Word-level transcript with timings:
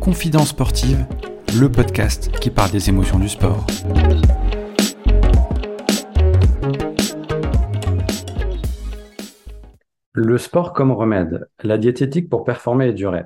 Confidence 0.00 0.48
sportive, 0.50 1.06
le 1.58 1.70
podcast 1.70 2.30
qui 2.40 2.50
parle 2.50 2.70
des 2.70 2.88
émotions 2.88 3.18
du 3.18 3.28
sport. 3.28 3.66
Le 10.12 10.38
sport 10.38 10.72
comme 10.72 10.92
remède, 10.92 11.48
la 11.62 11.78
diététique 11.78 12.28
pour 12.28 12.44
performer 12.44 12.88
et 12.88 12.92
durer. 12.92 13.24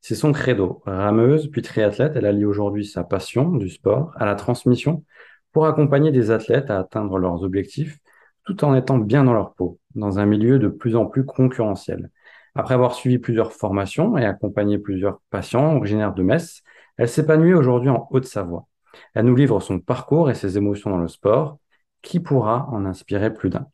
C'est 0.00 0.14
son 0.14 0.32
credo. 0.32 0.82
Rameuse, 0.86 1.50
puis 1.50 1.62
triathlète, 1.62 2.12
elle 2.14 2.26
allie 2.26 2.44
aujourd'hui 2.44 2.84
sa 2.84 3.02
passion 3.02 3.50
du 3.50 3.68
sport 3.68 4.12
à 4.16 4.24
la 4.24 4.34
transmission 4.34 5.04
pour 5.52 5.66
accompagner 5.66 6.12
des 6.12 6.30
athlètes 6.30 6.70
à 6.70 6.78
atteindre 6.78 7.18
leurs 7.18 7.42
objectifs 7.42 7.98
tout 8.46 8.64
en 8.64 8.74
étant 8.74 8.98
bien 8.98 9.24
dans 9.24 9.32
leur 9.32 9.54
peau, 9.54 9.78
dans 9.96 10.18
un 10.18 10.26
milieu 10.26 10.58
de 10.58 10.68
plus 10.68 10.96
en 10.96 11.06
plus 11.06 11.24
concurrentiel. 11.24 12.10
Après 12.54 12.74
avoir 12.74 12.94
suivi 12.94 13.18
plusieurs 13.18 13.52
formations 13.52 14.16
et 14.16 14.24
accompagné 14.24 14.78
plusieurs 14.78 15.20
patients 15.30 15.76
originaires 15.76 16.14
de 16.14 16.22
Metz, 16.22 16.62
elle 16.96 17.08
s'épanouit 17.08 17.54
aujourd'hui 17.54 17.90
en 17.90 18.06
Haute-Savoie. 18.10 18.66
Elle 19.14 19.26
nous 19.26 19.36
livre 19.36 19.60
son 19.60 19.78
parcours 19.78 20.30
et 20.30 20.34
ses 20.34 20.56
émotions 20.56 20.90
dans 20.90 20.98
le 20.98 21.08
sport. 21.08 21.58
Qui 22.02 22.20
pourra 22.20 22.68
en 22.70 22.86
inspirer 22.86 23.32
plus 23.32 23.50
d'un? 23.50 23.66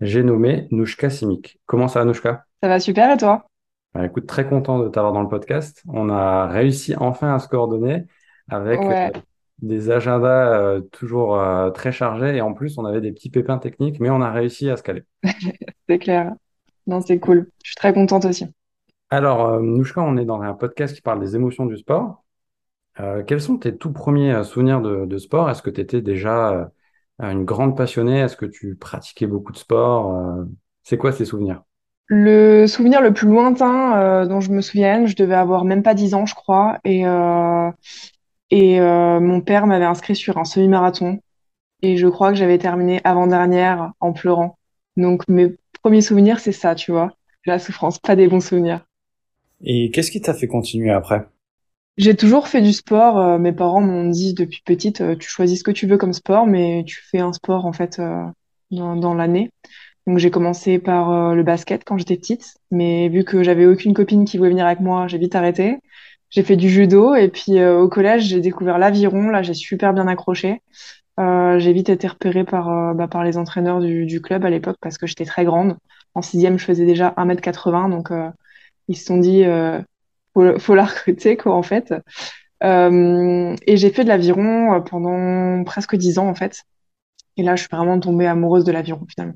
J'ai 0.00 0.22
nommé 0.22 0.68
Nouchka 0.70 1.10
Simic. 1.10 1.58
Comment 1.66 1.88
ça 1.88 1.98
va, 1.98 2.04
Nouchka? 2.04 2.44
Ça 2.62 2.68
va 2.68 2.78
super 2.78 3.12
et 3.12 3.16
toi? 3.16 3.44
Bah, 3.94 4.06
Écoute, 4.06 4.26
très 4.26 4.46
content 4.46 4.78
de 4.78 4.88
t'avoir 4.88 5.12
dans 5.12 5.22
le 5.22 5.28
podcast. 5.28 5.82
On 5.88 6.08
a 6.08 6.46
réussi 6.46 6.94
enfin 6.96 7.34
à 7.34 7.38
se 7.38 7.48
coordonner 7.48 8.06
avec 8.48 8.80
euh, 8.80 9.10
des 9.62 9.90
agendas 9.90 10.58
euh, 10.58 10.80
toujours 10.80 11.38
euh, 11.38 11.70
très 11.70 11.92
chargés 11.92 12.36
et 12.36 12.40
en 12.40 12.54
plus, 12.54 12.78
on 12.78 12.84
avait 12.84 13.00
des 13.00 13.12
petits 13.12 13.30
pépins 13.30 13.58
techniques, 13.58 14.00
mais 14.00 14.10
on 14.10 14.20
a 14.20 14.30
réussi 14.30 14.70
à 14.70 14.76
se 14.76 14.82
caler. 14.82 15.04
c'est 15.88 15.98
clair. 15.98 16.32
Non, 16.86 17.00
c'est 17.00 17.18
cool. 17.18 17.50
Je 17.62 17.70
suis 17.70 17.76
très 17.76 17.92
contente 17.92 18.24
aussi. 18.24 18.46
Alors, 19.10 19.46
euh, 19.46 19.60
Nouchka, 19.60 20.00
on 20.00 20.16
est 20.16 20.24
dans 20.24 20.40
un 20.40 20.54
podcast 20.54 20.94
qui 20.94 21.02
parle 21.02 21.20
des 21.20 21.36
émotions 21.36 21.66
du 21.66 21.76
sport. 21.76 22.24
Euh, 23.00 23.22
quels 23.22 23.40
sont 23.40 23.58
tes 23.58 23.76
tout 23.76 23.92
premiers 23.92 24.42
souvenirs 24.44 24.80
de, 24.80 25.18
sport? 25.18 25.50
Est-ce 25.50 25.62
que 25.62 25.70
tu 25.70 25.80
étais 25.80 26.00
déjà 26.00 26.70
une 27.18 27.44
grande 27.44 27.76
passionnée? 27.76 28.20
Est-ce 28.20 28.36
que 28.36 28.46
tu 28.46 28.74
pratiquais 28.76 29.26
beaucoup 29.26 29.52
de 29.52 29.58
sport? 29.58 30.44
c'est 30.82 30.96
quoi 30.96 31.12
ces 31.12 31.24
souvenirs? 31.24 31.62
Le 32.06 32.66
souvenir 32.66 33.00
le 33.00 33.12
plus 33.12 33.28
lointain 33.28 34.26
dont 34.26 34.40
je 34.40 34.50
me 34.50 34.60
souviens, 34.60 35.06
je 35.06 35.14
devais 35.14 35.34
avoir 35.34 35.64
même 35.64 35.82
pas 35.82 35.94
10 35.94 36.14
ans, 36.14 36.26
je 36.26 36.34
crois, 36.34 36.78
et, 36.84 37.04
et 38.50 38.80
mon 38.80 39.40
père 39.40 39.66
m'avait 39.66 39.84
inscrit 39.84 40.16
sur 40.16 40.38
un 40.38 40.44
semi-marathon, 40.44 41.20
et 41.82 41.96
je 41.96 42.06
crois 42.08 42.30
que 42.30 42.36
j'avais 42.36 42.58
terminé 42.58 43.00
avant-dernière 43.04 43.92
en 44.00 44.12
pleurant. 44.12 44.58
Donc 44.96 45.26
mes 45.28 45.54
premier 45.82 46.00
souvenir, 46.00 46.40
c'est 46.40 46.52
ça, 46.52 46.74
tu 46.74 46.92
vois. 46.92 47.12
La 47.46 47.58
souffrance, 47.58 47.98
pas 47.98 48.16
des 48.16 48.28
bons 48.28 48.40
souvenirs. 48.40 48.84
Et 49.62 49.90
qu'est-ce 49.90 50.10
qui 50.10 50.20
t'a 50.20 50.34
fait 50.34 50.46
continuer 50.46 50.90
après? 50.90 51.26
J'ai 51.96 52.14
toujours 52.14 52.48
fait 52.48 52.62
du 52.62 52.72
sport. 52.72 53.18
Euh, 53.18 53.38
mes 53.38 53.52
parents 53.52 53.80
m'ont 53.80 54.08
dit 54.08 54.34
depuis 54.34 54.62
petite, 54.64 55.00
euh, 55.00 55.16
tu 55.16 55.28
choisis 55.28 55.58
ce 55.58 55.64
que 55.64 55.70
tu 55.70 55.86
veux 55.86 55.98
comme 55.98 56.12
sport, 56.12 56.46
mais 56.46 56.84
tu 56.86 57.00
fais 57.10 57.18
un 57.18 57.32
sport 57.32 57.66
en 57.66 57.72
fait 57.72 57.98
euh, 57.98 58.24
dans, 58.70 59.14
l'année. 59.14 59.50
Donc 60.06 60.18
j'ai 60.18 60.30
commencé 60.30 60.78
par 60.78 61.34
le 61.34 61.42
basket 61.42 61.84
quand 61.84 61.98
j'étais 61.98 62.16
petite, 62.16 62.56
mais 62.70 63.08
vu 63.08 63.22
que 63.22 63.42
j'avais 63.42 63.66
aucune 63.66 63.92
copine 63.92 64.24
qui 64.24 64.38
voulait 64.38 64.50
venir 64.50 64.66
avec 64.66 64.80
moi, 64.80 65.08
j'ai 65.08 65.18
vite 65.18 65.34
arrêté. 65.34 65.76
J'ai 66.30 66.42
fait 66.42 66.56
du 66.56 66.68
judo 66.68 67.14
et 67.14 67.28
puis 67.28 67.62
au 67.64 67.88
collège 67.88 68.24
j'ai 68.24 68.40
découvert 68.40 68.78
l'aviron. 68.78 69.30
Là 69.30 69.42
j'ai 69.42 69.54
super 69.54 69.92
bien 69.92 70.06
accroché. 70.08 70.62
Euh, 71.20 71.58
j'ai 71.58 71.72
vite 71.72 71.90
été 71.90 72.06
repérée 72.08 72.44
par, 72.44 72.70
euh, 72.70 72.94
bah, 72.94 73.08
par 73.08 73.24
les 73.24 73.36
entraîneurs 73.36 73.80
du, 73.80 74.06
du 74.06 74.22
club 74.22 74.44
à 74.44 74.50
l'époque 74.50 74.78
parce 74.80 74.96
que 74.96 75.06
j'étais 75.06 75.26
très 75.26 75.44
grande. 75.44 75.76
En 76.14 76.22
sixième, 76.22 76.58
je 76.58 76.64
faisais 76.64 76.86
déjà 76.86 77.12
1m80, 77.16 77.90
donc 77.90 78.10
euh, 78.10 78.30
ils 78.88 78.96
se 78.96 79.04
sont 79.06 79.18
dit 79.18 79.44
faut, 80.34 80.58
faut 80.58 80.74
la 80.74 80.84
recruter 80.86 81.36
quoi 81.36 81.54
en 81.54 81.62
fait. 81.62 81.94
et 82.62 83.76
j'ai 83.76 83.90
fait 83.90 84.04
de 84.04 84.08
l'aviron 84.08 84.82
pendant 84.82 85.64
presque 85.64 85.96
dix 85.96 86.18
ans 86.18 86.28
en 86.28 86.34
fait. 86.34 86.64
Et 87.36 87.42
là, 87.42 87.56
je 87.56 87.62
suis 87.62 87.70
vraiment 87.76 88.00
tombée 88.00 88.26
amoureuse 88.26 88.64
de 88.64 88.72
l'aviron 88.72 89.06
finalement. 89.08 89.34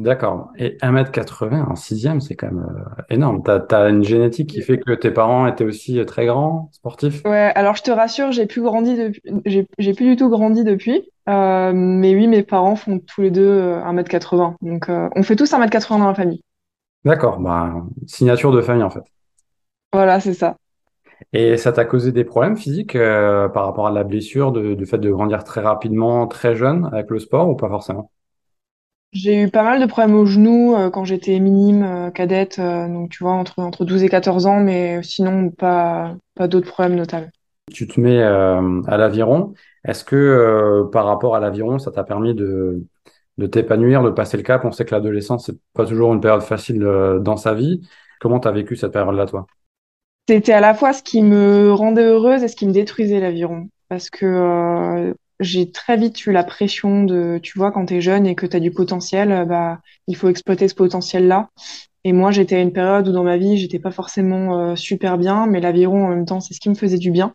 D'accord. 0.00 0.50
Et 0.56 0.78
1m80 0.80 1.62
en 1.70 1.76
sixième, 1.76 2.22
c'est 2.22 2.34
quand 2.34 2.46
même 2.46 2.64
euh, 2.64 3.02
énorme. 3.10 3.42
Tu 3.44 3.74
as, 3.74 3.88
une 3.90 4.02
génétique 4.02 4.48
qui 4.48 4.62
fait 4.62 4.78
que 4.78 4.92
tes 4.92 5.10
parents 5.10 5.46
étaient 5.46 5.64
aussi 5.64 5.98
euh, 5.98 6.06
très 6.06 6.24
grands, 6.24 6.70
sportifs? 6.72 7.22
Ouais, 7.26 7.52
alors 7.54 7.76
je 7.76 7.82
te 7.82 7.90
rassure, 7.90 8.32
j'ai 8.32 8.46
plus 8.46 8.62
grandi 8.62 8.96
depuis, 8.96 9.22
j'ai, 9.44 9.92
plus 9.92 10.06
du 10.06 10.16
tout 10.16 10.30
grandi 10.30 10.64
depuis. 10.64 11.10
Euh, 11.28 11.72
mais 11.74 12.14
oui, 12.14 12.28
mes 12.28 12.42
parents 12.42 12.76
font 12.76 12.98
tous 12.98 13.20
les 13.20 13.30
deux 13.30 13.74
1m80. 13.74 14.54
Donc, 14.62 14.86
on 14.88 15.22
fait 15.22 15.36
tous 15.36 15.52
1m80 15.52 15.98
dans 15.98 16.08
la 16.08 16.14
famille. 16.14 16.42
D'accord. 17.04 17.38
Bah, 17.38 17.74
signature 18.06 18.52
de 18.52 18.62
famille, 18.62 18.82
en 18.82 18.90
fait. 18.90 19.04
Voilà, 19.92 20.18
c'est 20.18 20.34
ça. 20.34 20.56
Et 21.34 21.58
ça 21.58 21.72
t'a 21.72 21.84
causé 21.84 22.10
des 22.10 22.24
problèmes 22.24 22.56
physiques 22.56 22.96
par 22.96 23.66
rapport 23.66 23.86
à 23.86 23.90
la 23.90 24.04
blessure, 24.04 24.50
du 24.50 24.86
fait 24.86 24.98
de 24.98 25.10
grandir 25.10 25.44
très 25.44 25.60
rapidement, 25.60 26.26
très 26.26 26.56
jeune 26.56 26.88
avec 26.90 27.10
le 27.10 27.18
sport 27.18 27.50
ou 27.50 27.54
pas 27.54 27.68
forcément? 27.68 28.10
J'ai 29.12 29.42
eu 29.42 29.50
pas 29.50 29.64
mal 29.64 29.80
de 29.80 29.86
problèmes 29.86 30.14
aux 30.14 30.26
genoux 30.26 30.74
euh, 30.76 30.88
quand 30.88 31.04
j'étais 31.04 31.40
minime, 31.40 31.82
euh, 31.82 32.10
cadette, 32.10 32.60
euh, 32.60 32.86
donc 32.86 33.10
tu 33.10 33.24
vois, 33.24 33.32
entre, 33.32 33.58
entre 33.58 33.84
12 33.84 34.04
et 34.04 34.08
14 34.08 34.46
ans, 34.46 34.60
mais 34.60 35.02
sinon, 35.02 35.50
pas, 35.50 36.16
pas 36.36 36.46
d'autres 36.46 36.68
problèmes 36.70 36.94
notables. 36.96 37.32
Tu 37.72 37.86
te 37.86 38.00
mets 38.00 38.20
à 38.22 38.96
l'aviron. 38.96 39.54
Est-ce 39.84 40.04
que 40.04 40.88
par 40.92 41.06
rapport 41.06 41.36
à 41.36 41.40
l'aviron, 41.40 41.78
ça 41.78 41.90
t'a 41.92 42.02
permis 42.04 42.34
de, 42.34 42.84
de 43.38 43.46
t'épanouir, 43.46 44.02
de 44.02 44.10
passer 44.10 44.36
le 44.36 44.42
cap? 44.42 44.64
On 44.64 44.72
sait 44.72 44.84
que 44.84 44.94
l'adolescence, 44.94 45.46
c'est 45.46 45.58
pas 45.72 45.86
toujours 45.86 46.12
une 46.12 46.20
période 46.20 46.42
facile 46.42 46.80
dans 47.20 47.36
sa 47.36 47.54
vie. 47.54 47.80
Comment 48.20 48.40
t'as 48.40 48.50
vécu 48.50 48.76
cette 48.76 48.92
période-là, 48.92 49.26
toi? 49.26 49.46
C'était 50.28 50.52
à 50.52 50.60
la 50.60 50.74
fois 50.74 50.92
ce 50.92 51.02
qui 51.02 51.22
me 51.22 51.72
rendait 51.72 52.04
heureuse 52.04 52.42
et 52.42 52.48
ce 52.48 52.56
qui 52.56 52.66
me 52.66 52.72
détruisait 52.72 53.20
l'aviron. 53.20 53.68
Parce 53.88 54.10
que 54.10 55.14
j'ai 55.40 55.70
très 55.72 55.96
vite 55.96 56.26
eu 56.26 56.32
la 56.32 56.44
pression 56.44 57.04
de, 57.04 57.40
tu 57.42 57.58
vois, 57.58 57.72
quand 57.72 57.86
tu 57.86 57.94
es 57.96 58.00
jeune 58.00 58.26
et 58.26 58.34
que 58.34 58.46
tu 58.46 58.56
as 58.56 58.60
du 58.60 58.70
potentiel, 58.70 59.32
euh, 59.32 59.44
bah, 59.46 59.80
il 60.06 60.14
faut 60.14 60.28
exploiter 60.28 60.68
ce 60.68 60.74
potentiel-là. 60.74 61.48
Et 62.04 62.12
moi, 62.12 62.30
j'étais 62.30 62.56
à 62.56 62.60
une 62.60 62.72
période 62.72 63.08
où 63.08 63.12
dans 63.12 63.24
ma 63.24 63.38
vie, 63.38 63.56
j'étais 63.58 63.78
pas 63.78 63.90
forcément 63.90 64.58
euh, 64.58 64.76
super 64.76 65.18
bien, 65.18 65.46
mais 65.46 65.60
l'aviron, 65.60 66.06
en 66.06 66.08
même 66.10 66.26
temps, 66.26 66.40
c'est 66.40 66.54
ce 66.54 66.60
qui 66.60 66.68
me 66.68 66.74
faisait 66.74 66.98
du 66.98 67.10
bien. 67.10 67.34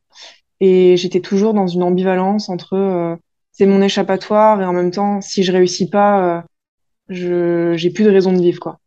Et 0.61 0.97
j'étais 0.97 1.19
toujours 1.19 1.53
dans 1.53 1.67
une 1.67 1.83
ambivalence 1.83 2.47
entre 2.49 2.75
euh, 2.75 3.15
c'est 3.51 3.65
mon 3.65 3.81
échappatoire 3.81 4.61
et 4.61 4.65
en 4.65 4.73
même 4.73 4.91
temps, 4.91 5.21
si 5.21 5.43
je 5.43 5.51
réussis 5.51 5.89
pas, 5.89 6.43
je 7.09 7.73
j'ai 7.77 7.89
plus 7.89 8.03
de 8.03 8.09
raison 8.09 8.33
de 8.33 8.41
vivre, 8.41 8.59
quoi. 8.59 8.79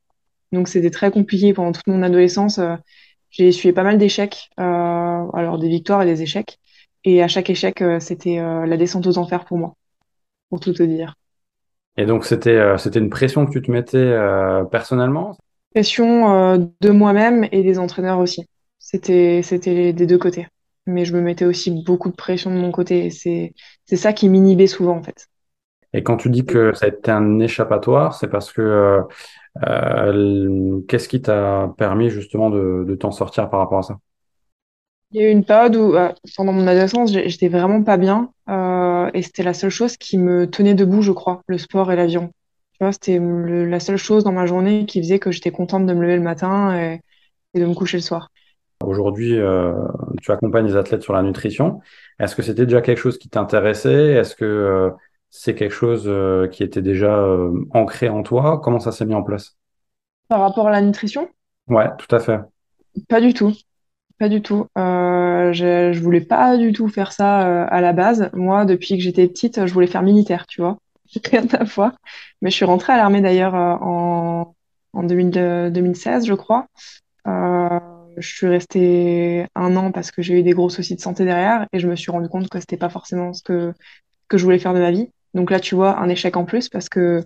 Donc, 0.52 0.68
c'était 0.68 0.90
très 0.90 1.10
compliqué 1.10 1.54
pendant 1.54 1.72
toute 1.72 1.86
mon 1.86 2.02
adolescence. 2.02 2.60
j'ai 3.30 3.48
essuyé 3.48 3.72
pas 3.72 3.82
mal 3.82 3.98
d'échecs, 3.98 4.50
alors 4.58 5.58
des 5.58 5.68
victoires 5.68 6.02
et 6.02 6.06
des 6.06 6.22
échecs. 6.22 6.58
Et 7.04 7.22
à 7.22 7.28
chaque 7.28 7.50
échec, 7.50 7.82
euh, 7.82 8.00
c'était 8.00 8.38
euh, 8.38 8.66
la 8.66 8.76
descente 8.76 9.06
aux 9.06 9.18
enfers 9.18 9.44
pour 9.44 9.58
moi, 9.58 9.74
pour 10.50 10.60
tout 10.60 10.72
te 10.72 10.82
dire. 10.82 11.14
Et 11.96 12.06
donc, 12.06 12.24
c'était 12.24 12.50
euh, 12.56 12.78
c'était 12.78 13.00
une 13.00 13.10
pression 13.10 13.44
que 13.46 13.52
tu 13.52 13.60
te 13.62 13.70
mettais 13.70 14.14
personnellement? 14.70 15.36
Pression 15.74 16.56
de 16.80 16.90
moi-même 16.90 17.46
et 17.52 17.62
des 17.62 17.78
entraîneurs 17.78 18.18
aussi. 18.18 18.46
C'était 18.78 19.42
des 19.92 20.06
deux 20.06 20.18
côtés. 20.18 20.46
Mais 20.86 21.04
je 21.04 21.14
me 21.14 21.20
mettais 21.20 21.44
aussi 21.44 21.70
beaucoup 21.70 22.08
de 22.08 22.14
pression 22.16 22.50
de 22.50 22.56
mon 22.58 22.70
côté. 22.72 23.10
C'est 23.10 23.52
c'est 23.84 23.96
ça 23.96 24.12
qui 24.12 24.28
m'inhibait 24.28 24.66
souvent, 24.66 24.96
en 24.96 25.02
fait. 25.02 25.28
Et 25.94 26.02
quand 26.02 26.16
tu 26.18 26.28
dis 26.30 26.44
que 26.44 26.74
ça 26.74 26.86
a 26.86 26.88
été 26.88 27.10
un 27.10 27.38
échappatoire, 27.40 28.14
c'est 28.14 28.28
parce 28.28 28.52
que 28.52 29.00
qu'est-ce 30.88 31.08
qui 31.08 31.22
t'a 31.22 31.72
permis 31.78 32.10
justement 32.10 32.50
de, 32.50 32.84
de 32.86 32.94
t'en 32.94 33.10
sortir 33.10 33.50
par 33.50 33.60
rapport 33.60 33.78
à 33.78 33.82
ça? 33.82 33.98
Il 35.10 35.20
y 35.20 35.24
a 35.24 35.28
eu 35.28 35.32
une 35.32 35.44
période 35.44 35.76
où, 35.76 35.94
euh, 35.94 36.12
pendant 36.36 36.52
mon 36.52 36.66
adolescence, 36.66 37.12
j'étais 37.12 37.48
vraiment 37.48 37.82
pas 37.82 37.96
bien. 37.96 38.30
Euh, 38.48 39.10
et 39.14 39.22
c'était 39.22 39.42
la 39.42 39.54
seule 39.54 39.70
chose 39.70 39.96
qui 39.96 40.18
me 40.18 40.48
tenait 40.48 40.74
debout, 40.74 41.02
je 41.02 41.12
crois, 41.12 41.42
le 41.46 41.56
sport 41.56 41.90
et 41.90 41.96
l'avion. 41.96 42.30
Tu 42.72 42.78
vois, 42.84 42.92
c'était 42.92 43.18
la 43.18 43.80
seule 43.80 43.96
chose 43.96 44.24
dans 44.24 44.32
ma 44.32 44.46
journée 44.46 44.86
qui 44.86 45.00
faisait 45.00 45.18
que 45.18 45.30
j'étais 45.30 45.50
contente 45.50 45.86
de 45.86 45.94
me 45.94 46.02
lever 46.02 46.16
le 46.16 46.22
matin 46.22 46.78
et, 46.78 47.00
de 47.58 47.64
me 47.64 47.74
coucher 47.74 47.96
le 47.96 48.02
soir. 48.02 48.28
Aujourd'hui, 48.84 49.36
euh, 49.36 49.72
tu 50.22 50.30
accompagnes 50.30 50.66
les 50.66 50.76
athlètes 50.76 51.02
sur 51.02 51.12
la 51.12 51.22
nutrition. 51.22 51.80
Est-ce 52.20 52.36
que 52.36 52.42
c'était 52.42 52.66
déjà 52.66 52.80
quelque 52.80 52.98
chose 52.98 53.18
qui 53.18 53.28
t'intéressait? 53.28 54.12
Est-ce 54.12 54.36
que 54.36 54.92
c'est 55.30 55.54
quelque 55.54 55.74
chose 55.74 56.08
qui 56.52 56.62
était 56.62 56.82
déjà 56.82 57.26
ancré 57.72 58.08
en 58.08 58.22
toi? 58.22 58.60
Comment 58.62 58.78
ça 58.78 58.92
s'est 58.92 59.06
mis 59.06 59.14
en 59.14 59.24
place? 59.24 59.56
Par 60.28 60.40
rapport 60.40 60.68
à 60.68 60.70
la 60.70 60.82
nutrition? 60.82 61.28
Ouais, 61.66 61.88
tout 61.98 62.14
à 62.14 62.20
fait. 62.20 62.38
Pas 63.08 63.20
du 63.20 63.34
tout. 63.34 63.52
Pas 64.18 64.28
du 64.28 64.42
tout. 64.42 64.66
Euh, 64.76 65.52
je, 65.52 65.92
je 65.92 66.00
voulais 66.00 66.20
pas 66.20 66.56
du 66.56 66.72
tout 66.72 66.88
faire 66.88 67.12
ça 67.12 67.46
euh, 67.46 67.66
à 67.70 67.80
la 67.80 67.92
base. 67.92 68.30
Moi, 68.32 68.64
depuis 68.64 68.96
que 68.96 69.02
j'étais 69.02 69.28
petite, 69.28 69.64
je 69.66 69.72
voulais 69.72 69.86
faire 69.86 70.02
militaire, 70.02 70.46
tu 70.46 70.60
vois. 70.60 70.78
Rien 71.30 71.46
à 71.52 71.64
voir. 71.64 71.92
Mais 72.42 72.50
je 72.50 72.56
suis 72.56 72.64
rentrée 72.64 72.92
à 72.92 72.96
l'armée 72.96 73.20
d'ailleurs 73.20 73.54
euh, 73.54 73.76
en, 73.80 74.54
en 74.92 75.02
2016, 75.04 76.26
je 76.26 76.34
crois. 76.34 76.66
Je 78.16 78.28
suis 78.28 78.48
restée 78.48 79.46
un 79.54 79.76
an 79.76 79.92
parce 79.92 80.10
que 80.10 80.22
j'ai 80.22 80.34
eu 80.40 80.42
des 80.42 80.52
gros 80.52 80.68
soucis 80.70 80.96
de 80.96 81.00
santé 81.00 81.24
derrière 81.24 81.66
et 81.72 81.78
je 81.78 81.86
me 81.88 81.94
suis 81.94 82.10
rendu 82.10 82.28
compte 82.28 82.48
que 82.48 82.58
c'était 82.58 82.76
pas 82.76 82.88
forcément 82.88 83.32
ce 83.32 83.42
que, 83.42 83.72
que 84.28 84.38
je 84.38 84.44
voulais 84.44 84.58
faire 84.58 84.74
de 84.74 84.80
ma 84.80 84.90
vie. 84.90 85.10
Donc 85.34 85.50
là, 85.50 85.60
tu 85.60 85.74
vois, 85.74 85.98
un 86.00 86.08
échec 86.08 86.36
en 86.36 86.44
plus 86.44 86.68
parce 86.68 86.88
que 86.88 87.24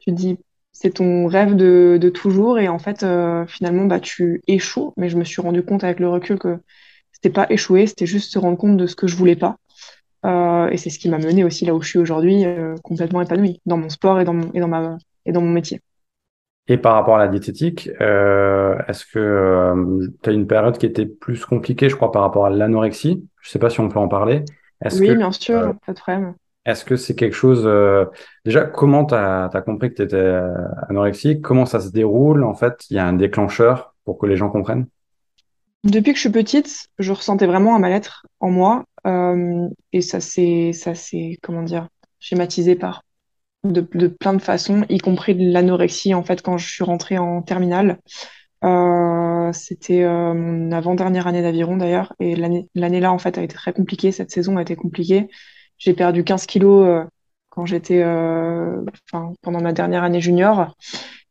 tu 0.00 0.12
dis, 0.12 0.38
c'est 0.78 0.90
ton 0.90 1.26
rêve 1.26 1.56
de, 1.56 1.98
de, 1.98 2.08
toujours 2.10 2.58
et 2.58 2.68
en 2.68 2.78
fait 2.78 3.02
euh, 3.02 3.46
finalement 3.46 3.86
bah 3.86 3.98
tu 3.98 4.42
échoues. 4.46 4.92
Mais 4.98 5.08
je 5.08 5.16
me 5.16 5.24
suis 5.24 5.40
rendu 5.40 5.62
compte 5.62 5.84
avec 5.84 6.00
le 6.00 6.08
recul 6.08 6.38
que 6.38 6.58
c'était 7.12 7.30
pas 7.30 7.46
échouer 7.48 7.86
c'était 7.86 8.04
juste 8.04 8.30
se 8.30 8.38
rendre 8.38 8.58
compte 8.58 8.76
de 8.76 8.86
ce 8.86 8.94
que 8.94 9.06
je 9.06 9.16
voulais 9.16 9.36
pas. 9.36 9.56
Euh, 10.26 10.68
et 10.68 10.76
c'est 10.76 10.90
ce 10.90 10.98
qui 10.98 11.08
m'a 11.08 11.18
mené 11.18 11.44
aussi 11.44 11.64
là 11.64 11.74
où 11.74 11.80
je 11.80 11.88
suis 11.88 11.98
aujourd'hui 11.98 12.44
euh, 12.44 12.74
complètement 12.82 13.22
épanouie 13.22 13.60
dans 13.64 13.78
mon 13.78 13.88
sport 13.88 14.20
et 14.20 14.24
dans 14.24 14.34
mon 14.34 14.50
et 14.52 14.60
dans 14.60 14.68
ma 14.68 14.98
et 15.24 15.32
dans 15.32 15.40
mon 15.40 15.50
métier. 15.50 15.80
Et 16.68 16.76
par 16.76 16.94
rapport 16.94 17.16
à 17.16 17.20
la 17.20 17.28
diététique 17.28 17.88
est-ce 17.88 19.06
que 19.06 20.10
tu 20.22 20.30
as 20.30 20.32
une 20.32 20.46
période 20.46 20.76
qui 20.76 20.84
était 20.84 21.06
plus 21.06 21.46
compliquée 21.46 21.88
je 21.88 21.96
crois 21.96 22.12
par 22.12 22.20
rapport 22.20 22.44
à 22.44 22.50
l'anorexie? 22.50 23.26
Je 23.40 23.48
sais 23.48 23.58
pas 23.58 23.70
si 23.70 23.80
on 23.80 23.88
peut 23.88 23.98
en 23.98 24.08
parler. 24.08 24.44
Oui 24.92 25.16
bien 25.16 25.32
sûr 25.32 25.74
pas 25.86 25.94
de 25.94 25.98
problème 25.98 26.34
est-ce 26.66 26.84
que 26.84 26.96
c'est 26.96 27.14
quelque 27.14 27.34
chose... 27.34 27.62
Euh, 27.64 28.04
déjà, 28.44 28.64
comment 28.64 29.04
tu 29.04 29.14
as, 29.14 29.48
compris 29.64 29.90
que 29.90 29.94
tu 29.94 30.02
étais 30.02 30.16
euh, 30.16 30.52
anorexique? 30.88 31.40
Comment 31.40 31.64
ça 31.64 31.78
se 31.78 31.90
déroule 31.90 32.42
En 32.42 32.54
fait, 32.54 32.84
il 32.90 32.96
y 32.96 32.98
a 32.98 33.06
un 33.06 33.12
déclencheur 33.12 33.94
pour 34.04 34.18
que 34.18 34.26
les 34.26 34.36
gens 34.36 34.50
comprennent? 34.50 34.86
Depuis 35.84 36.10
que 36.10 36.16
je 36.16 36.22
suis 36.22 36.30
petite, 36.30 36.88
je 36.98 37.12
ressentais 37.12 37.46
vraiment 37.46 37.76
un 37.76 37.78
mal-être 37.78 38.26
en 38.40 38.50
moi. 38.50 38.84
Euh, 39.06 39.68
et 39.92 40.02
ça 40.02 40.18
s'est, 40.20 40.72
comment 41.40 41.62
dire, 41.62 41.88
schématisé 42.18 42.74
par 42.74 43.02
de, 43.62 43.80
plein 43.80 44.34
de 44.34 44.42
façons, 44.42 44.84
y 44.88 44.98
compris 44.98 45.34
l'anorexie, 45.34 46.14
en 46.14 46.24
fait, 46.24 46.42
quand 46.42 46.58
je 46.58 46.68
suis 46.68 46.84
rentrée 46.84 47.18
en 47.18 47.42
terminale. 47.42 47.98
c'était 49.52 50.04
mon 50.04 50.72
avant-dernière 50.72 51.28
année 51.28 51.42
d'aviron 51.42 51.76
d'ailleurs, 51.76 52.12
et 52.18 52.34
l'année 52.34 53.00
là 53.00 53.12
en 53.12 53.18
fait 53.18 53.38
a 53.38 53.42
été 53.42 53.54
très 53.54 53.72
compliquée. 53.72 54.10
Cette 54.10 54.32
saison 54.32 54.56
a 54.56 54.62
été 54.62 54.74
compliquée. 54.74 55.28
J'ai 55.78 55.94
perdu 55.94 56.24
15 56.24 56.46
kilos 56.46 56.86
euh, 56.86 57.04
quand 57.50 57.66
j'étais, 57.66 58.02
euh, 58.02 58.82
pendant 59.42 59.60
ma 59.60 59.72
dernière 59.72 60.02
année 60.02 60.20
junior. 60.20 60.74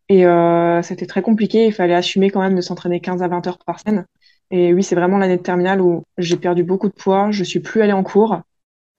Et 0.10 0.26
euh, 0.26 0.82
c'était 0.82 1.08
très 1.08 1.22
compliqué. 1.22 1.68
Il 1.68 1.74
fallait 1.74 1.96
assumer 1.96 2.30
quand 2.30 2.42
même 2.42 2.56
de 2.56 2.62
s'entraîner 2.62 3.00
15 3.00 3.24
à 3.24 3.28
20 3.28 3.48
heures 3.48 3.58
par 3.66 3.80
semaine. 3.80 4.06
Et 4.52 4.74
oui, 4.74 4.84
c'est 4.84 4.96
vraiment 4.96 5.18
l'année 5.18 5.38
de 5.38 5.42
terminale 5.42 5.82
où 5.82 6.04
j'ai 6.18 6.38
perdu 6.38 6.64
beaucoup 6.64 6.88
de 6.90 6.94
poids. 6.94 7.32
Je 7.32 7.44
suis 7.44 7.60
plus 7.60 7.82
allée 7.82 7.94
en 7.94 8.04
cours. 8.04 8.40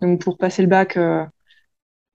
Donc 0.01 0.21
pour 0.21 0.37
passer 0.39 0.63
le 0.63 0.69
bac, 0.69 0.95
je 0.97 1.27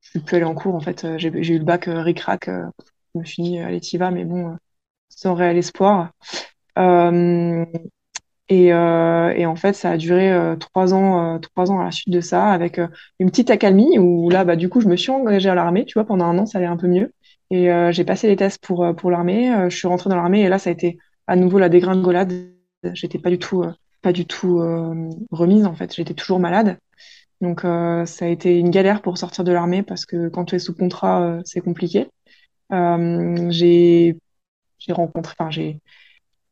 suis 0.01 0.19
plus 0.19 0.35
allée 0.35 0.45
en 0.45 0.55
cours. 0.55 0.75
En 0.75 0.81
fait, 0.81 1.07
j'ai 1.17 1.29
eu 1.29 1.57
le 1.57 1.63
bac 1.63 1.85
ric-rac. 1.87 2.47
je 2.47 3.19
me 3.19 3.23
suis 3.23 3.43
dit, 3.43 3.59
allez, 3.59 3.79
t'y 3.79 3.97
vas, 3.97 4.11
mais 4.11 4.25
bon, 4.25 4.57
sans 5.09 5.33
réel 5.35 5.57
espoir. 5.57 6.11
Euh, 8.51 9.29
et, 9.35 9.45
en 9.45 9.55
fait, 9.55 9.73
ça 9.73 9.91
a 9.91 9.97
duré 9.97 10.31
euh, 10.31 10.55
trois 10.55 10.93
ans, 10.93 11.35
euh, 11.35 11.39
trois 11.39 11.71
ans 11.71 11.79
à 11.79 11.85
la 11.85 11.91
suite 11.91 12.13
de 12.13 12.21
ça, 12.21 12.51
avec 12.51 12.79
une 13.19 13.29
petite 13.29 13.49
accalmie 13.49 13.97
où 13.99 14.29
là, 14.29 14.43
bah, 14.43 14.55
du 14.55 14.69
coup, 14.69 14.81
je 14.81 14.87
me 14.87 14.95
suis 14.95 15.11
engagée 15.11 15.49
à 15.49 15.55
l'armée. 15.55 15.85
Tu 15.85 15.93
vois, 15.93 16.05
pendant 16.05 16.25
un 16.25 16.37
an, 16.37 16.45
ça 16.45 16.57
allait 16.57 16.67
un 16.67 16.77
peu 16.77 16.87
mieux. 16.87 17.13
Et 17.51 17.69
j'ai 17.91 18.05
passé 18.05 18.27
les 18.27 18.37
tests 18.37 18.63
pour 18.65 18.95
pour 18.95 19.11
l'armée. 19.11 19.51
je 19.69 19.75
suis 19.75 19.87
rentrée 19.87 20.09
dans 20.09 20.15
l'armée 20.15 20.41
et 20.41 20.49
là, 20.49 20.57
ça 20.57 20.69
a 20.69 20.73
été 20.73 20.97
à 21.27 21.35
nouveau 21.35 21.59
la 21.59 21.67
dégringolade. 21.67 22.31
J'étais 22.93 23.19
pas 23.19 23.29
du 23.29 23.39
tout, 23.39 23.65
pas 24.01 24.13
du 24.13 24.25
tout 24.25 24.59
remise 25.31 25.65
en 25.65 25.75
fait. 25.75 25.93
J'étais 25.93 26.13
toujours 26.13 26.39
malade. 26.39 26.77
Donc, 27.41 27.61
ça 27.61 28.25
a 28.25 28.27
été 28.29 28.57
une 28.57 28.69
galère 28.69 29.01
pour 29.01 29.17
sortir 29.17 29.43
de 29.43 29.51
l'armée 29.51 29.83
parce 29.83 30.05
que 30.05 30.29
quand 30.29 30.45
tu 30.45 30.55
es 30.55 30.59
sous 30.59 30.73
contrat, 30.73 31.39
c'est 31.43 31.59
compliqué. 31.61 32.07
j'ai 32.71 34.17
j'ai 34.79 34.93
rencontré, 34.93 35.35
enfin 35.37 35.51
j'ai 35.51 35.79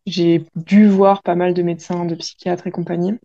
j'ai 0.05 0.45
dû 0.55 0.87
voir 0.87 1.21
pas 1.23 1.35
mal 1.35 1.53
de 1.53 1.61
médecins, 1.61 2.05
de 2.05 2.15
psychiatres 2.15 2.67
et 2.67 2.71
compagnie. 2.71 3.17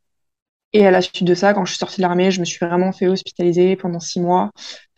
Et 0.74 0.84
à 0.84 0.90
la 0.90 1.00
suite 1.00 1.22
de 1.22 1.34
ça, 1.34 1.54
quand 1.54 1.64
je 1.64 1.70
suis 1.70 1.78
sortie 1.78 1.98
de 1.98 2.02
l'armée, 2.02 2.32
je 2.32 2.40
me 2.40 2.44
suis 2.44 2.64
vraiment 2.64 2.90
fait 2.90 3.06
hospitaliser 3.06 3.76
pendant 3.76 4.00
six 4.00 4.20
mois 4.20 4.50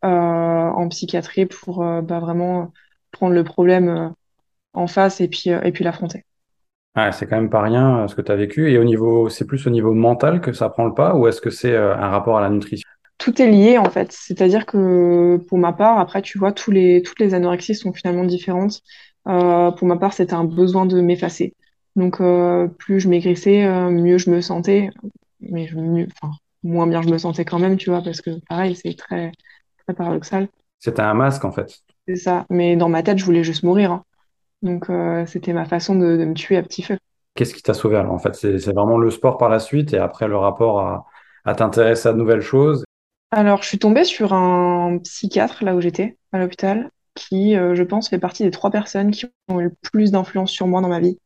euh, 0.05 0.09
en 0.09 0.89
psychiatrie 0.89 1.45
pour 1.45 1.83
euh, 1.83 2.01
bah, 2.01 2.19
vraiment 2.19 2.73
prendre 3.13 3.35
le 3.35 3.45
problème 3.45 3.89
euh, 3.89 4.09
en 4.73 4.87
face 4.87 5.21
et 5.21 5.29
puis, 5.29 5.51
et 5.51 5.73
puis 5.73 5.85
l'affronter. 5.85 6.25
Ouais, 6.97 7.13
c'est 7.13 7.27
quand 7.27 7.37
même 7.37 7.51
pas 7.51 7.61
rien 7.61 8.09
ce 8.09 8.15
que 8.15 8.23
tu 8.23 8.33
as 8.33 8.37
vécu. 8.37 8.73
Et 8.73 8.79
au 8.79 8.85
niveau, 8.85 9.29
c'est 9.29 9.47
plus 9.47 9.67
au 9.67 9.71
niveau 9.71 9.93
mental 9.93 10.41
que 10.41 10.55
ça 10.55 10.71
prend 10.71 10.87
le 10.87 10.95
pas 10.95 11.15
ou 11.15 11.29
est-ce 11.29 11.43
que 11.43 11.51
c'est 11.51 11.77
un 11.77 12.09
rapport 12.09 12.39
à 12.39 12.41
la 12.41 12.49
nutrition? 12.49 12.89
Tout 13.19 13.43
est 13.43 13.51
lié 13.51 13.77
en 13.77 13.91
fait. 13.91 14.13
C'est-à-dire 14.13 14.65
que 14.65 15.37
pour 15.49 15.59
ma 15.59 15.75
part, 15.75 15.99
après, 15.99 16.23
tu 16.23 16.39
vois, 16.39 16.53
tous 16.53 16.71
les, 16.71 17.03
toutes 17.03 17.21
les 17.21 17.35
anorexties 17.35 17.75
sont 17.75 17.93
finalement 17.93 18.25
différentes. 18.25 18.81
pour 19.25 19.87
ma 19.87 19.97
part, 19.97 20.15
c'était 20.15 20.35
un 20.35 20.45
besoin 20.45 20.87
de 20.87 21.03
m'effacer. 21.03 21.55
Donc, 21.97 22.21
euh, 22.21 22.69
plus 22.69 23.01
je 23.01 23.09
maigrissais, 23.09 23.65
euh, 23.65 23.91
mieux 23.91 24.19
je 24.19 24.31
me 24.31 24.43
sentais. 24.43 24.91
Mais 25.41 25.69
mieux, 25.75 26.07
moins 26.63 26.87
bien 26.87 27.03
je 27.03 27.09
me 27.09 27.19
sentais 27.19 27.45
quand 27.45 27.59
même, 27.59 27.77
tu 27.79 27.91
vois, 27.91 28.03
parce 28.03 28.21
que 28.21 28.31
pareil, 28.49 28.77
c'est 28.77 28.95
très, 28.97 29.33
très 29.85 29.95
paradoxal. 29.95 30.49
C'était 30.79 31.01
un 31.01 31.15
masque, 31.15 31.45
en 31.45 31.53
fait. 31.53 31.81
C'est 32.07 32.17
ça. 32.17 32.47
Mais 32.51 32.77
dans 32.77 32.91
ma 32.91 33.03
tête, 33.03 33.19
je 33.19 33.25
voulais 33.25 33.43
juste 33.43 33.63
mourir. 33.63 33.93
Hein. 33.93 34.05
Donc, 34.63 34.91
euh, 34.91 35.25
c'était 35.27 35.55
ma 35.55 35.65
façon 35.65 35.95
de, 35.95 36.25
me 36.25 36.35
tuer 36.35 36.59
à 36.59 36.63
petit 36.63 36.83
feu. 36.83 36.99
Qu'est-ce 37.35 37.55
qui 37.55 37.63
t'a 37.63 37.75
sauvé 37.75 37.97
alors 37.97 38.13
En 38.13 38.19
fait, 38.19 38.35
c'est 38.35 38.73
vraiment 38.73 38.99
le 38.99 39.11
sport 39.11 39.39
par 39.39 39.49
la 39.49 39.59
suite 39.59 39.95
et 39.95 39.99
après 39.99 40.29
le 40.29 40.37
rapport 40.37 40.81
à, 40.81 41.07
à 41.45 41.55
t'intéresser 41.55 42.09
à 42.09 42.13
de 42.13 42.19
nouvelles 42.19 42.43
choses? 42.43 42.85
Alors, 43.31 43.63
je 43.63 43.69
suis 43.69 43.79
tombée 43.79 44.05
sur 44.05 44.33
un 44.33 44.99
psychiatre 44.99 45.65
là 45.65 45.75
où 45.75 45.81
j'étais, 45.81 46.17
à 46.33 46.39
l'hôpital, 46.39 46.91
qui, 47.15 47.55
je 47.55 47.83
pense, 47.83 48.09
fait 48.09 48.19
partie 48.19 48.45
des 48.45 48.51
trois 48.51 48.71
personnes 48.71 49.11
qui 49.11 49.27
ont 49.49 49.61
eu 49.61 49.65
le 49.65 49.75
plus 49.83 50.13
d'influence 50.13 50.51
sur 50.51 50.67
moi 50.67 50.81
dans 50.81 50.89
ma 50.89 51.01
vie. 51.01 51.19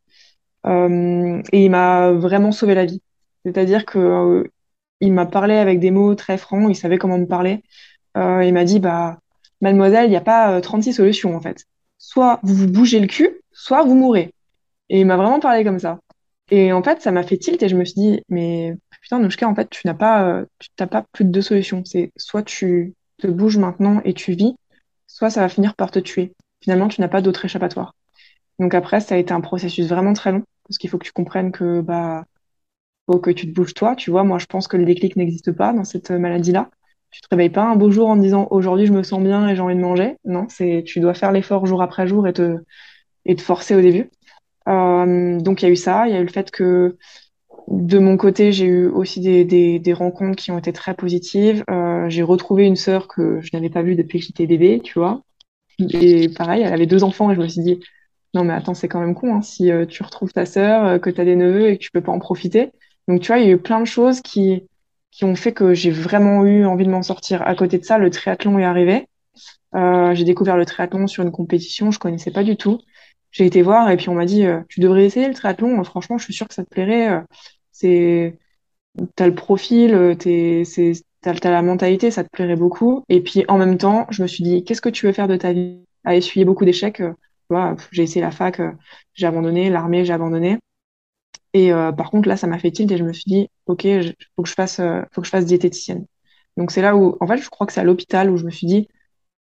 Euh, 0.67 1.43
et 1.53 1.65
il 1.65 1.71
m'a 1.71 2.13
vraiment 2.13 2.53
sauvé 2.53 2.75
la 2.75 2.85
vie. 2.87 3.03
C'est-à-dire 3.45 3.87
que 3.87 3.99
euh, 3.99 4.45
il 5.01 5.13
m'a 5.13 5.27
parlé 5.27 5.55
avec 5.57 5.81
des 5.81 5.91
mots 5.91 6.15
très 6.15 6.39
francs, 6.39 6.67
il 6.71 6.75
savait 6.77 6.99
comment 6.99 7.19
me 7.19 7.27
parler. 7.27 7.63
Euh, 8.17 8.45
il 8.45 8.53
m'a 8.55 8.65
dit, 8.65 8.81
bah, 8.81 9.19
mademoiselle, 9.61 10.07
il 10.07 10.11
n'y 10.11 10.17
a 10.17 10.21
pas 10.21 10.61
36 10.61 10.95
solutions 10.95 11.35
en 11.37 11.41
fait. 11.41 11.65
Soit 11.99 12.41
vous 12.43 12.55
vous 12.55 12.69
bougez 12.69 13.01
le 13.01 13.07
cul, 13.07 13.41
soit 13.53 13.83
vous 13.85 13.95
mourrez. 13.95 14.35
Et 14.89 15.01
il 15.01 15.07
m'a 15.07 15.17
vraiment 15.17 15.41
parlé 15.41 15.65
comme 15.65 15.79
ça. 15.79 16.01
Et 16.51 16.73
en 16.73 16.83
fait, 16.83 17.01
ça 17.01 17.13
m'a 17.13 17.23
fait 17.23 17.39
tilt 17.39 17.63
et 17.63 17.69
je 17.69 17.77
me 17.77 17.85
suis 17.85 17.95
dit, 18.01 18.23
mais 18.29 18.77
putain, 19.01 19.21
Nouchka, 19.21 19.49
en 19.49 19.55
fait, 19.55 19.71
tu 19.71 19.87
n'as 19.87 19.95
pas, 19.95 20.43
tu 20.59 20.69
n'as 20.81 20.87
pas 20.87 21.05
plus 21.13 21.25
de 21.25 21.31
deux 21.31 21.43
solutions. 21.43 21.83
C'est 21.85 22.13
soit 22.17 22.43
tu 22.43 22.95
te 23.19 23.27
bouges 23.29 23.59
maintenant 23.59 24.01
et 24.05 24.15
tu 24.15 24.33
vis, 24.33 24.55
soit 25.07 25.31
ça 25.31 25.43
va 25.43 25.49
finir 25.49 25.75
par 25.77 25.91
te 25.91 25.99
tuer. 26.01 26.33
Finalement, 26.63 26.89
tu 26.89 27.01
n'as 27.01 27.09
pas 27.09 27.23
d'autre 27.23 27.45
échappatoire. 27.45 27.95
Donc 28.61 28.75
après, 28.75 29.01
ça 29.01 29.17
a 29.17 29.19
été 29.19 29.33
un 29.33 29.41
processus 29.41 29.89
vraiment 29.89 30.13
très 30.13 30.33
long 30.33 30.45
parce 30.69 30.79
qu'il 30.79 30.89
faut 30.91 30.99
que 30.99 31.05
tu 31.07 31.13
comprennes 31.13 31.51
que 31.51 31.81
bah 31.81 32.25
faut 33.07 33.19
que 33.19 33.31
tu 33.31 33.47
te 33.49 33.53
bouges 33.53 33.75
toi. 33.75 33.97
Tu 33.97 34.11
vois, 34.11 34.23
moi 34.23 34.39
je 34.39 34.47
pense 34.47 34.69
que 34.69 34.77
le 34.77 34.85
déclic 34.85 35.17
n'existe 35.17 35.51
pas 35.51 35.73
dans 35.73 35.85
cette 35.85 36.11
maladie-là. 36.11 36.71
Tu 37.11 37.21
te 37.23 37.27
réveilles 37.31 37.51
pas 37.51 37.65
un 37.65 37.75
beau 37.75 37.91
jour 37.91 38.09
en 38.09 38.17
disant 38.17 38.47
aujourd'hui 38.51 38.87
je 38.87 38.93
me 38.93 39.03
sens 39.03 39.21
bien 39.23 39.49
et 39.49 39.57
j'ai 39.57 39.63
envie 39.63 39.75
de 39.75 39.81
manger. 39.81 40.17
Non, 40.25 40.47
c'est 40.49 40.85
tu 40.87 41.01
dois 41.01 41.15
faire 41.15 41.33
l'effort 41.33 41.67
jour 41.67 41.83
après 41.83 42.07
jour 42.07 42.29
et 42.29 42.33
te 42.35 42.59
et 43.25 43.35
te 43.35 43.43
forcer 43.43 43.75
au 43.75 43.81
début. 43.81 44.11
Euh, 44.69 45.41
donc 45.41 45.63
il 45.63 45.65
y 45.65 45.69
a 45.69 45.73
eu 45.73 45.77
ça, 45.77 46.07
il 46.07 46.13
y 46.13 46.17
a 46.17 46.21
eu 46.21 46.25
le 46.25 46.31
fait 46.31 46.51
que 46.51 46.97
de 47.69 47.99
mon 47.99 48.17
côté, 48.17 48.53
j'ai 48.53 48.67
eu 48.67 48.89
aussi 48.89 49.21
des, 49.21 49.45
des, 49.45 49.79
des, 49.79 49.93
rencontres 49.93 50.37
qui 50.43 50.51
ont 50.51 50.59
été 50.59 50.73
très 50.73 50.95
positives. 50.95 51.65
Euh, 51.71 52.09
j'ai 52.09 52.23
retrouvé 52.23 52.67
une 52.67 52.77
sœur 52.77 53.07
que 53.09 53.41
je 53.41 53.51
n'avais 53.53 53.71
pas 53.71 53.83
vue 53.83 53.95
depuis 53.95 54.19
que 54.21 54.27
j'étais 54.27 54.47
bébé, 54.47 54.81
tu 54.83 54.99
vois. 54.99 55.23
Et 55.79 56.29
pareil, 56.29 56.63
elle 56.63 56.73
avait 56.73 56.87
deux 56.87 57.05
enfants 57.05 57.31
et 57.31 57.35
je 57.35 57.41
me 57.41 57.49
suis 57.49 57.63
dit, 57.63 57.81
non 58.35 58.45
mais 58.45 58.53
attends, 58.53 58.75
c'est 58.75 58.89
quand 58.89 59.01
même 59.01 59.15
con 59.15 59.35
hein, 59.35 59.43
si 59.43 59.71
euh, 59.71 59.87
tu 59.87 60.03
retrouves 60.03 60.33
ta 60.33 60.47
sœur, 60.47 60.85
euh, 60.85 60.99
que 60.99 61.11
tu 61.11 61.21
as 61.21 61.25
des 61.25 61.37
neveux 61.37 61.69
et 61.71 61.79
que 61.79 61.83
tu 61.83 61.91
peux 61.91 62.01
pas 62.01 62.13
en 62.13 62.21
profiter. 62.21 62.71
Donc 63.09 63.21
tu 63.21 63.29
vois, 63.29 63.39
il 63.39 63.47
y 63.47 63.49
a 63.49 63.53
eu 63.53 63.59
plein 63.59 63.81
de 63.81 63.87
choses 63.87 64.21
qui, 64.21 64.69
qui 65.11 65.25
ont 65.25 65.35
fait 65.35 65.53
que 65.53 65.75
j'ai 65.75 65.91
vraiment 65.91 66.45
eu 66.45 66.65
envie 66.65 66.85
de 66.85 66.91
m'en 66.91 67.03
sortir. 67.03 67.43
À 67.43 67.55
côté 67.57 67.79
de 67.79 67.85
ça, 67.85 67.99
le 67.99 68.11
triathlon 68.11 68.59
est 68.59 68.65
arrivé. 68.65 69.09
Euh, 69.75 70.15
j'ai 70.15 70.25
découvert 70.25 70.57
le 70.57 70.67
triathlon 70.67 71.07
sur 71.07 71.25
une 71.25 71.33
compétition, 71.33 71.91
je 71.91 71.99
connaissais 71.99 72.31
pas 72.31 72.45
du 72.45 72.57
tout. 72.57 72.81
J'ai 73.33 73.47
été 73.47 73.63
voir 73.63 73.91
et 73.91 73.97
puis 73.97 74.09
on 74.09 74.15
m'a 74.15 74.27
dit 74.27 74.45
tu 74.69 74.81
devrais 74.81 75.05
essayer 75.05 75.29
le 75.29 75.35
triathlon. 75.35 75.83
Franchement, 75.85 76.19
je 76.19 76.25
suis 76.25 76.35
sûre 76.35 76.49
que 76.49 76.55
ça 76.55 76.65
te 76.65 76.71
plairait. 76.71 77.23
c'est 77.73 78.39
t'as 79.17 79.27
le 79.27 79.35
profil, 79.35 80.17
t'es, 80.19 80.65
c'est, 80.65 80.93
t'as, 81.21 81.35
la 81.45 81.63
mentalité, 81.63 82.11
ça 82.11 82.25
te 82.25 82.29
plairait 82.31 82.57
beaucoup. 82.57 83.05
Et 83.09 83.21
puis 83.23 83.45
en 83.49 83.59
même 83.59 83.79
temps, 83.79 84.07
je 84.11 84.23
me 84.23 84.29
suis 84.29 84.45
dit 84.45 84.65
qu'est-ce 84.65 84.81
que 84.81 84.89
tu 84.89 85.07
veux 85.07 85.13
faire 85.13 85.29
de 85.29 85.37
ta 85.37 85.53
vie? 85.53 85.81
À 86.05 86.17
essuyer 86.17 86.47
beaucoup 86.47 86.65
d'échecs 86.65 87.03
j'ai 87.93 88.03
essayé 88.03 88.21
la 88.21 88.31
fac, 88.31 88.61
euh, 88.61 88.73
j'ai 89.15 89.27
abandonné, 89.27 89.71
l'armée, 89.71 90.05
j'ai 90.05 90.13
abandonné. 90.13 90.59
Et 91.53 91.73
euh, 91.73 91.93
par 91.93 92.11
contre, 92.11 92.29
là, 92.29 92.37
ça 92.37 92.47
m'a 92.47 92.59
fait 92.59 92.71
tilt 92.71 92.91
et 92.93 92.97
je 92.97 93.05
me 93.05 93.13
suis 93.13 93.25
dit, 93.27 93.49
OK, 93.67 93.85
il 93.85 94.15
faut 94.37 94.43
que 94.43 94.49
je 94.49 94.55
fasse, 94.55 94.81
euh, 94.81 95.03
faut 95.13 95.21
que 95.21 95.27
je 95.27 95.31
fasse 95.31 95.47
diététicienne. 95.47 96.07
Donc 96.57 96.71
c'est 96.71 96.83
là 96.83 96.97
où, 96.97 97.17
en 97.21 97.27
fait, 97.27 97.39
je 97.39 97.49
crois 97.49 97.67
que 97.67 97.73
c'est 97.73 97.81
à 97.81 97.85
l'hôpital 97.85 98.31
où 98.31 98.37
je 98.37 98.45
me 98.45 98.51
suis 98.51 98.67
dit, 98.67 98.89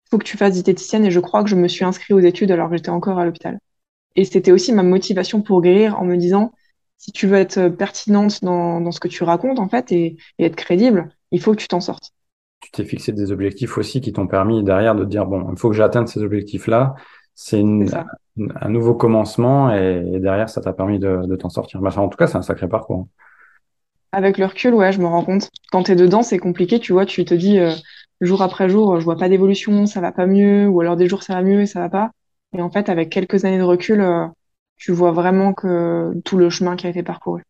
faut 0.10 0.18
que 0.18 0.24
tu 0.26 0.38
fasses 0.38 0.54
diététicienne 0.54 1.06
et 1.06 1.12
je 1.12 1.20
crois 1.20 1.44
que 1.44 1.50
je 1.50 1.56
me 1.56 1.68
suis 1.68 1.86
inscrite 1.86 2.12
aux 2.12 2.20
études 2.20 2.52
alors 2.52 2.70
que 2.70 2.78
j'étais 2.78 2.90
encore 2.90 3.20
à 3.20 3.26
l'hôpital. 3.26 3.60
Et 4.16 4.26
c'était 4.26 4.52
aussi 4.52 4.74
ma 4.74 4.84
motivation 4.84 5.42
pour 5.42 5.62
guérir 5.62 6.00
en 6.00 6.06
me 6.06 6.18
disant, 6.18 6.54
si 6.98 7.12
tu 7.12 7.28
veux 7.28 7.38
être 7.38 7.70
pertinente 7.70 8.44
dans, 8.44 8.82
dans 8.82 8.92
ce 8.92 9.00
que 9.00 9.08
tu 9.08 9.24
racontes, 9.24 9.60
en 9.60 9.70
fait, 9.70 9.92
et, 9.92 10.18
et 10.40 10.46
être 10.46 10.56
crédible, 10.56 11.10
il 11.32 11.42
faut 11.42 11.52
que 11.52 11.58
tu 11.62 11.68
t'en 11.68 11.80
sortes. 11.80 12.12
Tu 12.62 12.72
t'es 12.72 12.84
fixé 12.84 13.14
des 13.14 13.32
objectifs 13.32 13.78
aussi 13.78 14.02
qui 14.02 14.12
t'ont 14.12 14.28
permis 14.28 14.64
derrière 14.64 14.96
de 14.96 15.06
dire, 15.06 15.26
bon, 15.26 15.50
il 15.52 15.58
faut 15.58 15.70
que 15.70 15.76
j'atteigne 15.76 16.08
ces 16.08 16.22
objectifs-là 16.22 16.96
c'est 17.42 17.62
un 17.62 18.70
nouveau 18.70 18.96
commencement 18.96 19.74
et, 19.74 20.20
derrière, 20.20 20.50
ça 20.50 20.60
t'a 20.60 20.74
permis 20.74 21.00
de, 21.00 21.36
t'en 21.38 21.48
sortir. 21.48 21.82
En 21.82 22.10
tout 22.10 22.18
cas, 22.18 22.28
c'est 22.28 22.36
un 22.36 22.42
sacré 22.42 22.68
parcours. 22.68 23.08
Avec 24.12 24.38
le 24.38 24.46
recul, 24.46 24.74
ouais, 24.74 24.92
je 24.92 25.00
me 25.00 25.06
rends 25.06 25.24
compte. 25.24 25.50
Quand 25.72 25.84
tu 25.84 25.94
es 25.94 25.96
dedans, 25.96 26.22
c'est 26.22 26.38
compliqué, 26.38 26.80
tu 26.80 26.92
vois, 26.92 27.06
tu 27.06 27.24
te 27.24 27.34
dis 27.34 27.58
euh, 27.58 27.72
jour 28.20 28.42
après 28.42 28.68
jour, 28.68 29.00
je 29.00 29.06
vois 29.06 29.16
pas 29.16 29.30
d'évolution, 29.30 29.86
ça 29.86 30.02
va 30.02 30.12
pas 30.12 30.26
mieux, 30.26 30.68
ou 30.68 30.82
alors 30.82 30.98
des 30.98 31.08
jours 31.08 31.24
ça 31.24 31.36
va 31.36 31.42
mieux 31.42 31.62
et 31.62 31.66
ça 31.66 31.80
va 31.80 31.88
pas. 31.88 32.12
Et 32.52 32.62
en 32.62 32.70
fait, 32.70 32.90
avec 32.90 33.10
quelques 33.10 33.46
années 33.46 33.58
de 33.58 33.64
recul, 33.64 34.02
euh, 34.02 34.26
tu 34.76 34.92
vois 34.92 35.14
vraiment 35.14 35.54
que 35.54 36.12
tout 36.26 36.36
le 36.36 36.50
chemin 36.50 36.76
qui 36.76 36.88
a 36.88 36.90
été 36.90 37.04
parcouru. 37.04 37.44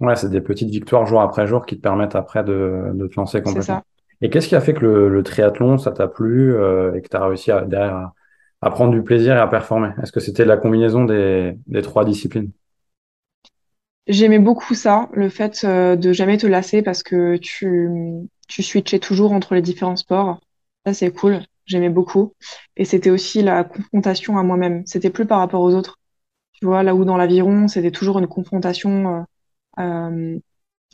Ouais, 0.00 0.16
c'est 0.16 0.28
des 0.28 0.42
petites 0.42 0.70
victoires 0.70 1.06
jour 1.06 1.22
après 1.22 1.46
jour 1.46 1.64
qui 1.64 1.78
te 1.78 1.82
permettent 1.82 2.14
après 2.14 2.44
de, 2.44 2.90
de 2.92 3.06
te 3.06 3.16
lancer 3.16 3.40
complètement. 3.40 3.76
ça. 3.76 3.82
Et 4.20 4.28
qu'est-ce 4.28 4.48
qui 4.48 4.56
a 4.56 4.60
fait 4.60 4.74
que 4.74 4.80
le, 4.80 5.08
le 5.08 5.22
triathlon, 5.22 5.78
ça 5.78 5.92
t'a 5.92 6.08
plu 6.08 6.54
euh, 6.54 6.94
et 6.94 7.00
que 7.00 7.08
tu 7.08 7.16
as 7.16 7.24
réussi 7.24 7.50
à, 7.50 7.62
derrière 7.62 8.10
à, 8.60 8.70
prendre 8.70 8.92
du 8.92 9.02
plaisir 9.02 9.36
et 9.36 9.40
à 9.40 9.46
performer? 9.46 9.90
Est-ce 10.02 10.12
que 10.12 10.20
c'était 10.20 10.44
la 10.44 10.56
combinaison 10.56 11.04
des, 11.04 11.56
des 11.66 11.82
trois 11.82 12.04
disciplines? 12.04 12.50
J'aimais 14.06 14.38
beaucoup 14.38 14.74
ça, 14.74 15.08
le 15.12 15.28
fait 15.28 15.64
euh, 15.64 15.94
de 15.94 16.12
jamais 16.12 16.36
te 16.36 16.46
lasser 16.46 16.82
parce 16.82 17.02
que 17.02 17.36
tu, 17.36 17.88
tu 18.48 18.62
switchais 18.62 18.98
toujours 18.98 19.32
entre 19.32 19.54
les 19.54 19.62
différents 19.62 19.96
sports. 19.96 20.40
Ça, 20.84 20.94
c'est 20.94 21.12
cool. 21.12 21.40
J'aimais 21.66 21.90
beaucoup. 21.90 22.34
Et 22.76 22.84
c'était 22.84 23.10
aussi 23.10 23.42
la 23.42 23.62
confrontation 23.62 24.38
à 24.38 24.42
moi-même. 24.42 24.84
C'était 24.86 25.10
plus 25.10 25.26
par 25.26 25.38
rapport 25.38 25.60
aux 25.60 25.74
autres. 25.74 25.98
Tu 26.52 26.66
vois, 26.66 26.82
là 26.82 26.94
où 26.94 27.04
dans 27.04 27.16
l'aviron, 27.16 27.68
c'était 27.68 27.92
toujours 27.92 28.18
une 28.18 28.26
confrontation 28.26 29.26
euh, 29.78 29.82
euh, 29.82 30.38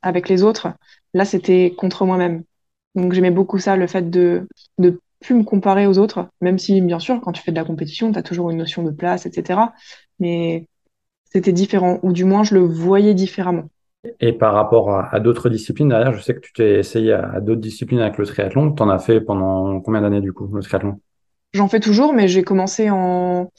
avec 0.02 0.28
les 0.28 0.42
autres. 0.42 0.68
Là, 1.14 1.24
c'était 1.24 1.74
contre 1.76 2.04
moi-même. 2.04 2.44
Donc, 2.94 3.12
j'aimais 3.12 3.30
beaucoup 3.30 3.58
ça, 3.58 3.76
le 3.76 3.86
fait 3.86 4.10
de 4.10 4.48
de 4.78 5.00
plus 5.26 5.34
me 5.36 5.44
comparer 5.44 5.86
aux 5.86 5.98
autres, 5.98 6.28
même 6.40 6.58
si, 6.58 6.80
bien 6.80 6.98
sûr, 7.00 7.20
quand 7.20 7.32
tu 7.32 7.42
fais 7.42 7.52
de 7.52 7.56
la 7.56 7.64
compétition, 7.64 8.12
tu 8.12 8.18
as 8.18 8.22
toujours 8.22 8.50
une 8.50 8.58
notion 8.58 8.82
de 8.82 8.90
place, 8.90 9.26
etc. 9.26 9.74
Mais 10.20 10.66
c'était 11.32 11.52
différent, 11.52 12.00
ou 12.02 12.12
du 12.12 12.24
moins, 12.24 12.44
je 12.44 12.54
le 12.54 12.62
voyais 12.62 13.14
différemment. 13.14 13.68
Et 14.20 14.32
par 14.34 14.52
rapport 14.54 14.90
à, 14.90 15.08
à 15.14 15.20
d'autres 15.20 15.48
disciplines, 15.48 15.88
derrière, 15.88 16.12
je 16.12 16.20
sais 16.20 16.34
que 16.34 16.40
tu 16.40 16.52
t'es 16.52 16.78
essayé 16.78 17.12
à, 17.12 17.30
à 17.32 17.40
d'autres 17.40 17.60
disciplines 17.62 18.00
avec 18.00 18.18
le 18.18 18.26
triathlon. 18.26 18.72
Tu 18.74 18.82
en 18.82 18.88
as 18.90 18.98
fait 18.98 19.20
pendant 19.20 19.80
combien 19.80 20.02
d'années 20.02 20.20
du 20.20 20.32
coup, 20.32 20.46
le 20.54 20.62
triathlon? 20.62 21.00
J'en 21.54 21.66
fais 21.68 21.80
toujours, 21.80 22.12
mais 22.12 22.28
j'ai 22.28 22.44
commencé 22.44 22.88
en 22.90 23.50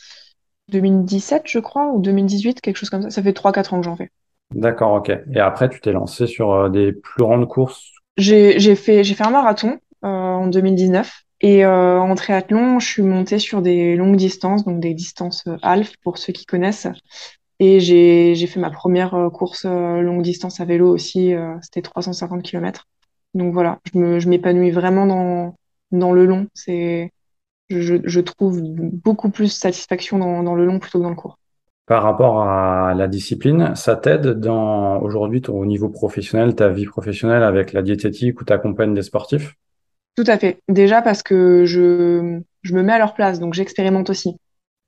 2017, 0.69 1.43
je 1.47 1.59
crois, 1.59 1.91
ou 1.93 1.99
2018, 2.01 2.61
quelque 2.61 2.77
chose 2.77 2.89
comme 2.89 3.03
ça. 3.03 3.09
Ça 3.09 3.23
fait 3.23 3.33
trois 3.33 3.51
quatre 3.53 3.73
ans 3.73 3.79
que 3.79 3.85
j'en 3.85 3.97
fais. 3.97 4.11
D'accord, 4.51 4.91
ok. 4.95 5.09
Et 5.33 5.39
après, 5.39 5.69
tu 5.69 5.79
t'es 5.79 5.93
lancé 5.93 6.27
sur 6.27 6.51
euh, 6.51 6.69
des 6.69 6.91
plus 6.91 7.23
grandes 7.23 7.47
courses? 7.47 7.93
J'ai 8.17 8.75
fait, 8.75 9.03
j'ai 9.03 9.13
fait 9.15 9.25
un 9.25 9.29
marathon 9.31 9.79
euh, 10.03 10.07
en 10.07 10.47
2019. 10.47 11.23
Et 11.41 11.65
euh, 11.65 11.99
en 11.99 12.15
triathlon, 12.15 12.79
je 12.79 12.87
suis 12.87 13.03
montée 13.03 13.39
sur 13.39 13.61
des 13.61 13.95
longues 13.95 14.15
distances, 14.15 14.65
donc 14.65 14.79
des 14.79 14.93
distances 14.93 15.45
euh, 15.47 15.57
half 15.61 15.95
pour 16.03 16.17
ceux 16.17 16.33
qui 16.33 16.45
connaissent. 16.45 16.87
Et 17.59 17.79
j'ai 17.79 18.47
fait 18.47 18.59
ma 18.59 18.71
première 18.71 19.13
euh, 19.13 19.29
course 19.29 19.65
euh, 19.65 20.01
longue 20.01 20.21
distance 20.21 20.59
à 20.59 20.65
vélo 20.65 20.89
aussi, 20.89 21.33
c'était 21.61 21.81
350 21.81 22.43
km. 22.43 22.85
Donc 23.33 23.53
voilà, 23.53 23.79
je 23.93 24.29
m'épanouis 24.29 24.71
vraiment 24.71 25.05
dans 25.05 25.55
dans 25.91 26.11
le 26.11 26.25
long. 26.25 26.47
Je, 27.69 27.99
je 28.01 28.19
trouve 28.21 28.61
beaucoup 28.61 29.29
plus 29.29 29.49
satisfaction 29.49 30.17
dans, 30.17 30.41
dans 30.41 30.55
le 30.55 30.65
long 30.65 30.79
plutôt 30.79 30.99
que 30.99 31.03
dans 31.03 31.09
le 31.09 31.15
court. 31.15 31.37
Par 31.85 32.03
rapport 32.03 32.41
à 32.41 32.93
la 32.95 33.07
discipline, 33.07 33.75
ça 33.75 33.95
t'aide 33.95 34.39
dans 34.39 34.99
aujourd'hui 35.01 35.41
au 35.47 35.65
niveau 35.65 35.89
professionnel, 35.89 36.55
ta 36.55 36.69
vie 36.69 36.85
professionnelle 36.85 37.43
avec 37.43 37.73
la 37.73 37.81
diététique 37.81 38.41
où 38.41 38.45
tu 38.45 38.53
accompagnes 38.53 38.93
des 38.93 39.03
sportifs? 39.03 39.55
Tout 40.17 40.23
à 40.27 40.37
fait. 40.39 40.59
Déjà 40.67 41.01
parce 41.03 41.23
que 41.23 41.65
je, 41.65 42.41
je 42.63 42.73
me 42.75 42.81
mets 42.83 42.93
à 42.93 42.97
leur 42.99 43.13
place, 43.13 43.39
donc 43.39 43.53
j'expérimente 43.53 44.09
aussi. 44.09 44.33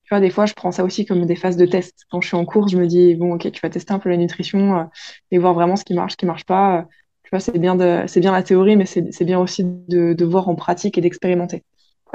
Tu 0.04 0.10
vois, 0.12 0.22
des 0.22 0.32
fois, 0.32 0.46
je 0.48 0.54
prends 0.56 0.72
ça 0.72 0.84
aussi 0.86 1.06
comme 1.06 1.26
des 1.26 1.36
phases 1.38 1.58
de 1.58 1.66
test. 1.68 2.06
Quand 2.12 2.22
je 2.22 2.28
suis 2.30 2.38
en 2.38 2.46
cours, 2.46 2.68
je 2.70 2.78
me 2.78 2.88
dis, 2.88 3.16
bon, 3.16 3.36
ok, 3.36 3.52
tu 3.52 3.62
vas 3.62 3.70
tester 3.70 3.94
un 3.94 4.00
peu 4.00 4.10
la 4.10 4.18
nutrition 4.18 4.80
euh, 4.80 4.84
et 5.32 5.40
voir 5.40 5.54
vraiment 5.56 5.76
ce 5.78 5.86
qui 5.86 5.96
marche, 5.96 6.14
ce 6.14 6.18
qui 6.18 6.28
marche 6.28 6.46
pas. 6.46 6.80
Euh, 6.80 6.84
tu 7.24 7.32
vois, 7.32 7.40
c'est 7.42 7.60
bien 7.60 7.76
de, 7.76 8.06
c'est 8.08 8.22
bien 8.22 8.32
la 8.34 8.44
théorie, 8.44 8.78
mais 8.78 8.86
c'est, 8.88 9.12
c'est 9.14 9.26
bien 9.26 9.40
aussi 9.40 9.64
de, 9.66 10.14
de 10.14 10.26
voir 10.26 10.50
en 10.50 10.56
pratique 10.56 10.98
et 10.98 11.02
d'expérimenter. 11.02 11.64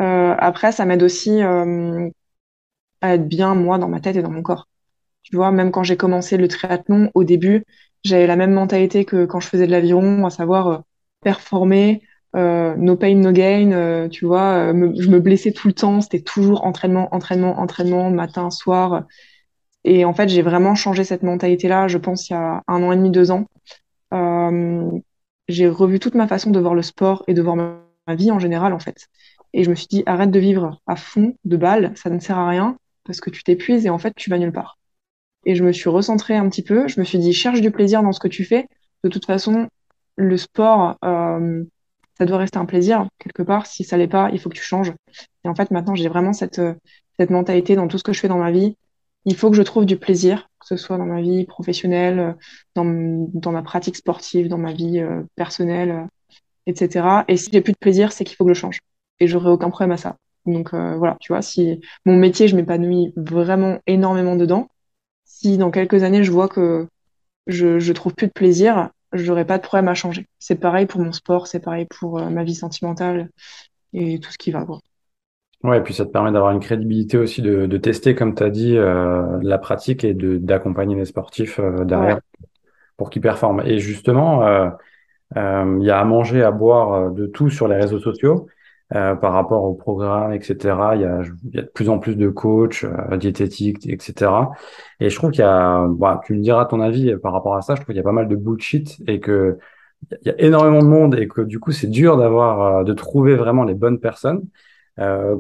Euh, 0.01 0.35
après, 0.39 0.73
ça 0.73 0.85
m'aide 0.87 1.03
aussi 1.05 1.43
à 3.01 3.15
être 3.15 3.29
bien, 3.29 3.55
moi, 3.55 3.79
dans 3.79 3.89
ma 3.89 4.01
tête 4.01 4.17
et 4.17 4.23
dans 4.23 4.31
mon 4.31 4.43
corps. 4.43 4.69
Tu 5.23 5.37
vois, 5.37 5.53
même 5.53 5.71
quand 5.73 5.85
j'ai 5.85 5.97
commencé 5.99 6.37
le 6.37 6.49
triathlon, 6.49 7.11
au 7.15 7.25
début, 7.25 7.65
j'avais 8.05 8.27
la 8.27 8.37
même 8.37 8.53
mentalité 8.53 9.05
que 9.05 9.27
quand 9.27 9.41
je 9.41 9.49
faisais 9.49 9.67
de 9.67 9.73
l'aviron, 9.73 10.27
à 10.27 10.31
savoir 10.31 10.85
performer, 11.23 12.03
euh, 12.35 12.75
no 12.77 12.97
pain, 12.97 13.15
no 13.17 13.33
gain. 13.33 13.73
euh, 13.73 14.09
tu 14.09 14.27
vois, 14.27 14.73
euh, 14.73 14.93
je 14.99 15.09
me 15.09 15.21
blessais 15.21 15.53
tout 15.53 15.69
le 15.69 15.75
temps. 15.75 16.01
C'était 16.01 16.21
toujours 16.21 16.65
entraînement, 16.65 17.15
entraînement, 17.15 17.59
entraînement, 17.59 18.11
matin, 18.11 18.51
soir. 18.51 19.05
Et 19.85 20.05
en 20.05 20.15
fait, 20.15 20.29
j'ai 20.29 20.43
vraiment 20.43 20.75
changé 20.75 21.05
cette 21.05 21.23
mentalité-là, 21.23 21.89
je 21.89 21.99
pense, 21.99 22.31
il 22.31 22.33
y 22.33 22.37
a 22.37 22.63
un 22.67 22.83
an 22.83 22.93
et 22.93 22.97
demi, 22.97 23.11
deux 23.11 23.31
ans. 23.31 23.47
J'ai 25.49 25.69
revu 25.69 25.99
toute 25.99 26.15
ma 26.15 26.27
façon 26.27 26.51
de 26.51 26.59
voir 26.59 26.75
le 26.75 26.83
sport 26.83 27.23
et 27.27 27.35
de 27.35 27.43
voir 27.43 27.57
ma, 27.57 27.81
vie 28.15 28.31
en 28.31 28.39
général, 28.39 28.73
en 28.73 28.79
fait. 28.79 29.09
Et 29.53 29.65
je 29.65 29.71
me 29.71 29.75
suis 29.75 29.87
dit, 29.87 30.03
arrête 30.07 30.31
de 30.31 30.39
vivre 30.39 30.81
à 30.87 30.97
fond 30.97 31.37
de 31.45 31.57
balles, 31.57 31.93
ça 31.97 32.11
ne 32.11 32.19
sert 32.19 32.39
à 32.39 32.49
rien 32.49 32.77
parce 33.05 33.21
que 33.21 33.31
tu 33.31 33.43
t'épuises 33.45 33.87
et 33.87 33.91
en 33.91 33.99
fait, 33.99 34.15
tu 34.17 34.31
vas 34.31 34.39
nulle 34.39 34.53
part. 34.53 34.79
Et 35.47 35.55
je 35.55 35.65
me 35.65 35.73
suis 35.73 35.91
recentrée 35.91 36.37
un 36.37 36.49
petit 36.49 36.63
peu. 36.63 36.89
Je 36.89 36.99
me 36.99 37.05
suis 37.05 37.19
dit, 37.19 37.33
cherche 37.33 37.61
du 37.61 37.71
plaisir 37.71 38.03
dans 38.03 38.13
ce 38.13 38.21
que 38.21 38.29
tu 38.29 38.45
fais. 38.45 38.67
De 39.05 39.11
toute 39.11 39.27
façon, 39.27 39.69
le 40.17 40.37
sport, 40.37 40.97
ça 42.17 42.27
doit 42.27 42.39
rester 42.39 42.59
un 42.59 42.65
plaisir 42.65 43.09
quelque 43.19 43.43
part. 43.43 43.67
Si 43.67 43.85
ça 43.85 43.97
l'est 43.97 44.09
pas, 44.09 44.31
il 44.33 44.39
faut 44.39 44.49
que 44.49 44.57
tu 44.57 44.63
changes. 44.63 44.93
Et 45.45 45.49
en 45.49 45.55
fait, 45.55 45.71
maintenant, 45.71 45.95
j'ai 45.95 46.09
vraiment 46.09 46.33
cette, 46.33 46.59
euh, 46.59 46.75
cette 47.19 47.31
mentalité 47.31 47.77
dans 47.77 47.89
tout 47.89 47.99
ce 47.99 48.05
que 48.05 48.13
je 48.13 48.21
fais 48.21 48.29
dans 48.29 48.39
ma 48.39 48.51
vie. 48.51 48.77
Il 49.25 49.37
faut 49.37 49.51
que 49.51 49.57
je 49.57 49.63
trouve 49.63 49.87
du 49.87 49.97
plaisir, 49.97 50.49
que 50.61 50.67
ce 50.67 50.77
soit 50.77 50.99
dans 50.99 51.07
ma 51.07 51.21
vie 51.21 51.45
professionnelle, 51.45 52.19
euh, 52.21 52.33
dans, 52.75 53.53
ma 53.53 53.63
pratique 53.63 53.97
sportive, 53.97 54.49
dans 54.49 54.59
ma 54.59 54.73
vie 54.73 55.01
euh, 55.01 55.23
personnelle, 55.35 56.09
etc. 56.67 57.25
Et 57.29 57.37
si 57.37 57.51
j'ai 57.53 57.61
plus 57.61 57.73
de 57.73 57.79
plaisir, 57.79 58.13
c'est 58.13 58.25
qu'il 58.25 58.37
faut 58.37 58.45
que 58.45 58.55
je 58.55 58.59
change. 58.59 58.81
Et 59.21 59.27
j'aurai 59.27 59.51
aucun 59.51 59.71
problème 59.71 59.93
à 59.93 59.97
ça. 59.97 60.17
Donc 60.47 60.75
voilà, 60.75 61.17
tu 61.21 61.33
vois, 61.33 61.41
si 61.41 61.81
mon 62.05 62.17
métier, 62.17 62.49
je 62.49 62.57
m'épanouis 62.57 63.15
vraiment 63.17 63.79
énormément 63.87 64.37
dedans, 64.37 64.69
si 65.25 65.57
dans 65.57 65.71
quelques 65.71 66.03
années, 66.03 66.23
je 66.23 66.31
vois 66.31 66.49
que 66.49 66.87
je, 67.47 67.79
je 67.79 67.93
trouve 67.95 68.15
plus 68.15 68.27
de 68.27 68.33
plaisir, 68.33 68.91
j'aurai 69.15 69.45
pas 69.45 69.59
de 69.59 69.63
problème 69.63 69.89
à 69.89 69.95
changer. 69.95 70.27
C'est 70.39 70.57
pareil 70.57 70.87
pour 70.87 71.01
mon 71.01 71.13
sport, 71.13 71.47
c'est 71.47 71.61
pareil 71.61 71.87
pour 71.99 72.19
euh, 72.19 72.29
ma 72.31 72.45
vie 72.45 72.55
sentimentale 72.55 73.31
et 73.93 74.19
tout 74.21 74.31
ce 74.31 74.39
qui 74.39 74.51
va, 74.51 74.65
quoi. 74.65 74.81
Ouais, 75.63 75.79
et 75.79 75.81
puis 75.81 75.95
ça 75.95 76.05
te 76.05 76.11
permet 76.11 76.31
d'avoir 76.31 76.53
une 76.53 76.61
crédibilité 76.61 77.17
aussi 77.17 77.41
de, 77.41 77.65
de 77.65 77.77
tester, 77.79 78.15
comme 78.15 78.35
tu 78.35 78.43
as 78.43 78.51
dit, 78.51 78.77
euh, 78.77 79.39
la 79.41 79.57
pratique 79.57 80.05
et 80.05 80.13
d'accompagner 80.13 80.95
les 80.95 81.07
sportifs 81.07 81.59
euh, 81.59 81.85
Ouais, 81.87 81.87
derrière 81.87 82.21
pour 82.99 83.11
qu'ils 83.11 83.23
performent. 83.23 83.63
Et 83.65 83.79
justement, 83.79 84.71
il 85.35 85.83
y 85.83 85.91
a 85.91 85.99
à 85.99 86.05
manger, 86.05 86.45
à 86.45 86.53
boire 86.53 87.11
de 87.11 87.27
tout 87.27 87.51
sur 87.51 87.67
les 87.67 87.77
réseaux 87.77 87.99
sociaux 87.99 88.47
euh, 88.95 89.17
par 89.17 89.33
rapport 89.33 89.65
au 89.65 89.75
programme, 89.75 90.33
etc. 90.33 90.95
Il 90.95 91.01
y 91.01 91.05
a, 91.05 91.23
de 91.63 91.69
plus 91.69 91.89
en 91.89 91.99
plus 91.99 92.15
de 92.17 92.29
coachs, 92.29 92.85
euh, 92.85 93.17
diététiques, 93.17 93.89
etc. 93.89 94.31
Et 95.01 95.11
je 95.11 95.17
trouve 95.17 95.33
qu'il 95.33 95.41
y 95.41 95.43
a, 95.43 95.89
bah, 95.89 96.21
tu 96.25 96.35
me 96.35 96.41
diras 96.41 96.67
ton 96.67 96.81
avis 96.81 97.17
par 97.17 97.33
rapport 97.33 97.57
à 97.57 97.63
ça, 97.63 97.75
je 97.75 97.81
trouve 97.81 97.89
qu'il 97.89 97.97
y 97.97 98.01
a 98.01 98.05
pas 98.05 98.13
mal 98.13 98.29
de 98.29 98.37
bullshit 98.37 99.03
et 99.09 99.19
que 99.19 99.59
il 100.23 100.29
y 100.29 100.31
a 100.31 100.41
énormément 100.41 100.81
de 100.83 100.87
monde 100.87 101.15
et 101.19 101.27
que 101.27 101.41
du 101.41 101.59
coup 101.59 101.73
c'est 101.73 101.89
dur 101.89 102.17
d'avoir, 102.17 102.79
euh, 102.81 102.85
de 102.85 102.93
trouver 102.93 103.35
vraiment 103.35 103.65
les 103.65 103.75
bonnes 103.75 103.99
personnes. 103.99 104.43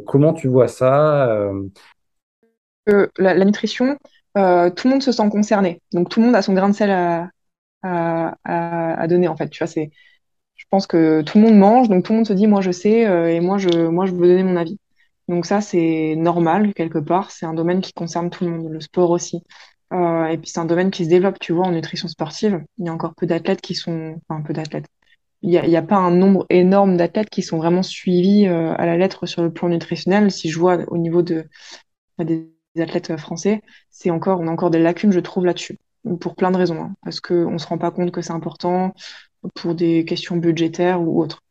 Comment 0.07 0.33
tu 0.33 0.49
vois 0.49 0.67
ça? 0.67 1.49
La, 2.89 3.35
la 3.35 3.45
nutrition, 3.45 3.97
tout 4.35 4.41
le 4.41 4.89
monde 4.89 5.03
se 5.03 5.13
sent 5.13 5.29
concerné. 5.31 5.81
Donc 5.93 6.09
tout 6.09 6.19
le 6.19 6.27
monde 6.27 6.35
a 6.35 6.43
son 6.43 6.55
grain 6.55 6.69
de 6.69 6.75
sel 6.75 6.91
à, 6.91 7.29
à 7.83 9.07
donner, 9.07 9.29
en 9.29 9.37
fait. 9.37 9.49
Tu 9.49 9.59
vois, 9.59 9.69
c'est, 9.69 9.93
je 10.65 10.69
pense 10.71 10.87
que 10.87 11.23
tout 11.23 11.39
le 11.39 11.45
monde 11.45 11.59
mange, 11.59 11.89
donc 11.89 12.05
tout 12.05 12.13
le 12.13 12.19
monde 12.19 12.27
se 12.27 12.33
dit, 12.33 12.47
moi 12.47 12.61
je 12.61 12.71
sais, 12.73 13.07
euh, 13.07 13.33
et 13.33 13.41
moi 13.41 13.59
je, 13.59 13.87
moi 13.87 14.07
je 14.07 14.13
veux 14.13 14.27
donner 14.27 14.43
mon 14.43 14.57
avis. 14.57 14.79
Donc 15.29 15.47
ça, 15.47 15.61
c'est 15.61 16.15
normal, 16.17 16.75
quelque 16.75 16.99
part. 16.99 17.31
C'est 17.31 17.47
un 17.47 17.55
domaine 17.55 17.81
qui 17.81 17.93
concerne 17.93 18.31
tout 18.31 18.45
le 18.45 18.51
monde, 18.51 18.71
le 18.71 18.81
sport 18.81 19.11
aussi. 19.11 19.43
Euh, 19.93 20.27
et 20.27 20.39
puis 20.39 20.51
c'est 20.51 20.61
un 20.61 20.65
domaine 20.65 20.91
qui 20.91 21.05
se 21.05 21.11
développe, 21.11 21.39
tu 21.39 21.53
vois, 21.53 21.67
en 21.67 21.73
nutrition 21.73 22.09
sportive. 22.09 22.65
Il 22.79 22.87
y 22.87 22.89
a 22.89 22.93
encore 22.93 23.15
peu 23.15 23.27
d'athlètes 23.27 23.61
qui 23.61 23.75
sont, 23.75 24.21
enfin 24.29 24.43
peu 24.43 24.53
d'athlètes. 24.53 24.87
Il 25.43 25.53
y 25.53 25.77
a, 25.77 25.83
pas 25.83 25.97
un 25.97 26.11
nombre 26.11 26.47
énorme 26.49 26.97
d'athlètes 26.97 27.29
qui 27.29 27.43
sont 27.43 27.59
vraiment 27.59 27.83
suivis 27.83 28.47
euh, 28.49 28.75
à 28.79 28.87
la 28.87 28.97
lettre 28.97 29.27
sur 29.27 29.43
le 29.43 29.53
plan 29.53 29.69
nutritionnel. 29.69 30.31
Si 30.31 30.49
je 30.51 30.59
vois 30.59 30.79
au 30.89 30.97
niveau 30.97 31.21
de, 31.21 31.45
des 32.19 32.49
athlètes 32.79 33.15
français, 33.19 33.61
c'est 33.91 34.11
encore, 34.11 34.41
on 34.41 34.49
a 34.49 34.51
encore 34.51 34.71
des 34.71 34.79
lacunes, 34.79 35.13
je 35.13 35.21
trouve, 35.21 35.45
là-dessus. 35.45 35.79
Pour 36.21 36.35
plein 36.35 36.51
de 36.51 36.57
raisons, 36.57 36.83
hein. 36.83 36.95
parce 37.03 37.21
qu'on 37.21 37.59
se 37.59 37.67
rend 37.67 37.77
pas 37.77 37.91
compte 37.91 38.11
que 38.11 38.23
c'est 38.23 38.33
important, 38.33 38.95
pour 39.55 39.75
des 39.75 40.05
questions 40.05 40.37
budgétaires 40.37 41.01
ou 41.01 41.21
autres. 41.21 41.43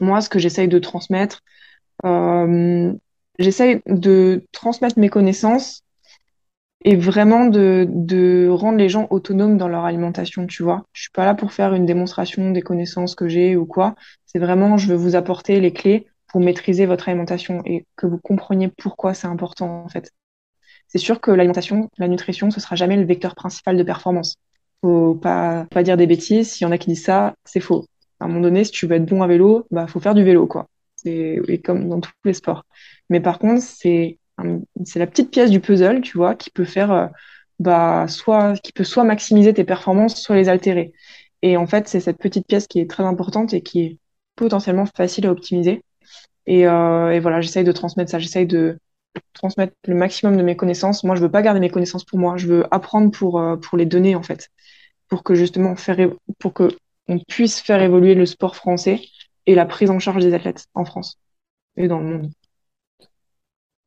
Moi, 0.00 0.20
ce 0.20 0.28
que 0.28 0.38
j'essaye 0.38 0.68
de 0.68 0.78
transmettre, 0.78 1.42
euh, 2.04 2.92
j'essaye 3.38 3.82
de 3.86 4.46
transmettre 4.52 4.98
mes 4.98 5.08
connaissances 5.08 5.82
et 6.84 6.96
vraiment 6.96 7.46
de, 7.46 8.48
rendre 8.50 8.78
les 8.78 8.88
gens 8.88 9.06
autonomes 9.10 9.58
dans 9.58 9.68
leur 9.68 9.84
alimentation, 9.84 10.46
tu 10.46 10.62
vois. 10.62 10.86
Je 10.92 11.02
suis 11.02 11.10
pas 11.10 11.26
là 11.26 11.34
pour 11.34 11.52
faire 11.52 11.74
une 11.74 11.84
démonstration 11.84 12.50
des 12.52 12.62
connaissances 12.62 13.14
que 13.14 13.28
j'ai 13.28 13.56
ou 13.56 13.66
quoi. 13.66 13.94
C'est 14.24 14.38
vraiment, 14.38 14.78
je 14.78 14.88
veux 14.88 14.96
vous 14.96 15.14
apporter 15.14 15.60
les 15.60 15.72
clés 15.72 16.06
pour 16.28 16.40
maîtriser 16.40 16.86
votre 16.86 17.08
alimentation 17.08 17.62
et 17.66 17.84
que 17.96 18.06
vous 18.06 18.18
compreniez 18.18 18.68
pourquoi 18.68 19.12
c'est 19.12 19.26
important, 19.26 19.84
en 19.84 19.88
fait. 19.88 20.12
C'est 20.88 20.98
sûr 20.98 21.20
que 21.20 21.30
l'alimentation, 21.30 21.90
la 21.98 22.08
nutrition, 22.08 22.50
ce 22.50 22.60
sera 22.60 22.76
jamais 22.76 22.96
le 22.96 23.04
vecteur 23.04 23.34
principal 23.34 23.76
de 23.76 23.82
performance. 23.82 24.36
Faut 24.82 25.14
pas, 25.14 25.66
dire 25.82 25.96
des 25.96 26.06
bêtises. 26.06 26.52
S'il 26.52 26.64
y 26.64 26.68
en 26.68 26.72
a 26.72 26.78
qui 26.78 26.88
disent 26.88 27.04
ça, 27.04 27.34
c'est 27.44 27.60
faux. 27.60 27.86
À 28.18 28.24
un 28.24 28.28
moment 28.28 28.40
donné, 28.40 28.64
si 28.64 28.70
tu 28.70 28.86
veux 28.86 28.96
être 28.96 29.06
bon 29.06 29.22
à 29.22 29.26
vélo, 29.26 29.66
bah, 29.70 29.86
faut 29.86 30.00
faire 30.00 30.14
du 30.14 30.24
vélo, 30.24 30.46
quoi. 30.46 30.68
C'est, 30.96 31.40
et 31.48 31.60
comme 31.60 31.88
dans 31.88 32.00
tous 32.00 32.12
les 32.24 32.34
sports. 32.34 32.64
Mais 33.08 33.20
par 33.20 33.38
contre, 33.38 33.62
c'est 33.62 34.18
la 34.96 35.06
petite 35.06 35.30
pièce 35.30 35.50
du 35.50 35.60
puzzle, 35.60 36.00
tu 36.02 36.16
vois, 36.16 36.34
qui 36.34 36.50
peut 36.50 36.64
faire, 36.64 36.92
euh, 36.92 37.06
bah, 37.58 38.06
soit, 38.08 38.54
qui 38.62 38.72
peut 38.72 38.84
soit 38.84 39.04
maximiser 39.04 39.54
tes 39.54 39.64
performances, 39.64 40.20
soit 40.20 40.36
les 40.36 40.48
altérer. 40.48 40.92
Et 41.42 41.56
en 41.56 41.66
fait, 41.66 41.88
c'est 41.88 42.00
cette 42.00 42.18
petite 42.18 42.46
pièce 42.46 42.66
qui 42.66 42.80
est 42.80 42.90
très 42.90 43.04
importante 43.04 43.54
et 43.54 43.62
qui 43.62 43.80
est 43.80 43.98
potentiellement 44.36 44.86
facile 44.86 45.26
à 45.26 45.32
optimiser. 45.32 45.82
Et, 46.46 46.66
euh, 46.66 47.18
voilà, 47.20 47.40
j'essaye 47.40 47.64
de 47.64 47.72
transmettre 47.72 48.10
ça, 48.10 48.18
j'essaye 48.18 48.46
de 48.46 48.78
transmettre 49.34 49.74
le 49.86 49.94
maximum 49.94 50.36
de 50.36 50.42
mes 50.42 50.56
connaissances. 50.56 51.04
Moi, 51.04 51.14
je 51.16 51.20
veux 51.20 51.30
pas 51.30 51.42
garder 51.42 51.60
mes 51.60 51.70
connaissances 51.70 52.04
pour 52.04 52.18
moi, 52.18 52.36
je 52.36 52.46
veux 52.46 52.74
apprendre 52.74 53.10
pour, 53.10 53.40
euh, 53.40 53.56
pour 53.56 53.78
les 53.78 53.86
donner, 53.86 54.14
en 54.16 54.22
fait, 54.22 54.50
pour 55.10 55.22
que 55.22 55.34
justement 55.34 55.74
pour 56.38 56.54
que 56.54 56.68
on 57.08 57.18
puisse 57.18 57.60
faire 57.60 57.82
évoluer 57.82 58.14
le 58.14 58.24
sport 58.24 58.56
français 58.56 59.00
et 59.46 59.54
la 59.54 59.66
prise 59.66 59.90
en 59.90 59.98
charge 59.98 60.24
des 60.24 60.32
athlètes 60.32 60.66
en 60.74 60.84
France 60.84 61.18
et 61.76 61.88
dans 61.88 61.98
le 61.98 62.06
monde. 62.06 62.30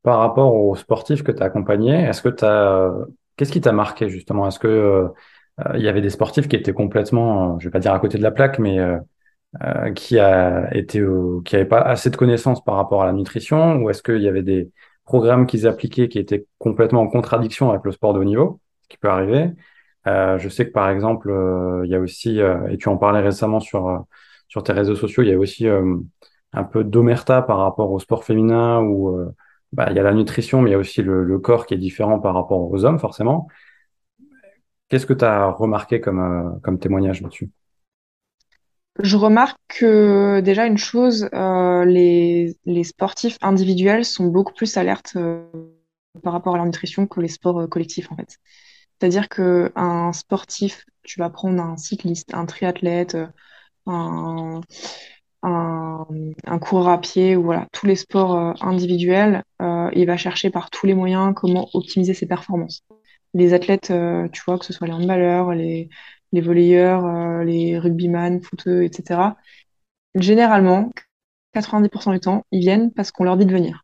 Par 0.02 0.18
rapport 0.18 0.54
aux 0.54 0.76
sportifs 0.76 1.22
que 1.22 1.32
tu 1.32 1.42
as 1.42 1.46
accompagnés, 1.46 2.04
est-ce 2.04 2.20
que 2.20 2.28
tu 2.28 2.44
as 2.44 2.92
qu'est-ce 3.36 3.50
qui 3.50 3.62
t'a 3.62 3.72
marqué 3.72 4.08
justement? 4.08 4.46
Est-ce 4.46 4.58
que 4.58 4.68
euh, 4.68 5.08
il 5.74 5.82
y 5.82 5.88
avait 5.88 6.02
des 6.02 6.10
sportifs 6.10 6.46
qui 6.48 6.56
étaient 6.56 6.74
complètement, 6.74 7.58
je 7.58 7.68
vais 7.68 7.72
pas 7.72 7.78
dire 7.78 7.94
à 7.94 8.00
côté 8.00 8.18
de 8.18 8.22
la 8.22 8.30
plaque, 8.30 8.58
mais 8.58 8.78
euh, 8.78 9.92
qui 9.94 10.18
a 10.18 10.68
été 10.74 11.02
qui 11.44 11.56
avait 11.56 11.64
pas 11.64 11.80
assez 11.80 12.10
de 12.10 12.16
connaissances 12.16 12.62
par 12.62 12.74
rapport 12.74 13.02
à 13.02 13.06
la 13.06 13.12
nutrition, 13.12 13.76
ou 13.76 13.88
est-ce 13.88 14.02
qu'il 14.02 14.20
y 14.20 14.28
avait 14.28 14.42
des 14.42 14.70
programmes 15.04 15.46
qu'ils 15.46 15.66
appliquaient 15.66 16.08
qui 16.08 16.18
étaient 16.18 16.46
complètement 16.58 17.02
en 17.02 17.08
contradiction 17.08 17.70
avec 17.70 17.84
le 17.84 17.92
sport 17.92 18.12
de 18.12 18.18
haut 18.18 18.24
niveau, 18.24 18.60
ce 18.82 18.88
qui 18.88 18.98
peut 18.98 19.08
arriver? 19.08 19.52
Euh, 20.06 20.38
je 20.38 20.48
sais 20.48 20.66
que 20.66 20.72
par 20.72 20.90
exemple, 20.90 21.30
il 21.84 21.90
y 21.90 21.94
a 21.94 22.00
aussi, 22.00 22.38
et 22.38 22.78
tu 22.78 22.88
en 22.88 22.96
parlais 22.96 23.20
récemment 23.20 23.60
sur 23.60 24.04
sur 24.48 24.62
tes 24.62 24.72
réseaux 24.72 24.96
sociaux, 24.96 25.22
il 25.22 25.30
y 25.30 25.32
a 25.32 25.38
aussi 25.38 25.66
un 25.66 26.64
peu 26.64 26.84
d'omerta 26.84 27.42
par 27.42 27.58
rapport 27.58 27.90
au 27.90 27.98
sport 27.98 28.24
féminin 28.24 28.80
où 28.82 29.32
bah, 29.74 29.88
il 29.90 29.96
y 29.96 29.98
a 29.98 30.04
la 30.04 30.14
nutrition, 30.14 30.62
mais 30.62 30.70
il 30.70 30.72
y 30.72 30.76
a 30.76 30.78
aussi 30.78 31.02
le, 31.02 31.38
corps 31.40 31.66
qui 31.66 31.74
est 31.74 31.78
différent 31.78 32.20
par 32.20 32.34
rapport 32.34 32.70
aux 32.70 32.84
hommes, 32.84 33.00
forcément. 33.00 33.48
Qu'est-ce 34.88 35.06
que 35.06 35.12
tu 35.12 35.24
as 35.24 35.50
remarqué 35.50 36.00
comme, 36.00 36.20
euh, 36.20 36.58
comme 36.62 36.78
témoignage 36.78 37.20
là-dessus? 37.22 37.50
Je 39.02 39.16
remarque 39.16 39.58
que 39.66 40.40
déjà 40.40 40.66
une 40.66 40.78
chose, 40.78 41.28
euh, 41.34 41.84
les, 41.84 42.56
les, 42.64 42.84
sportifs 42.84 43.36
individuels 43.42 44.04
sont 44.04 44.26
beaucoup 44.26 44.52
plus 44.52 44.76
alertes 44.76 45.14
euh, 45.16 45.44
par 46.22 46.32
rapport 46.32 46.54
à 46.54 46.58
la 46.58 46.64
nutrition 46.64 47.08
que 47.08 47.20
les 47.20 47.26
sports 47.26 47.68
collectifs, 47.68 48.12
en 48.12 48.16
fait. 48.16 48.38
C'est-à-dire 49.04 49.28
qu'un 49.28 50.14
sportif, 50.14 50.86
tu 51.02 51.20
vas 51.20 51.28
prendre 51.28 51.62
un 51.62 51.76
cycliste, 51.76 52.32
un 52.32 52.46
triathlète, 52.46 53.18
un, 53.84 54.62
un, 55.42 56.06
un 56.46 56.58
coureur 56.58 56.88
à 56.88 56.98
pied 56.98 57.36
ou 57.36 57.42
voilà, 57.42 57.68
tous 57.70 57.84
les 57.84 57.96
sports 57.96 58.34
euh, 58.34 58.54
individuels, 58.62 59.42
euh, 59.60 59.90
il 59.92 60.06
va 60.06 60.16
chercher 60.16 60.48
par 60.48 60.70
tous 60.70 60.86
les 60.86 60.94
moyens 60.94 61.34
comment 61.36 61.68
optimiser 61.74 62.14
ses 62.14 62.24
performances. 62.26 62.82
Les 63.34 63.52
athlètes, 63.52 63.90
euh, 63.90 64.26
tu 64.28 64.40
vois, 64.46 64.58
que 64.58 64.64
ce 64.64 64.72
soit 64.72 64.86
les 64.86 64.94
handballeurs, 64.94 65.52
les, 65.52 65.90
les 66.32 66.40
volleyeurs, 66.40 67.44
les 67.44 67.78
rugbyman, 67.78 68.42
footeux, 68.42 68.84
etc., 68.84 69.36
généralement, 70.14 70.92
90% 71.52 72.12
du 72.12 72.20
temps, 72.20 72.42
ils 72.52 72.60
viennent 72.60 72.90
parce 72.90 73.12
qu'on 73.12 73.24
leur 73.24 73.36
dit 73.36 73.44
de 73.44 73.52
venir. 73.52 73.82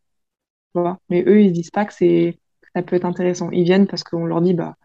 Mais 1.11 1.23
eux, 1.27 1.43
ils 1.43 1.49
se 1.50 1.55
disent 1.55 1.71
pas 1.71 1.85
que 1.85 1.93
ça 1.93 2.83
peut 2.83 2.97
être 2.97 3.05
intéressant. 3.05 3.50
Ils 3.50 3.65
viennent 3.65 3.87
parce 3.87 4.05
qu'on 4.05 4.25
leur 4.27 4.41
dit, 4.41 4.55
bah, 4.55 4.77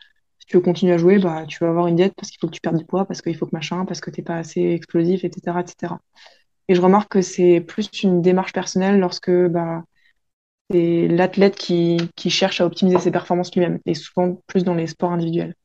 si 0.45 0.51
tu 0.51 0.57
veux 0.57 0.63
continuer 0.63 0.93
à 0.93 0.97
jouer, 0.97 1.17
bah, 1.17 1.43
tu 1.47 1.57
vas 1.59 1.69
avoir 1.69 1.87
une 1.87 1.95
diète 1.95 2.13
parce 2.15 2.29
qu'il 2.29 2.37
faut 2.39 2.47
que 2.47 2.53
tu 2.53 2.61
perdes 2.61 2.77
du 2.77 2.85
poids, 2.85 3.05
parce 3.05 3.23
qu'il 3.23 3.35
faut 3.35 3.47
que 3.47 3.55
machin, 3.55 3.83
parce 3.85 3.99
que 3.99 4.11
tu 4.11 4.21
n'es 4.21 4.23
pas 4.25 4.35
assez 4.35 4.61
explosif, 4.61 5.23
etc., 5.23 5.57
etc. 5.59 5.93
Et 6.67 6.75
je 6.75 6.81
remarque 6.81 7.11
que 7.11 7.21
c'est 7.21 7.61
plus 7.61 7.89
une 8.03 8.21
démarche 8.21 8.53
personnelle 8.53 8.99
lorsque 8.99 9.31
bah, 9.31 9.83
c'est 10.69 11.07
l'athlète 11.07 11.55
qui, 11.55 11.97
qui, 12.15 12.29
cherche 12.29 12.61
à 12.61 12.65
optimiser 12.67 12.99
ses 12.99 13.11
performances 13.11 13.55
lui-même, 13.55 13.79
et 13.87 13.95
souvent 13.95 14.39
plus 14.45 14.63
dans 14.63 14.75
les 14.75 14.85
sports 14.85 15.11
individuels. 15.11 15.55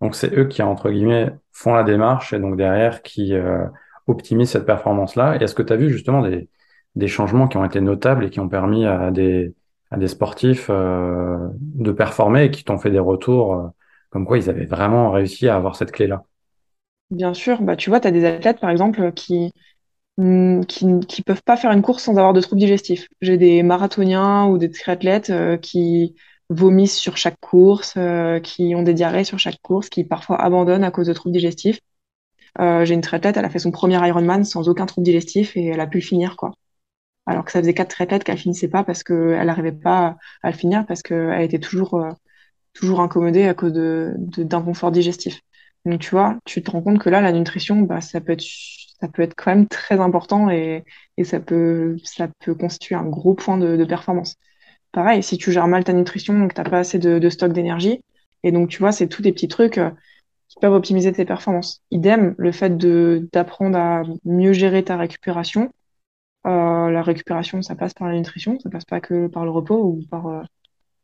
Donc 0.00 0.14
c'est 0.14 0.32
eux 0.38 0.46
qui, 0.46 0.62
entre 0.62 0.90
guillemets, 0.90 1.32
font 1.52 1.74
la 1.74 1.82
démarche 1.82 2.32
et 2.32 2.38
donc 2.38 2.56
derrière 2.56 3.02
qui 3.02 3.34
euh, 3.34 3.64
optimisent 4.06 4.50
cette 4.50 4.66
performance-là. 4.66 5.36
Et 5.36 5.42
est-ce 5.42 5.54
que 5.54 5.62
tu 5.62 5.72
as 5.72 5.76
vu 5.76 5.90
justement 5.90 6.22
des, 6.22 6.48
des, 6.94 7.08
changements 7.08 7.48
qui 7.48 7.56
ont 7.56 7.64
été 7.64 7.80
notables 7.80 8.24
et 8.24 8.30
qui 8.30 8.38
ont 8.38 8.48
permis 8.48 8.86
à 8.86 9.10
des, 9.10 9.52
à 9.94 9.96
des 9.96 10.08
sportifs 10.08 10.66
euh, 10.70 11.38
de 11.54 11.92
performer 11.92 12.44
et 12.44 12.50
qui 12.50 12.64
t'ont 12.64 12.78
fait 12.78 12.90
des 12.90 12.98
retours 12.98 13.54
euh, 13.54 13.66
comme 14.10 14.26
quoi 14.26 14.38
ils 14.38 14.50
avaient 14.50 14.66
vraiment 14.66 15.10
réussi 15.10 15.48
à 15.48 15.54
avoir 15.54 15.76
cette 15.76 15.92
clé-là 15.92 16.24
Bien 17.10 17.32
sûr, 17.32 17.62
bah, 17.62 17.76
tu 17.76 17.90
vois, 17.90 18.00
tu 18.00 18.08
as 18.08 18.10
des 18.10 18.24
athlètes 18.24 18.58
par 18.58 18.70
exemple 18.70 19.12
qui, 19.12 19.52
ne 20.18 21.22
peuvent 21.22 21.42
pas 21.44 21.56
faire 21.56 21.70
une 21.70 21.82
course 21.82 22.02
sans 22.02 22.16
avoir 22.16 22.32
de 22.32 22.40
troubles 22.40 22.60
digestifs. 22.60 23.08
J'ai 23.20 23.36
des 23.36 23.62
marathoniens 23.62 24.46
ou 24.46 24.58
des 24.58 24.70
triathlètes 24.70 25.30
euh, 25.30 25.56
qui 25.56 26.16
vomissent 26.50 26.98
sur 26.98 27.16
chaque 27.16 27.38
course, 27.40 27.96
qui 28.42 28.74
ont 28.74 28.82
des 28.82 28.94
diarrhées 28.94 29.24
sur 29.24 29.38
chaque 29.38 29.60
course, 29.62 29.88
qui 29.88 30.04
parfois 30.04 30.40
abandonnent 30.40 30.84
à 30.84 30.90
cause 30.90 31.06
de 31.06 31.12
troubles 31.14 31.32
digestifs. 31.32 31.80
J'ai 32.58 32.92
une 32.92 33.00
triathlète, 33.00 33.38
elle 33.38 33.46
a 33.46 33.50
fait 33.50 33.58
son 33.58 33.70
premier 33.70 33.96
Ironman 34.06 34.44
sans 34.44 34.68
aucun 34.68 34.84
trouble 34.84 35.06
digestif 35.06 35.56
et 35.56 35.68
elle 35.68 35.80
a 35.80 35.86
pu 35.86 35.98
le 35.98 36.04
finir, 36.04 36.36
quoi. 36.36 36.52
Alors 37.26 37.44
que 37.44 37.52
ça 37.52 37.60
faisait 37.60 37.74
quatre 37.74 37.90
triathlètes 37.90 38.24
qu'elle 38.24 38.38
finissait 38.38 38.68
pas 38.68 38.84
parce 38.84 39.02
qu'elle 39.02 39.46
n'arrivait 39.46 39.72
pas 39.72 40.16
à 40.42 40.50
le 40.50 40.56
finir 40.56 40.84
parce 40.86 41.02
qu'elle 41.02 41.42
était 41.42 41.58
toujours, 41.58 42.06
toujours 42.74 43.00
incommodée 43.00 43.44
à 43.48 43.54
cause 43.54 43.72
de, 43.72 44.14
d'inconfort 44.18 44.90
digestif. 44.90 45.40
Donc, 45.86 46.00
tu 46.00 46.10
vois, 46.10 46.38
tu 46.44 46.62
te 46.62 46.70
rends 46.70 46.82
compte 46.82 46.98
que 46.98 47.10
là, 47.10 47.20
la 47.20 47.32
nutrition, 47.32 47.80
bah, 47.82 48.00
ça 48.00 48.20
peut 48.20 48.32
être 48.32 48.44
ça 49.00 49.08
peut 49.08 49.22
être 49.22 49.34
quand 49.34 49.50
même 49.54 49.68
très 49.68 50.00
important 50.00 50.48
et, 50.50 50.84
et 51.18 51.24
ça, 51.24 51.40
peut, 51.40 51.96
ça 52.04 52.28
peut 52.40 52.54
constituer 52.54 52.94
un 52.94 53.04
gros 53.04 53.34
point 53.34 53.58
de, 53.58 53.76
de 53.76 53.84
performance. 53.84 54.36
Pareil, 54.92 55.22
si 55.22 55.38
tu 55.38 55.52
gères 55.52 55.68
mal 55.68 55.84
ta 55.84 55.92
nutrition, 55.92 56.38
donc 56.38 56.54
tu 56.54 56.60
n'as 56.60 56.70
pas 56.70 56.78
assez 56.78 56.98
de, 56.98 57.18
de 57.18 57.28
stock 57.28 57.52
d'énergie, 57.52 58.00
et 58.44 58.52
donc 58.52 58.70
tu 58.70 58.78
vois, 58.78 58.92
c'est 58.92 59.08
tous 59.08 59.22
des 59.22 59.32
petits 59.32 59.48
trucs 59.48 59.78
euh, 59.78 59.90
qui 60.48 60.56
peuvent 60.60 60.72
optimiser 60.72 61.12
tes 61.12 61.24
performances. 61.24 61.82
Idem, 61.90 62.34
le 62.38 62.52
fait 62.52 62.76
d'apprendre 62.78 63.76
à 63.76 64.02
mieux 64.24 64.52
gérer 64.52 64.84
ta 64.84 64.96
récupération. 64.96 65.72
Euh, 66.46 66.90
la 66.90 67.02
récupération, 67.02 67.62
ça 67.62 67.74
passe 67.74 67.94
par 67.94 68.08
la 68.08 68.14
nutrition, 68.14 68.58
ça 68.60 68.68
passe 68.68 68.84
pas 68.84 69.00
que 69.00 69.28
par 69.28 69.44
le 69.44 69.50
repos 69.50 69.82
ou 69.82 70.02
par, 70.10 70.26
euh, 70.26 70.42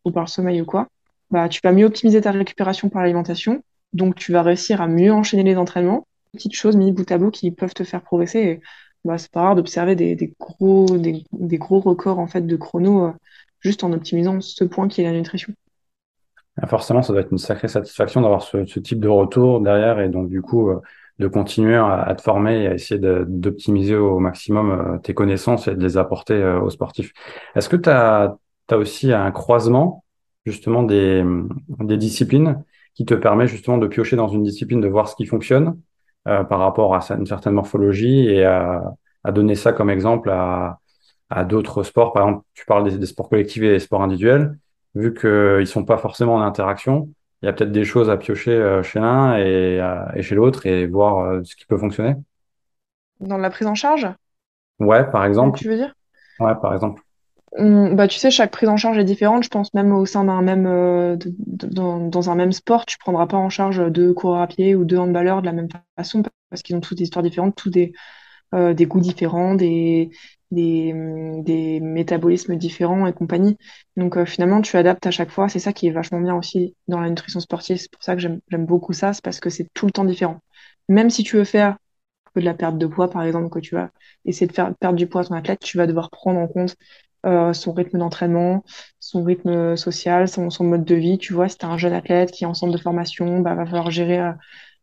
ou 0.05 0.11
par 0.11 0.25
le 0.25 0.29
sommeil 0.29 0.61
ou 0.61 0.67
quoi. 0.67 0.89
Bah, 1.31 1.49
tu 1.49 1.61
vas 1.65 1.73
mieux 1.73 1.87
optimiser 1.87 2.21
ta 2.21 2.31
récupération 2.31 2.91
par 2.91 3.03
l'alimentation, 3.03 3.63
donc 3.95 4.17
tu 4.17 4.33
vas 4.33 4.43
réussir 4.43 4.83
à 4.83 4.89
mieux 4.89 5.13
enchaîner 5.13 5.43
les 5.45 5.57
entraînements, 5.57 6.07
petites 6.33 6.55
choses 6.55 6.77
mis 6.77 6.93
bout 6.93 7.11
à 7.11 7.17
bout 7.17 7.31
qui 7.31 7.51
peuvent 7.53 7.73
te 7.73 7.85
faire 7.85 8.03
progresser. 8.03 8.39
Et, 8.39 8.61
bah, 9.05 9.17
c'est 9.17 9.31
pas 9.31 9.43
rare 9.43 9.55
d'observer 9.55 9.97
des, 9.97 10.35
gros, 10.39 10.87
records 10.87 12.19
en 12.19 12.27
fait 12.27 12.47
de 12.47 12.57
chrono 12.57 13.07
euh, 13.07 13.13
juste 13.61 13.83
en 13.83 13.93
optimisant 13.93 14.43
ce 14.43 14.65
point 14.65 14.89
qui 14.89 15.01
est 15.01 15.05
la 15.05 15.13
nutrition. 15.13 15.55
Ah, 16.61 16.67
forcément, 16.67 17.01
ça 17.01 17.15
doit 17.15 17.23
être 17.23 17.33
une 17.33 17.39
sacrée 17.39 17.69
satisfaction 17.69 18.21
d'avoir 18.21 18.43
ce, 18.43 18.67
ce, 18.67 18.79
type 18.79 19.01
de 19.01 19.09
retour 19.09 19.63
derrière 19.63 20.01
et 20.01 20.11
donc 20.11 20.29
du 20.29 20.43
coup 20.43 20.71
de 21.21 21.29
continuer 21.29 21.77
à, 21.77 22.15
te 22.17 22.23
former 22.23 22.63
et 22.63 22.67
à 22.67 22.75
essayer 22.75 22.99
d'optimiser 22.99 23.95
au 23.95 24.19
maximum 24.21 24.71
euh, 24.71 24.99
tes 24.99 25.13
connaissances 25.13 25.69
et 25.69 25.75
de 25.75 25.83
les 25.83 25.99
apporter 25.99 26.43
aux 26.43 26.71
sportifs. 26.71 27.13
Est-ce 27.55 27.69
que 27.69 27.77
tu 27.77 27.91
as, 27.91 28.37
aussi 28.73 29.13
un 29.13 29.31
croisement 29.33 30.05
justement 30.47 30.83
des, 30.83 31.25
des 31.81 31.97
disciplines 31.97 32.65
qui 32.95 33.05
te 33.05 33.15
permet 33.15 33.47
justement 33.49 33.79
de 33.79 33.87
piocher 33.87 34.17
dans 34.17 34.29
une 34.29 34.45
discipline, 34.45 34.81
de 34.81 34.89
voir 34.89 35.09
ce 35.09 35.17
qui 35.17 35.27
fonctionne 35.27 35.79
euh, 36.27 36.45
par 36.45 36.61
rapport 36.61 36.95
à 36.95 37.01
une 37.15 37.27
certaine 37.27 37.53
morphologie 37.53 38.29
et 38.29 38.45
à, 38.45 38.95
à 39.25 39.33
donner 39.33 39.57
ça 39.57 39.73
comme 39.73 39.91
exemple 39.91 40.31
à, 40.31 40.79
à 41.29 41.45
d'autres 41.45 41.83
sports? 41.83 42.13
Par 42.15 42.29
exemple, 42.29 42.45
tu 42.55 42.65
parles 42.65 42.89
des, 42.89 42.97
des, 42.97 43.07
sports 43.07 43.29
collectifs 43.29 43.63
et 43.63 43.73
des 43.73 43.81
sports 43.81 44.03
individuels. 44.03 44.57
Vu 44.95 45.13
qu'ils 45.13 45.67
sont 45.67 45.85
pas 45.85 45.99
forcément 45.99 46.37
en 46.37 46.41
interaction, 46.41 47.11
il 47.43 47.47
y 47.47 47.49
a 47.49 47.53
peut-être 47.53 47.73
des 47.73 47.85
choses 47.85 48.11
à 48.11 48.17
piocher 48.17 48.53
euh, 48.53 48.83
chez 48.83 49.01
l'un 49.01 49.37
et, 49.37 49.81
euh, 49.81 50.05
et, 50.15 50.23
chez 50.23 50.35
l'autre 50.35 50.67
et 50.67 50.87
voir 50.87 51.45
ce 51.45 51.57
qui 51.57 51.67
peut 51.67 51.79
fonctionner. 51.79 52.17
Dans 53.21 53.39
la 53.39 53.51
prise 53.51 53.67
en 53.67 53.75
charge? 53.75 54.09
Ouais, 54.79 55.11
par 55.11 55.25
exemple. 55.25 55.59
Tu 55.59 55.69
veux 55.69 55.77
dire? 55.77 55.95
Ouais, 56.39 56.55
par 56.61 56.75
exemple. 56.75 57.03
Hum, 57.57 57.97
bah, 57.97 58.07
tu 58.07 58.19
sais, 58.19 58.31
chaque 58.31 58.53
prise 58.53 58.69
en 58.69 58.77
charge 58.77 58.99
est 58.99 59.05
différente. 59.05 59.43
Je 59.43 59.49
pense 59.49 59.75
même 59.75 59.93
au 59.93 60.07
sein 60.07 60.25
d'un 60.25 60.41
même, 60.41 60.67
euh, 60.67 61.17
dans, 61.39 61.99
dans, 61.99 62.31
un 62.31 62.35
même 62.35 62.53
sport, 62.53 62.87
tu 62.87 62.97
prendras 62.99 63.27
pas 63.27 63.37
en 63.37 63.51
charge 63.51 63.91
deux 63.91 64.15
coureurs 64.15 64.41
à 64.41 64.47
pied 64.47 64.75
ou 64.75 64.85
deux 64.85 64.99
handballeurs 64.99 65.43
de 65.43 65.47
la 65.47 65.53
même 65.53 65.69
façon 65.97 66.23
parce 66.49 66.63
qu'ils 66.63 66.77
ont 66.77 66.81
tous 66.81 66.95
des 66.95 67.05
histoires 67.05 67.23
différentes, 67.23 67.57
tous 67.57 67.71
des, 67.71 67.93
euh, 68.55 68.75
des 68.75 68.87
goûts 68.87 69.01
différents, 69.01 69.55
des, 69.55 70.11
des, 70.51 71.81
métabolismes 71.81 72.57
différents 72.57 73.07
et 73.07 73.13
compagnie. 73.13 73.57
Donc 73.97 74.17
euh, 74.17 74.25
finalement, 74.25 74.61
tu 74.61 74.77
adaptes 74.77 75.07
à 75.07 75.11
chaque 75.11 75.31
fois. 75.31 75.49
C'est 75.49 75.59
ça 75.59 75.73
qui 75.73 75.87
est 75.87 75.91
vachement 75.91 76.21
bien 76.21 76.35
aussi 76.37 76.77
dans 76.89 77.01
la 77.01 77.09
nutrition 77.09 77.41
sportive. 77.41 77.77
C'est 77.77 77.91
pour 77.91 78.03
ça 78.03 78.15
que 78.17 78.21
j'aime 78.21 78.41
beaucoup 78.67 78.93
ça, 78.93 79.13
c'est 79.13 79.25
parce 79.25 79.41
que 79.41 79.51
c'est 79.51 79.69
tout 79.75 79.87
le 79.87 79.93
temps 79.93 80.05
différent. 80.05 80.41
Même 80.89 81.11
si 81.11 81.23
tu 81.23 81.37
veux 81.37 81.45
faire 81.45 81.77
de 82.37 82.41
la 82.43 82.55
perte 82.55 82.79
de 82.79 82.87
poids, 82.87 83.11
par 83.11 83.23
exemple, 83.23 83.51
que 83.51 83.59
tu 83.59 83.75
vas 83.75 83.91
essayer 84.25 84.47
de 84.47 84.53
faire 84.53 84.75
perdre 84.77 84.97
du 84.97 85.07
poids 85.09 85.23
à 85.23 85.25
ton 85.25 85.35
athlète, 85.35 85.61
tu 85.61 85.79
vas 85.79 85.87
devoir 85.87 86.11
prendre 86.11 86.39
en 86.39 86.49
compte 86.49 86.77
euh, 87.27 87.53
son 87.53 87.73
rythme 87.73 87.99
d'entraînement, 87.99 88.65
son 88.99 89.23
rythme 89.25 89.77
social, 89.77 90.29
son, 90.29 90.51
son, 90.51 90.65
mode 90.65 90.85
de 90.85 90.95
vie. 90.95 91.19
Tu 91.19 91.33
vois, 91.35 91.49
si 91.49 91.59
tu 91.59 91.67
un 91.67 91.77
jeune 91.79 91.93
athlète 91.93 92.31
qui 92.31 92.45
est 92.45 92.47
en 92.47 92.55
centre 92.55 92.73
de 92.73 92.81
formation, 92.81 93.41
bah, 93.41 93.55
va 93.55 93.67
falloir 93.67 93.91
gérer 93.91 94.21
euh, 94.21 94.33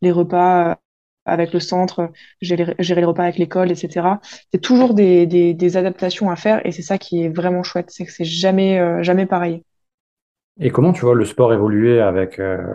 les 0.02 0.12
repas 0.12 0.80
avec 1.28 1.54
le 1.54 1.60
centre, 1.60 2.12
gérer, 2.42 2.76
les 2.78 3.06
repas 3.06 3.24
avec 3.24 3.38
l'école, 3.38 3.72
etc. 3.72 4.20
C'est 4.52 4.62
toujours 4.62 4.94
des, 4.94 5.78
adaptations 5.78 6.32
à 6.32 6.36
faire 6.36 6.66
et 6.66 6.72
c'est 6.72 6.82
ça 6.82 6.98
qui 6.98 7.24
est 7.24 7.30
vraiment 7.30 7.64
chouette, 7.64 7.92
c'est 7.92 8.06
que 8.06 8.12
c'est 8.12 8.26
jamais, 8.26 8.80
euh, 8.80 9.04
jamais 9.04 9.26
pareil. 9.26 9.64
Et 10.60 10.72
comment 10.72 10.94
tu 10.94 11.02
vois 11.02 11.14
le 11.14 11.26
sport 11.26 11.54
évoluer 11.54 12.00
avec 12.00 12.40
euh, 12.40 12.74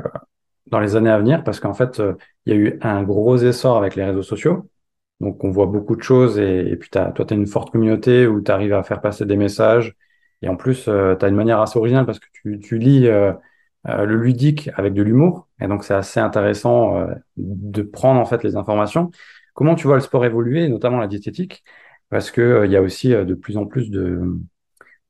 dans 0.67 0.79
les 0.79 0.95
années 0.95 1.11
à 1.11 1.19
venir? 1.19 1.43
Parce 1.43 1.59
qu'en 1.59 1.75
fait, 1.75 1.99
euh, 1.99 2.15
il 2.47 2.55
y 2.55 2.57
a 2.57 2.59
eu 2.59 2.79
un 2.83 3.03
gros 3.03 3.37
essor 3.37 3.77
avec 3.77 3.97
les 3.97 4.05
réseaux 4.05 4.23
sociaux. 4.23 4.69
Donc, 5.21 5.43
on 5.43 5.51
voit 5.51 5.67
beaucoup 5.67 5.97
de 5.97 6.03
choses 6.03 6.39
et, 6.39 6.77
puis 6.77 6.91
toi, 6.91 7.13
tu 7.13 7.23
as 7.23 7.37
une 7.37 7.47
forte 7.47 7.71
communauté 7.71 8.27
où 8.27 8.41
tu 8.41 8.51
arrives 8.51 8.73
à 8.73 8.83
faire 8.83 9.01
passer 9.01 9.25
des 9.25 9.37
messages. 9.37 9.95
Et 10.43 10.49
en 10.49 10.57
plus, 10.57 10.85
tu 10.85 10.91
as 10.91 11.29
une 11.29 11.37
manière 11.37 11.61
assez 11.61 11.79
originale 11.79 12.07
parce 12.07 12.19
que 12.19 12.27
tu 12.57 12.79
lis 12.79 13.09
euh, 13.89 14.05
le 14.05 14.17
ludique 14.17 14.71
avec 14.77 14.95
de 14.95 15.03
l'humour. 15.03 15.49
Et 15.61 15.67
donc, 15.67 15.85
c'est 15.85 15.95
assez 15.95 16.21
intéressant 16.21 16.99
euh, 16.99 17.07
de 17.37 17.83
prendre 17.83 18.21
en 18.21 18.25
fait 18.25 18.45
les 18.45 18.57
informations. 18.57 19.11
Comment 19.55 19.75
tu 19.75 19.87
vois 19.87 19.97
le 19.97 20.03
sport 20.03 20.25
évoluer, 20.25 20.69
notamment 20.69 20.99
la 20.99 21.09
diététique? 21.09 21.65
Parce 22.09 22.31
que 22.31 22.41
euh, 22.41 22.67
il 22.67 22.73
y 22.73 22.77
a 22.77 22.83
aussi 22.83 23.11
de 23.11 23.35
plus 23.35 23.57
en 23.57 23.67
plus 23.67 23.91
de 23.91 24.23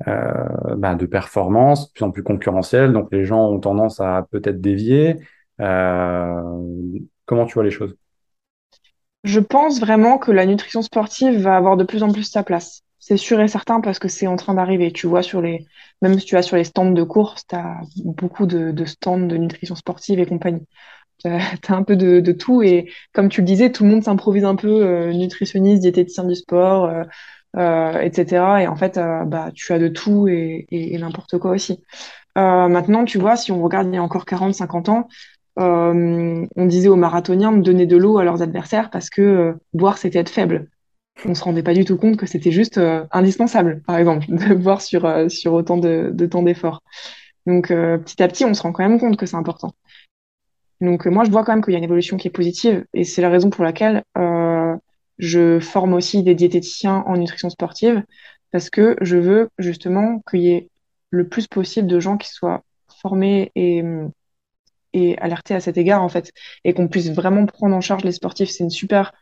bah, 0.05 0.97
de 0.97 1.07
performances, 1.07 1.89
de 1.89 1.93
plus 1.93 2.05
en 2.05 2.11
plus 2.11 2.25
concurrentielles. 2.25 2.93
Donc, 2.93 3.09
les 3.13 3.25
gens 3.25 3.49
ont 3.49 3.61
tendance 3.61 4.01
à 4.01 4.27
peut-être 4.33 4.61
dévier. 4.61 5.21
comment 5.59 7.47
tu 7.47 7.55
vois 7.55 7.63
les 7.63 7.71
choses? 7.71 7.95
Je 9.23 9.39
pense 9.39 9.79
vraiment 9.79 10.19
que 10.19 10.33
la 10.33 10.45
nutrition 10.45 10.83
sportive 10.83 11.41
va 11.41 11.57
avoir 11.57 11.77
de 11.77 11.85
plus 11.85 12.03
en 12.03 12.11
plus 12.11 12.25
sa 12.25 12.43
place. 12.43 12.83
C'est 13.05 13.17
sûr 13.17 13.41
et 13.41 13.49
certain 13.49 13.81
parce 13.81 13.99
que 13.99 14.07
c'est 14.07 14.29
en 14.29 14.37
train 14.37 14.55
d'arriver. 14.55 14.93
Tu 14.93 15.09
vois, 15.09 15.23
sur 15.25 15.43
les, 15.43 15.67
même 16.03 16.19
si 16.21 16.25
tu 16.25 16.37
vas 16.37 16.43
sur 16.43 16.57
les 16.57 16.63
stands 16.63 16.93
de 16.93 17.03
course, 17.03 17.45
tu 17.49 17.57
as 17.57 17.81
beaucoup 17.97 18.47
de, 18.47 18.85
stands 18.85 19.19
de 19.19 19.37
nutrition 19.37 19.75
sportive 19.75 20.21
et 20.21 20.27
compagnie. 20.27 20.65
Tu 21.19 21.29
as, 21.29 21.41
un 21.71 21.83
peu 21.83 21.97
de, 21.97 22.33
tout. 22.33 22.63
Et 22.63 22.93
comme 23.13 23.29
tu 23.29 23.41
le 23.41 23.47
disais, 23.47 23.73
tout 23.73 23.83
le 23.83 23.91
monde 23.91 24.05
s'improvise 24.05 24.45
un 24.45 24.55
peu 24.55 24.87
euh, 24.87 25.13
nutritionniste, 25.13 25.83
diététicien 25.83 26.23
du 26.25 26.37
sport, 26.37 26.85
euh, 26.85 27.03
euh, 27.57 28.01
etc. 28.01 28.63
Et 28.63 28.69
en 28.69 28.77
fait, 28.77 29.01
bah, 29.27 29.51
tu 29.53 29.73
as 29.73 29.81
de 29.81 29.89
tout 29.89 30.29
et, 30.29 30.67
et, 30.71 30.95
et 30.95 30.99
n'importe 30.99 31.39
quoi 31.39 31.51
aussi. 31.51 31.83
Maintenant, 32.37 33.05
tu 33.05 33.19
vois, 33.19 33.37
si 33.37 33.51
on 33.51 33.63
regarde 33.63 33.89
il 33.89 33.95
y 33.95 33.99
a 33.99 34.03
encore 34.03 34.25
40, 34.27 34.55
50 34.55 34.89
ans, 34.91 35.09
on 35.57 36.67
disait 36.67 36.89
aux 36.89 36.97
marathoniens 36.97 37.53
de 37.53 37.63
donner 37.63 37.87
de 37.87 37.97
l'eau 37.97 38.19
à 38.19 38.25
leurs 38.25 38.43
adversaires 38.43 38.91
parce 38.91 39.11
que 39.11 39.57
boire, 39.75 39.99
c'était 39.99 40.21
être 40.21 40.31
faible 40.31 40.69
on 41.25 41.35
se 41.35 41.45
rendait 41.45 41.63
pas 41.63 41.75
du 41.75 41.85
tout 41.85 41.97
compte 41.97 42.17
que 42.17 42.27
c'était 42.27 42.51
juste 42.51 42.79
euh, 42.79 43.05
indispensable, 43.11 43.83
par 43.87 43.97
exemple, 43.97 44.27
de 44.29 44.55
voir 44.55 44.81
sur, 44.83 45.05
euh, 45.05 45.29
sur 45.29 45.53
autant 45.53 45.77
de, 45.77 46.27
temps 46.27 46.43
d'effort. 46.43 46.83
Donc 47.47 47.71
euh, 47.71 47.99
petit 47.99 48.23
à 48.23 48.29
petit, 48.29 48.45
on 48.45 48.55
se 48.55 48.63
rend 48.63 48.73
quand 48.73 48.87
même 48.89 49.01
compte 49.01 49.17
que 49.17 49.27
c'est 49.27 49.37
important. 49.37 49.73
Donc 50.81 51.07
moi, 51.07 51.25
je 51.25 51.31
vois 51.31 51.45
quand 51.45 51.53
même 51.53 51.63
qu'il 51.63 51.73
y 51.73 51.77
a 51.77 51.79
une 51.79 51.85
évolution 51.85 52.17
qui 52.17 52.29
est 52.29 52.33
positive 52.33 52.85
et 52.93 53.05
c'est 53.05 53.23
la 53.23 53.31
raison 53.31 53.51
pour 53.51 53.63
laquelle 53.63 54.03
je 55.19 55.61
forme 55.61 55.93
aussi 55.93 56.25
des 56.25 56.35
diététiciens 56.35 57.05
en 57.07 57.17
nutrition 57.17 57.51
sportive 57.51 58.03
parce 58.51 58.69
que 58.69 58.97
je 59.01 59.17
veux 59.17 59.49
justement 59.59 60.21
qu'il 60.29 60.41
y 60.41 60.49
ait 60.51 60.71
le 61.11 61.29
plus 61.29 61.47
possible 61.47 61.87
de 61.87 62.01
gens 62.01 62.17
qui 62.17 62.31
soient 62.31 62.65
formés 63.01 63.53
et, 63.55 63.85
et 64.93 65.17
alertés 65.19 65.55
à 65.55 65.61
cet 65.61 65.79
égard 65.79 66.03
en 66.03 66.09
fait 66.09 66.33
et 66.65 66.75
qu'on 66.75 66.89
puisse 66.89 67.11
vraiment 67.11 67.47
prendre 67.47 67.77
en 67.77 67.81
charge 67.81 68.03
les 68.03 68.11
sportifs. 68.11 68.51
C'est 68.51 68.65
une 68.65 68.71
super 68.71 69.13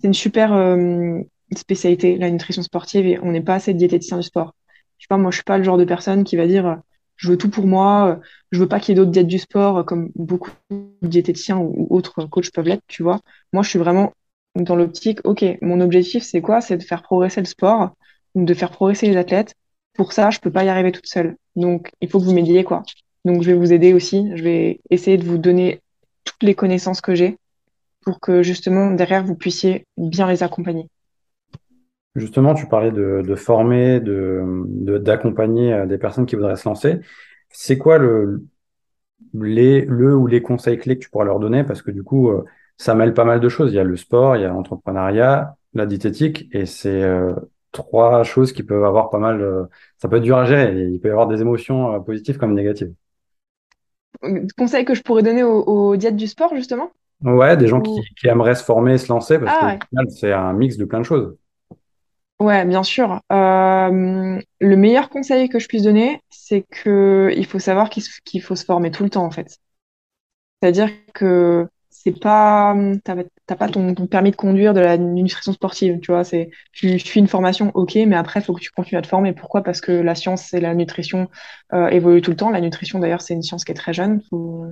c'est 0.00 0.06
une 0.06 0.14
super 0.14 0.52
euh, 0.52 1.20
spécialité, 1.56 2.16
la 2.16 2.30
nutrition 2.30 2.62
sportive, 2.62 3.06
et 3.06 3.18
on 3.20 3.32
n'est 3.32 3.40
pas 3.40 3.54
assez 3.54 3.72
de 3.72 3.78
diététiciens 3.78 4.18
du 4.18 4.22
sport. 4.22 4.54
Je 4.98 5.06
sais 5.08 5.18
moi, 5.18 5.30
je 5.30 5.36
suis 5.36 5.44
pas 5.44 5.58
le 5.58 5.64
genre 5.64 5.78
de 5.78 5.84
personne 5.84 6.24
qui 6.24 6.36
va 6.36 6.46
dire 6.46 6.66
euh, 6.66 6.74
je 7.16 7.30
veux 7.30 7.38
tout 7.38 7.50
pour 7.50 7.66
moi, 7.66 8.08
euh, 8.08 8.16
je 8.52 8.60
veux 8.60 8.68
pas 8.68 8.80
qu'il 8.80 8.90
y 8.90 8.92
ait 8.92 8.96
d'autres 8.96 9.10
diètes 9.10 9.26
du 9.26 9.38
sport, 9.38 9.84
comme 9.84 10.10
beaucoup 10.14 10.50
de 10.70 11.08
diététiciens 11.08 11.58
ou, 11.58 11.86
autres 11.90 12.24
coachs 12.26 12.50
peuvent 12.52 12.66
l'être, 12.66 12.84
tu 12.86 13.02
vois. 13.02 13.20
Moi, 13.52 13.62
je 13.62 13.70
suis 13.70 13.78
vraiment 13.78 14.12
dans 14.54 14.76
l'optique, 14.76 15.20
ok, 15.24 15.44
mon 15.62 15.80
objectif, 15.80 16.22
c'est 16.22 16.40
quoi? 16.40 16.60
C'est 16.60 16.76
de 16.76 16.82
faire 16.82 17.02
progresser 17.02 17.40
le 17.40 17.46
sport, 17.46 17.90
de 18.34 18.54
faire 18.54 18.70
progresser 18.70 19.06
les 19.06 19.16
athlètes. 19.16 19.54
Pour 19.94 20.12
ça, 20.12 20.30
je 20.30 20.38
peux 20.38 20.50
pas 20.50 20.64
y 20.64 20.68
arriver 20.68 20.92
toute 20.92 21.06
seule. 21.06 21.36
Donc, 21.56 21.90
il 22.00 22.08
faut 22.08 22.20
que 22.20 22.24
vous 22.24 22.32
m'aidiez, 22.32 22.64
quoi. 22.64 22.82
Donc, 23.24 23.42
je 23.42 23.50
vais 23.50 23.56
vous 23.56 23.72
aider 23.72 23.92
aussi. 23.94 24.30
Je 24.34 24.42
vais 24.42 24.80
essayer 24.90 25.16
de 25.16 25.24
vous 25.24 25.38
donner 25.38 25.80
toutes 26.24 26.42
les 26.42 26.54
connaissances 26.54 27.00
que 27.00 27.14
j'ai 27.14 27.36
pour 28.08 28.20
que 28.20 28.42
justement 28.42 28.90
derrière 28.90 29.22
vous 29.22 29.34
puissiez 29.34 29.84
bien 29.98 30.26
les 30.26 30.42
accompagner. 30.42 30.88
Justement, 32.14 32.54
tu 32.54 32.66
parlais 32.66 32.90
de, 32.90 33.34
former, 33.34 34.00
de, 34.00 34.96
d'accompagner 34.96 35.74
euh, 35.74 35.84
des 35.84 35.98
personnes 35.98 36.24
qui 36.24 36.34
voudraient 36.34 36.56
se 36.56 36.66
lancer. 36.66 37.00
C'est 37.50 37.76
quoi 37.76 37.98
le, 37.98 38.46
les, 39.34 39.82
le 39.82 40.16
ou 40.16 40.26
les 40.26 40.40
conseils 40.40 40.78
clés 40.78 40.96
que 40.96 41.04
tu 41.04 41.10
pourras 41.10 41.26
leur 41.26 41.38
donner? 41.38 41.64
Parce 41.64 41.82
que 41.82 41.90
du 41.90 42.02
coup, 42.02 42.30
euh, 42.30 42.46
ça 42.78 42.94
mêle 42.94 43.12
pas 43.12 43.26
mal 43.26 43.40
de 43.40 43.48
choses. 43.50 43.72
Il 43.72 43.76
y 43.76 43.78
a 43.78 43.84
le 43.84 43.96
sport, 43.96 44.36
il 44.36 44.40
y 44.40 44.46
a 44.46 44.48
l'entrepreneuriat, 44.48 45.54
la 45.74 45.84
diététique, 45.84 46.48
et 46.52 46.64
c'est 46.64 47.02
euh, 47.02 47.34
trois 47.72 48.24
choses 48.24 48.54
qui 48.54 48.62
peuvent 48.62 48.84
avoir 48.84 49.10
pas 49.10 49.18
mal. 49.18 49.68
ça 49.98 50.08
peut 50.08 50.16
être 50.16 50.22
dur 50.22 50.38
à 50.38 50.46
gérer. 50.46 50.74
il 50.80 50.98
peut 50.98 51.08
y 51.08 51.10
avoir 51.10 51.26
des 51.28 51.42
émotions 51.42 52.02
positives 52.02 52.38
comme 52.38 52.54
négatives. 52.54 52.94
Conseils 54.56 54.84
que 54.84 54.94
je 54.94 55.02
pourrais 55.02 55.24
donner 55.24 55.42
aux, 55.42 55.62
aux 55.64 55.96
diètes 55.96 56.16
du 56.16 56.28
sport, 56.28 56.54
justement? 56.54 56.92
Ouais, 57.24 57.56
des 57.56 57.66
gens 57.66 57.80
qui, 57.80 58.00
qui 58.18 58.28
aimeraient 58.28 58.54
se 58.54 58.62
former 58.62 58.94
et 58.94 58.98
se 58.98 59.12
lancer, 59.12 59.38
parce 59.38 59.56
ah, 59.60 59.76
final, 59.88 60.06
c'est 60.10 60.32
un 60.32 60.52
mix 60.52 60.76
de 60.76 60.84
plein 60.84 61.00
de 61.00 61.04
choses. 61.04 61.36
Ouais, 62.40 62.64
bien 62.64 62.84
sûr. 62.84 63.20
Euh, 63.32 64.40
le 64.60 64.76
meilleur 64.76 65.08
conseil 65.08 65.48
que 65.48 65.58
je 65.58 65.66
puisse 65.66 65.82
donner, 65.82 66.20
c'est 66.30 66.62
que 66.62 67.32
il 67.36 67.44
faut 67.46 67.58
savoir 67.58 67.90
qu'il 67.90 68.42
faut 68.42 68.54
se 68.54 68.64
former 68.64 68.92
tout 68.92 69.02
le 69.02 69.10
temps, 69.10 69.24
en 69.24 69.32
fait. 69.32 69.58
C'est-à-dire 70.62 70.90
que 71.14 71.66
c'est 71.90 72.18
pas, 72.20 72.76
t'as 73.04 73.56
pas 73.56 73.68
ton, 73.68 73.94
permis 74.06 74.30
de 74.30 74.36
conduire 74.36 74.72
de 74.72 74.80
la 74.80 74.96
nutrition 74.96 75.52
sportive, 75.52 75.98
tu 75.98 76.12
vois. 76.12 76.22
C'est, 76.22 76.50
tu 76.72 76.96
suis 77.00 77.18
une 77.18 77.26
formation, 77.26 77.72
ok, 77.74 77.96
mais 78.06 78.14
après, 78.14 78.38
il 78.38 78.44
faut 78.44 78.54
que 78.54 78.60
tu 78.60 78.70
continues 78.70 78.98
à 78.98 79.02
te 79.02 79.08
former. 79.08 79.32
Pourquoi? 79.32 79.64
Parce 79.64 79.80
que 79.80 79.90
la 79.90 80.14
science 80.14 80.54
et 80.54 80.60
la 80.60 80.74
nutrition 80.76 81.28
euh, 81.72 81.88
évoluent 81.88 82.22
tout 82.22 82.30
le 82.30 82.36
temps. 82.36 82.50
La 82.50 82.60
nutrition, 82.60 83.00
d'ailleurs, 83.00 83.22
c'est 83.22 83.34
une 83.34 83.42
science 83.42 83.64
qui 83.64 83.72
est 83.72 83.74
très 83.74 83.92
jeune. 83.92 84.22
Faut, 84.30 84.66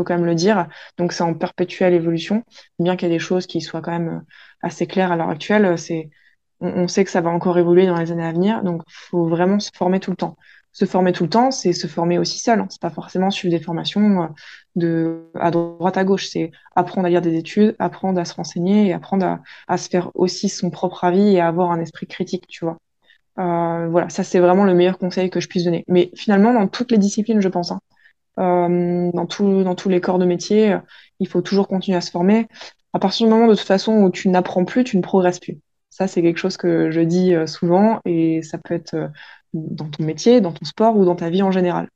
faut 0.00 0.04
quand 0.04 0.14
même 0.14 0.24
le 0.24 0.34
dire. 0.34 0.66
Donc 0.96 1.12
c'est 1.12 1.22
en 1.22 1.34
perpétuelle 1.34 1.92
évolution, 1.92 2.42
bien 2.78 2.96
qu'il 2.96 3.08
y 3.08 3.12
ait 3.12 3.14
des 3.14 3.20
choses 3.20 3.46
qui 3.46 3.60
soient 3.60 3.82
quand 3.82 3.92
même 3.92 4.08
euh, 4.08 4.20
assez 4.62 4.86
claires 4.86 5.12
à 5.12 5.16
l'heure 5.16 5.28
actuelle. 5.28 5.78
C'est, 5.78 6.08
on, 6.60 6.88
sait 6.88 7.04
que 7.04 7.10
ça 7.10 7.20
va 7.20 7.30
encore 7.30 7.58
évoluer 7.58 7.86
dans 7.86 7.98
les 7.98 8.12
années 8.12 8.24
à 8.24 8.32
venir, 8.32 8.62
donc 8.62 8.82
faut 8.88 9.26
vraiment 9.26 9.58
se 9.60 9.70
former 9.74 10.00
tout 10.00 10.10
le 10.10 10.16
temps. 10.16 10.36
Se 10.72 10.84
former 10.84 11.12
tout 11.12 11.24
le 11.24 11.30
temps, 11.30 11.50
c'est 11.50 11.72
se 11.72 11.86
former 11.86 12.18
aussi 12.18 12.38
seul. 12.38 12.60
Hein. 12.60 12.66
C'est 12.70 12.80
pas 12.80 12.90
forcément 12.90 13.30
suivre 13.30 13.54
des 13.54 13.62
formations 13.62 14.22
euh, 14.22 14.26
de 14.76 15.30
à 15.34 15.50
droite 15.50 15.96
à 15.98 16.04
gauche. 16.04 16.28
C'est 16.28 16.50
apprendre 16.76 17.06
à 17.06 17.10
lire 17.10 17.20
des 17.22 17.36
études, 17.36 17.76
apprendre 17.78 18.18
à 18.20 18.24
se 18.24 18.34
renseigner 18.34 18.86
et 18.86 18.92
apprendre 18.92 19.40
à, 19.68 19.76
se 19.76 19.88
faire 19.88 20.10
aussi 20.14 20.48
son 20.48 20.70
propre 20.70 21.04
avis 21.04 21.34
et 21.34 21.40
à 21.40 21.48
avoir 21.48 21.72
un 21.72 21.80
esprit 21.80 22.06
critique, 22.06 22.46
tu 22.46 22.64
vois. 22.64 22.78
Euh, 23.38 23.88
voilà, 23.88 24.08
ça 24.08 24.24
c'est 24.24 24.38
vraiment 24.38 24.64
le 24.64 24.74
meilleur 24.74 24.98
conseil 24.98 25.28
que 25.30 25.40
je 25.40 25.48
puisse 25.48 25.64
donner. 25.64 25.84
Mais 25.88 26.10
finalement, 26.14 26.52
dans 26.54 26.68
toutes 26.68 26.90
les 26.90 26.98
disciplines, 26.98 27.40
je 27.40 27.48
pense. 27.48 27.72
Hein, 27.72 27.80
euh, 27.82 27.99
dans, 28.40 29.26
tout, 29.26 29.62
dans 29.62 29.74
tous 29.74 29.88
les 29.88 30.00
corps 30.00 30.18
de 30.18 30.24
métier. 30.24 30.76
Il 31.18 31.28
faut 31.28 31.42
toujours 31.42 31.68
continuer 31.68 31.96
à 31.96 32.00
se 32.00 32.10
former. 32.10 32.46
À 32.92 32.98
partir 32.98 33.26
du 33.26 33.32
moment 33.32 33.46
de 33.46 33.54
toute 33.54 33.66
façon 33.66 33.92
où 34.02 34.10
tu 34.10 34.28
n'apprends 34.28 34.64
plus, 34.64 34.84
tu 34.84 34.96
ne 34.96 35.02
progresses 35.02 35.38
plus. 35.38 35.58
Ça, 35.90 36.06
c'est 36.06 36.22
quelque 36.22 36.38
chose 36.38 36.56
que 36.56 36.90
je 36.90 37.00
dis 37.00 37.34
euh, 37.34 37.46
souvent 37.46 38.00
et 38.04 38.42
ça 38.42 38.58
peut 38.58 38.74
être 38.74 38.94
euh, 38.94 39.08
dans 39.52 39.88
ton 39.88 40.04
métier, 40.04 40.40
dans 40.40 40.52
ton 40.52 40.64
sport 40.64 40.96
ou 40.96 41.04
dans 41.04 41.16
ta 41.16 41.30
vie 41.30 41.42
en 41.42 41.50
général. 41.50 41.88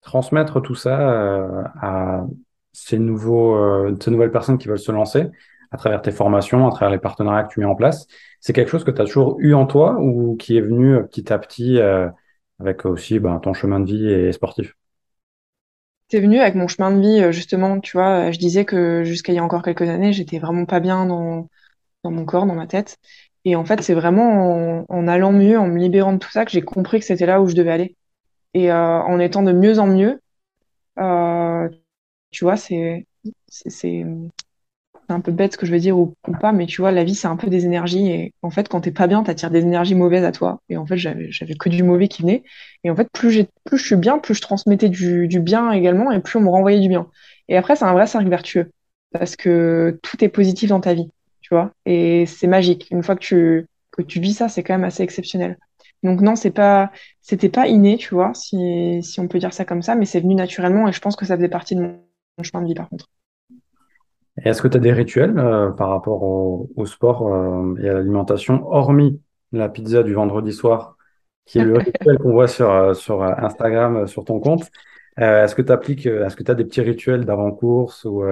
Transmettre 0.00 0.60
tout 0.60 0.74
ça 0.74 1.70
à 1.80 2.26
ces 2.72 2.98
nouvelles 2.98 4.30
personnes 4.32 4.58
qui 4.58 4.68
veulent 4.68 4.78
se 4.78 4.92
lancer 4.92 5.30
à 5.70 5.76
travers 5.76 6.02
tes 6.02 6.10
formations, 6.10 6.66
à 6.66 6.70
travers 6.70 6.90
les 6.90 6.98
partenariats 6.98 7.44
que 7.44 7.54
tu 7.54 7.60
mets 7.60 7.66
en 7.66 7.74
place, 7.74 8.06
c'est 8.40 8.52
quelque 8.52 8.70
chose 8.70 8.84
que 8.84 8.90
tu 8.90 9.00
as 9.00 9.06
toujours 9.06 9.36
eu 9.38 9.54
en 9.54 9.66
toi 9.66 9.96
ou 9.98 10.36
qui 10.36 10.58
est 10.58 10.60
venu 10.60 11.02
petit 11.06 11.32
à 11.32 11.38
petit 11.38 11.80
avec 12.60 12.84
aussi 12.84 13.18
ben, 13.18 13.38
ton 13.38 13.54
chemin 13.54 13.80
de 13.80 13.86
vie 13.86 14.08
et 14.08 14.32
sportif? 14.32 14.74
C'est 16.08 16.20
venu 16.20 16.40
avec 16.40 16.54
mon 16.54 16.68
chemin 16.68 16.90
de 16.92 17.00
vie, 17.00 17.20
euh, 17.22 17.32
justement, 17.32 17.80
tu 17.80 17.92
vois, 17.96 18.30
je 18.32 18.38
disais 18.38 18.64
que 18.64 19.04
jusqu'à 19.04 19.32
il 19.32 19.36
y 19.36 19.38
a 19.38 19.44
encore 19.44 19.62
quelques 19.62 19.88
années, 19.88 20.12
j'étais 20.12 20.38
vraiment 20.38 20.66
pas 20.66 20.80
bien 20.80 21.06
dans, 21.06 21.48
dans 22.04 22.10
mon 22.12 22.24
corps, 22.26 22.46
dans 22.46 22.54
ma 22.54 22.66
tête. 22.68 22.98
Et 23.44 23.56
en 23.56 23.64
fait, 23.64 23.82
c'est 23.82 23.94
vraiment 23.94 24.86
en, 24.88 25.08
allant 25.08 25.32
mieux, 25.32 25.58
en 25.58 25.68
me 25.68 25.78
libérant 25.78 26.14
de 26.14 26.18
tout 26.18 26.30
ça, 26.30 26.44
que 26.46 26.52
j'ai 26.52 26.62
compris 26.62 27.00
que 27.00 27.06
c'était 27.06 27.26
là 27.26 27.42
où 27.42 27.48
je 27.48 27.54
devais 27.56 27.72
aller. 27.72 27.96
Et 28.54 28.72
euh, 28.72 28.76
en 29.02 29.20
étant 29.20 29.42
de 29.42 29.52
mieux 29.52 29.78
en 29.80 29.86
mieux, 29.88 30.20
euh, 30.98 31.68
tu 32.30 32.44
vois, 32.44 32.56
c'est 32.56 33.06
c'est 35.06 35.12
un 35.12 35.20
peu 35.20 35.32
bête 35.32 35.52
ce 35.52 35.58
que 35.58 35.66
je 35.66 35.72
veux 35.72 35.78
dire 35.78 35.98
ou, 35.98 36.14
pas, 36.40 36.52
mais 36.52 36.66
tu 36.66 36.80
vois, 36.80 36.90
la 36.90 37.04
vie, 37.04 37.14
c'est 37.14 37.28
un 37.28 37.36
peu 37.36 37.48
des 37.48 37.64
énergies. 37.66 38.08
Et 38.08 38.32
en 38.42 38.50
fait, 38.50 38.68
quand 38.68 38.80
t'es 38.80 38.90
pas 38.90 39.06
bien, 39.06 39.22
t'attires 39.22 39.50
des 39.50 39.60
énergies 39.60 39.94
mauvaises 39.94 40.24
à 40.24 40.32
toi. 40.32 40.60
Et 40.68 40.76
en 40.76 40.86
fait, 40.86 40.96
j'avais, 40.96 41.28
que 41.58 41.68
du 41.68 41.82
mauvais 41.82 42.08
qui 42.08 42.22
venait. 42.22 42.42
Et 42.84 42.90
en 42.90 42.96
fait, 42.96 43.08
plus, 43.12 43.44
plus 43.64 43.78
je 43.78 43.84
suis 43.84 43.96
bien, 43.96 44.18
plus 44.18 44.34
je 44.34 44.40
transmettais 44.40 44.88
du, 44.88 45.28
bien 45.40 45.72
également, 45.72 46.10
et 46.10 46.20
plus 46.20 46.38
on 46.38 46.42
me 46.42 46.48
renvoyait 46.48 46.80
du 46.80 46.88
bien. 46.88 47.08
Et 47.48 47.56
après, 47.56 47.76
c'est 47.76 47.84
un 47.84 47.92
vrai 47.92 48.06
cercle 48.06 48.28
vertueux. 48.28 48.70
Parce 49.12 49.36
que 49.36 49.98
tout 50.02 50.24
est 50.24 50.28
positif 50.28 50.70
dans 50.70 50.80
ta 50.80 50.94
vie, 50.94 51.08
tu 51.40 51.54
vois. 51.54 51.72
Et 51.86 52.26
c'est 52.26 52.46
magique. 52.46 52.88
Une 52.90 53.02
fois 53.02 53.16
que 53.16 53.20
tu, 53.20 54.20
vis 54.20 54.34
ça, 54.34 54.48
c'est 54.48 54.62
quand 54.62 54.74
même 54.74 54.84
assez 54.84 55.02
exceptionnel. 55.02 55.58
Donc 56.02 56.20
non, 56.20 56.36
c'est 56.36 56.50
pas, 56.50 56.90
c'était 57.22 57.48
pas 57.48 57.66
inné, 57.68 57.96
tu 57.96 58.14
vois, 58.14 58.32
si, 58.34 59.02
si 59.02 59.20
on 59.20 59.28
peut 59.28 59.38
dire 59.38 59.54
ça 59.54 59.64
comme 59.64 59.82
ça, 59.82 59.94
mais 59.94 60.04
c'est 60.04 60.20
venu 60.20 60.34
naturellement 60.34 60.86
et 60.86 60.92
je 60.92 61.00
pense 61.00 61.16
que 61.16 61.24
ça 61.24 61.36
faisait 61.36 61.48
partie 61.48 61.76
de 61.76 61.80
mon 61.80 62.42
chemin 62.42 62.62
de 62.62 62.68
vie 62.68 62.74
par 62.74 62.90
contre. 62.90 63.08
Est-ce 64.42 64.62
que 64.62 64.68
tu 64.68 64.76
as 64.76 64.80
des 64.80 64.92
rituels 64.92 65.38
euh, 65.38 65.70
par 65.70 65.90
rapport 65.90 66.22
au, 66.22 66.70
au 66.76 66.86
sport 66.86 67.32
euh, 67.32 67.76
et 67.80 67.88
à 67.88 67.94
l'alimentation, 67.94 68.66
hormis 68.66 69.20
la 69.52 69.68
pizza 69.68 70.02
du 70.02 70.14
vendredi 70.14 70.52
soir, 70.52 70.96
qui 71.46 71.58
est 71.60 71.64
le 71.64 71.78
rituel 71.78 72.18
qu'on 72.18 72.32
voit 72.32 72.48
sur, 72.48 72.70
euh, 72.70 72.94
sur 72.94 73.22
Instagram, 73.22 74.06
sur 74.08 74.24
ton 74.24 74.40
compte? 74.40 74.70
Euh, 75.20 75.44
est-ce 75.44 75.54
que 75.54 75.62
tu 75.62 75.70
appliques, 75.70 76.06
est-ce 76.06 76.34
que 76.34 76.42
tu 76.42 76.50
as 76.50 76.54
des 76.54 76.64
petits 76.64 76.80
rituels 76.80 77.24
d'avant-course 77.24 78.04
ou 78.04 78.24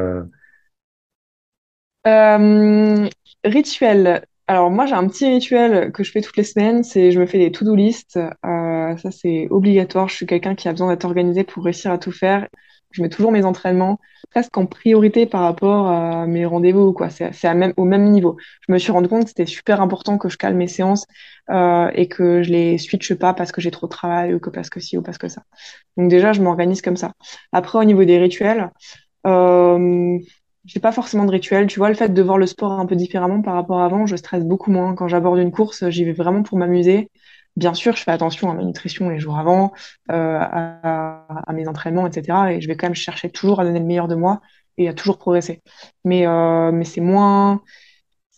rituel. 3.45 4.27
Alors 4.49 4.71
moi 4.71 4.87
j'ai 4.87 4.95
un 4.95 5.07
petit 5.07 5.27
rituel 5.27 5.93
que 5.93 6.03
je 6.03 6.11
fais 6.11 6.21
toutes 6.21 6.37
les 6.37 6.45
semaines, 6.45 6.83
c'est 6.83 7.12
je 7.12 7.21
me 7.21 7.27
fais 7.27 7.38
des 7.38 7.53
to-do 7.53 7.77
list. 7.77 8.19
Ça 8.43 9.11
c'est 9.12 9.47
obligatoire. 9.51 10.09
Je 10.09 10.17
suis 10.17 10.27
quelqu'un 10.27 10.57
qui 10.57 10.69
a 10.69 10.73
besoin 10.73 10.88
d'être 10.91 11.05
organisé 11.05 11.45
pour 11.45 11.65
réussir 11.65 11.93
à 11.93 11.99
tout 11.99 12.12
faire. 12.12 12.49
Je 12.93 13.03
mets 13.03 13.09
toujours 13.09 13.33
mes 13.33 13.45
entraînements 13.45 13.99
presque 14.31 14.57
en 14.57 14.67
priorité 14.67 15.27
par 15.27 15.43
rapport 15.43 15.89
à 15.89 16.27
mes 16.27 16.47
rendez-vous, 16.47 16.93
quoi. 16.93 17.11
C'est 17.11 17.55
même, 17.55 17.75
au 17.77 17.85
même 17.85 18.11
niveau. 18.11 18.37
Je 18.67 18.73
me 18.73 18.79
suis 18.79 18.93
rendu 18.93 19.09
compte 19.09 19.25
que 19.25 19.29
c'était 19.29 19.47
super 19.47 19.81
important 19.81 20.19
que 20.19 20.29
je 20.29 20.39
cale 20.39 20.55
mes 20.55 20.69
séances 20.69 21.07
euh, 21.51 21.91
et 21.95 22.09
que 22.09 22.43
je 22.43 22.51
les 22.51 22.79
switche 22.79 23.15
pas 23.15 23.35
parce 23.35 23.53
que 23.53 23.61
j'ai 23.61 23.71
trop 23.71 23.87
de 23.87 23.93
travail 23.93 24.35
ou 24.35 24.41
que 24.41 24.51
parce 24.51 24.71
que 24.71 24.81
ci 24.81 24.97
ou 24.97 25.03
parce 25.03 25.19
que 25.19 25.29
ça. 25.29 25.43
Donc 25.97 26.09
déjà 26.11 26.33
je 26.33 26.43
m'organise 26.43 26.83
comme 26.83 26.97
ça. 26.97 27.13
Après 27.53 27.79
au 27.79 27.85
niveau 27.85 28.05
des 28.05 28.19
rituels. 28.19 28.71
Euh, 29.27 30.19
j'ai 30.65 30.81
pas 30.81 30.93
forcément 30.93 31.25
de 31.25 31.31
rituel. 31.31 31.67
Tu 31.67 31.79
vois, 31.79 31.89
le 31.89 31.95
fait 31.95 32.09
de 32.09 32.23
voir 32.23 32.39
le 32.39 32.47
sport 32.47 32.73
un 32.73 32.87
peu 32.87 32.97
différemment 32.97 33.43
par 33.43 33.55
rapport 33.55 33.81
à 33.81 33.85
avant, 33.85 34.07
je 34.07 34.17
stresse 34.17 34.45
beaucoup 34.45 34.71
moins. 34.71 34.95
Quand 34.95 35.09
j'aborde 35.09 35.39
une 35.39 35.51
course, 35.51 35.89
j'y 35.91 36.05
vais 36.05 36.13
vraiment 36.13 36.43
pour 36.43 36.59
m'amuser. 36.59 37.11
Bien 37.57 37.75
sûr, 37.75 37.95
je 37.97 38.03
fais 38.03 38.11
attention 38.11 38.51
à 38.51 38.55
ma 38.55 38.62
nutrition 38.65 39.11
les 39.11 39.19
jours 39.19 39.38
avant, 39.38 39.73
euh, 40.11 40.38
à, 40.41 41.53
mes 41.53 41.69
entraînements, 41.69 42.07
etc. 42.07 42.53
Et 42.53 42.61
je 42.61 42.69
vais 42.69 42.77
quand 42.77 42.87
même 42.87 42.95
chercher 42.95 43.31
toujours 43.31 43.61
à 43.61 43.65
donner 43.65 43.81
le 43.81 43.85
meilleur 43.85 44.09
de 44.09 44.15
moi 44.15 44.41
et 44.79 44.88
à 44.88 44.95
toujours 44.95 45.19
progresser. 45.19 45.62
Mais, 46.05 46.27
euh, 46.27 46.73
mais 46.73 46.85
c'est 46.85 47.01
moins, 47.03 47.62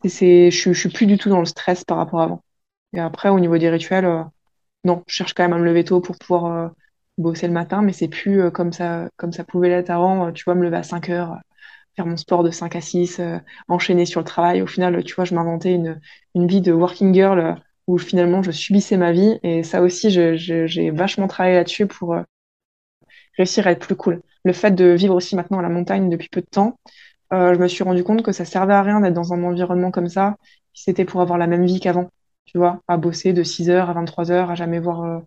c'est, 0.04 0.50
je, 0.50 0.72
je 0.72 0.78
suis 0.78 0.88
plus 0.88 1.06
du 1.06 1.18
tout 1.18 1.28
dans 1.28 1.38
le 1.40 1.44
stress 1.46 1.84
par 1.84 1.98
rapport 1.98 2.20
à 2.20 2.24
avant. 2.24 2.44
Et 2.92 3.00
après, 3.00 3.28
au 3.28 3.40
niveau 3.40 3.58
des 3.58 3.70
rituels, 3.70 4.04
euh, 4.04 4.22
non, 4.84 5.02
je 5.06 5.14
cherche 5.14 5.34
quand 5.34 5.44
même 5.44 5.52
à 5.54 5.58
me 5.58 5.64
lever 5.64 5.84
tôt 5.84 6.00
pour 6.00 6.16
pouvoir 6.18 6.72
bosser 7.18 7.46
le 7.46 7.52
matin, 7.52 7.82
mais 7.82 7.92
c'est 7.92 8.08
plus 8.08 8.50
comme 8.52 8.72
ça, 8.72 9.08
comme 9.16 9.32
ça 9.32 9.44
pouvait 9.44 9.68
l'être 9.68 9.90
avant. 9.90 10.32
Tu 10.32 10.44
vois, 10.44 10.54
me 10.54 10.64
lever 10.64 10.76
à 10.78 10.82
5 10.82 11.10
heures 11.10 11.38
faire 11.96 12.06
mon 12.06 12.16
sport 12.16 12.42
de 12.42 12.50
5 12.50 12.76
à 12.76 12.80
6, 12.80 13.20
euh, 13.20 13.38
enchaîner 13.68 14.06
sur 14.06 14.20
le 14.20 14.24
travail. 14.26 14.62
Au 14.62 14.66
final, 14.66 15.02
tu 15.04 15.14
vois, 15.14 15.24
je 15.24 15.34
m'inventais 15.34 15.74
une, 15.74 16.00
une 16.34 16.46
vie 16.46 16.60
de 16.60 16.72
working 16.72 17.14
girl 17.14 17.56
où 17.86 17.98
finalement 17.98 18.42
je 18.42 18.50
subissais 18.50 18.96
ma 18.96 19.12
vie. 19.12 19.38
Et 19.42 19.62
ça 19.62 19.82
aussi, 19.82 20.10
j'ai 20.10 20.90
vachement 20.90 21.28
travaillé 21.28 21.56
là-dessus 21.56 21.86
pour 21.86 22.14
euh, 22.14 22.22
réussir 23.36 23.66
à 23.66 23.72
être 23.72 23.84
plus 23.86 23.96
cool. 23.96 24.22
Le 24.44 24.52
fait 24.52 24.72
de 24.72 24.86
vivre 24.86 25.14
aussi 25.14 25.36
maintenant 25.36 25.58
à 25.58 25.62
la 25.62 25.68
montagne 25.68 26.08
depuis 26.10 26.28
peu 26.28 26.40
de 26.40 26.46
temps, 26.46 26.78
euh, 27.32 27.54
je 27.54 27.58
me 27.58 27.68
suis 27.68 27.84
rendu 27.84 28.04
compte 28.04 28.22
que 28.22 28.32
ça 28.32 28.44
servait 28.44 28.74
à 28.74 28.82
rien 28.82 29.00
d'être 29.00 29.14
dans 29.14 29.32
un 29.32 29.42
environnement 29.44 29.90
comme 29.90 30.08
ça, 30.08 30.36
si 30.72 30.84
c'était 30.84 31.04
pour 31.04 31.20
avoir 31.20 31.38
la 31.38 31.46
même 31.46 31.64
vie 31.66 31.80
qu'avant. 31.80 32.10
Tu 32.46 32.58
vois, 32.58 32.82
à 32.88 32.96
bosser 32.96 33.32
de 33.32 33.42
6 33.42 33.70
heures 33.70 33.90
à 33.90 33.94
23 33.94 34.30
heures, 34.30 34.50
à 34.50 34.54
jamais 34.54 34.78
voir 34.78 35.22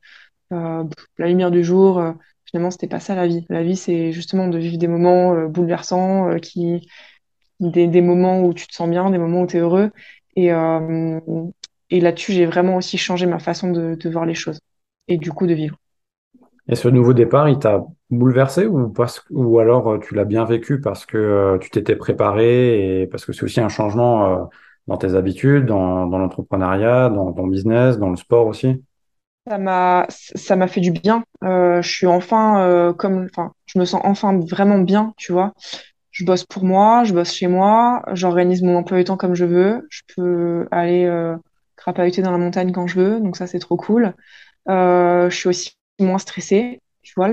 euh, 0.51 0.83
la 1.17 1.27
lumière 1.27 1.51
du 1.51 1.63
jour. 1.63 2.01
finalement, 2.45 2.71
c'était 2.71 2.87
pas 2.87 2.99
ça 2.99 3.15
la 3.15 3.27
vie. 3.27 3.45
La 3.49 3.63
vie, 3.63 3.75
c'est 3.75 4.11
justement 4.11 4.47
de 4.47 4.57
vivre 4.57 4.77
des 4.77 4.87
moments 4.87 5.47
bouleversants, 5.47 6.37
qui, 6.39 6.87
des, 7.59 7.87
des 7.87 8.01
moments 8.01 8.41
où 8.43 8.53
tu 8.53 8.67
te 8.67 8.73
sens 8.73 8.89
bien, 8.89 9.09
des 9.09 9.17
moments 9.17 9.41
où 9.41 9.47
tu 9.47 9.57
es 9.57 9.59
heureux. 9.59 9.91
Et, 10.35 10.51
et 11.89 11.99
là-dessus, 12.01 12.33
j'ai 12.33 12.45
vraiment 12.45 12.77
aussi 12.77 12.97
changé 12.97 13.25
ma 13.25 13.39
façon 13.39 13.71
de, 13.71 13.95
de 13.95 14.09
voir 14.09 14.25
les 14.25 14.35
choses 14.35 14.59
et 15.07 15.17
du 15.17 15.31
coup 15.31 15.47
de 15.47 15.53
vivre. 15.53 15.77
et 16.69 16.75
ce 16.75 16.87
nouveau 16.89 17.13
départ, 17.13 17.47
il 17.49 17.59
t'a 17.59 17.83
bouleversé 18.09 18.65
ou 18.65 18.89
parce 18.89 19.23
ou 19.29 19.59
alors 19.59 19.89
euh, 19.93 19.99
tu 19.99 20.15
l'as 20.15 20.25
bien 20.25 20.45
vécu 20.45 20.81
parce 20.81 21.05
que 21.05 21.17
euh, 21.17 21.57
tu 21.59 21.69
t'étais 21.69 21.95
préparé 21.95 23.01
et 23.03 23.07
parce 23.07 23.25
que 23.25 23.33
c'est 23.33 23.43
aussi 23.43 23.61
un 23.61 23.69
changement 23.69 24.41
euh, 24.43 24.45
dans 24.87 24.97
tes 24.97 25.15
habitudes, 25.15 25.65
dans, 25.65 26.07
dans 26.07 26.17
l'entrepreneuriat, 26.17 27.09
dans 27.09 27.31
ton 27.33 27.47
business, 27.47 27.97
dans 27.97 28.09
le 28.09 28.15
sport 28.17 28.47
aussi? 28.47 28.83
Ça 29.49 29.57
m'a, 29.57 30.05
ça 30.09 30.55
m'a 30.57 30.67
fait 30.67 30.81
du 30.81 30.91
bien. 30.91 31.23
Euh, 31.43 31.81
je 31.81 31.89
suis 31.89 32.05
enfin 32.07 32.61
euh, 32.67 32.93
comme, 32.93 33.27
enfin, 33.31 33.53
je 33.65 33.79
me 33.79 33.85
sens 33.85 34.01
enfin 34.03 34.37
vraiment 34.39 34.79
bien, 34.79 35.13
tu 35.17 35.31
vois. 35.31 35.53
Je 36.11 36.25
bosse 36.25 36.45
pour 36.45 36.65
moi, 36.65 37.03
je 37.05 37.13
bosse 37.13 37.33
chez 37.33 37.47
moi, 37.47 38.03
j'organise 38.13 38.61
mon 38.63 38.77
emploi 38.77 38.97
du 38.99 39.05
temps 39.05 39.17
comme 39.17 39.35
je 39.35 39.45
veux. 39.45 39.87
Je 39.89 40.01
peux 40.15 40.67
aller 40.71 41.05
euh, 41.05 41.37
crapahuter 41.87 42.21
dans 42.21 42.31
la 42.31 42.37
montagne 42.37 42.71
quand 42.71 42.87
je 42.87 42.99
veux, 42.99 43.19
donc 43.21 43.37
ça 43.37 43.47
c'est 43.47 43.59
trop 43.59 43.77
cool. 43.77 44.13
Euh, 44.69 45.29
je 45.29 45.35
suis 45.37 45.49
aussi 45.49 45.77
moins 45.99 46.17
stressée. 46.19 46.81
Tu 47.03 47.13
vois, 47.15 47.31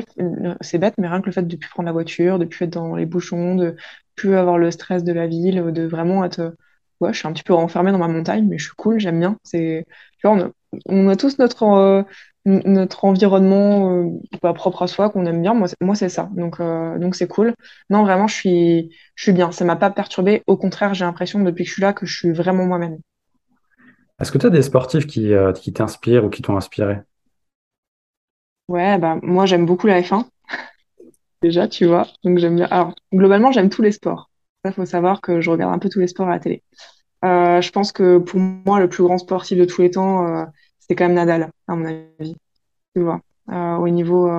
c'est 0.60 0.78
bête, 0.78 0.94
mais 0.98 1.08
rien 1.08 1.20
que 1.20 1.26
le 1.26 1.32
fait 1.32 1.42
de 1.42 1.56
plus 1.56 1.68
prendre 1.70 1.86
la 1.88 1.92
voiture, 1.92 2.38
de 2.38 2.44
plus 2.44 2.64
être 2.64 2.70
dans 2.72 2.96
les 2.96 3.06
bouchons, 3.06 3.56
de 3.56 3.76
plus 4.16 4.36
avoir 4.36 4.58
le 4.58 4.70
stress 4.70 5.04
de 5.04 5.12
la 5.12 5.26
ville, 5.26 5.56
de 5.72 5.82
vraiment 5.86 6.24
être, 6.24 6.54
ouais, 7.00 7.12
je 7.12 7.18
suis 7.18 7.28
un 7.28 7.32
petit 7.32 7.42
peu 7.42 7.54
renfermée 7.54 7.90
dans 7.92 7.98
ma 7.98 8.08
montagne, 8.08 8.46
mais 8.48 8.58
je 8.58 8.66
suis 8.66 8.74
cool, 8.76 9.00
j'aime 9.00 9.18
bien. 9.20 9.36
C'est, 9.42 9.84
on 10.24 10.40
a, 10.40 10.50
on 10.86 11.08
a 11.08 11.16
tous 11.16 11.38
notre, 11.38 11.64
euh, 11.64 12.02
notre 12.46 13.04
environnement 13.04 13.90
euh, 14.04 14.10
bah, 14.42 14.52
propre 14.54 14.82
à 14.82 14.86
soi 14.86 15.10
qu'on 15.10 15.26
aime 15.26 15.42
bien. 15.42 15.54
Moi, 15.54 15.68
c'est- 15.96 16.08
ça. 16.08 16.30
Donc, 16.34 16.60
donc 16.60 17.14
c'est 17.16 17.28
cool. 17.28 17.54
Non, 17.90 18.02
vraiment, 18.04 18.26
je 18.28 18.34
suis, 18.34 18.90
je 19.16 19.22
suis 19.24 19.32
bien. 19.32 19.50
Ça 19.52 19.64
m'a 19.64 19.76
pas 19.76 19.90
perturbée. 19.90 20.42
Au 20.46 20.56
contraire, 20.56 20.94
j'ai 20.94 21.04
l'impression 21.04 21.40
depuis 21.42 21.64
que 21.64 21.68
je 21.68 21.74
suis 21.74 21.82
là 21.82 21.92
que 21.92 22.06
je 22.06 22.16
suis 22.16 22.32
vraiment 22.32 22.64
moi-même. 22.66 22.98
Est-ce 24.20 24.30
que 24.32 24.38
tu 24.38 24.46
as 24.46 24.50
des 24.50 24.62
sportifs 24.62 25.06
qui, 25.06 25.32
euh, 25.32 25.52
qui 25.52 25.72
t'inspirent 25.72 26.24
ou 26.24 26.30
qui 26.30 26.42
t'ont 26.42 26.56
inspiré? 26.56 26.98
Ouais, 28.68 28.98
bah 28.98 29.18
moi, 29.22 29.46
j'aime 29.46 29.66
beaucoup 29.66 29.86
la 29.86 30.02
F1. 30.02 30.26
déjà, 31.42 31.68
tu 31.68 31.86
vois. 31.86 32.06
Donc 32.24 32.38
j'aime. 32.38 32.60
Alors, 32.70 32.94
globalement, 33.12 33.52
j'aime 33.52 33.70
tous 33.70 33.82
les 33.82 33.92
sports. 33.92 34.30
Ça, 34.64 34.72
faut 34.72 34.86
savoir 34.86 35.20
que 35.20 35.40
je 35.40 35.50
regarde 35.50 35.74
un 35.74 35.78
peu 35.78 35.88
tous 35.90 36.00
les 36.00 36.08
sports 36.08 36.28
à 36.28 36.32
la 36.32 36.40
télé. 36.40 36.62
Euh, 37.24 37.60
je 37.60 37.70
pense 37.72 37.92
que 37.92 38.18
pour 38.18 38.40
moi, 38.40 38.80
le 38.80 38.88
plus 38.88 39.02
grand 39.04 39.18
sportif 39.18 39.58
de 39.58 39.64
tous 39.64 39.82
les 39.82 39.90
temps, 39.90 40.26
euh, 40.26 40.44
c'est 40.80 40.94
quand 40.94 41.06
même 41.06 41.14
Nadal, 41.14 41.50
à 41.68 41.76
mon 41.76 41.86
avis. 41.86 42.36
Tu 42.94 43.02
vois. 43.02 43.20
Euh, 43.50 43.76
au 43.76 43.88
niveau, 43.88 44.30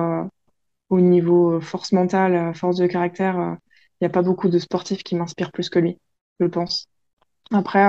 au 0.90 1.00
niveau 1.00 1.60
force 1.60 1.92
mentale, 1.92 2.54
force 2.54 2.76
de 2.76 2.86
caractère, 2.86 3.56
il 4.00 4.04
n'y 4.04 4.06
a 4.06 4.10
pas 4.10 4.22
beaucoup 4.22 4.48
de 4.48 4.58
sportifs 4.58 5.02
qui 5.02 5.16
m'inspirent 5.16 5.52
plus 5.52 5.70
que 5.70 5.78
lui, 5.78 5.98
je 6.40 6.46
pense. 6.46 6.88
Après, 7.52 7.84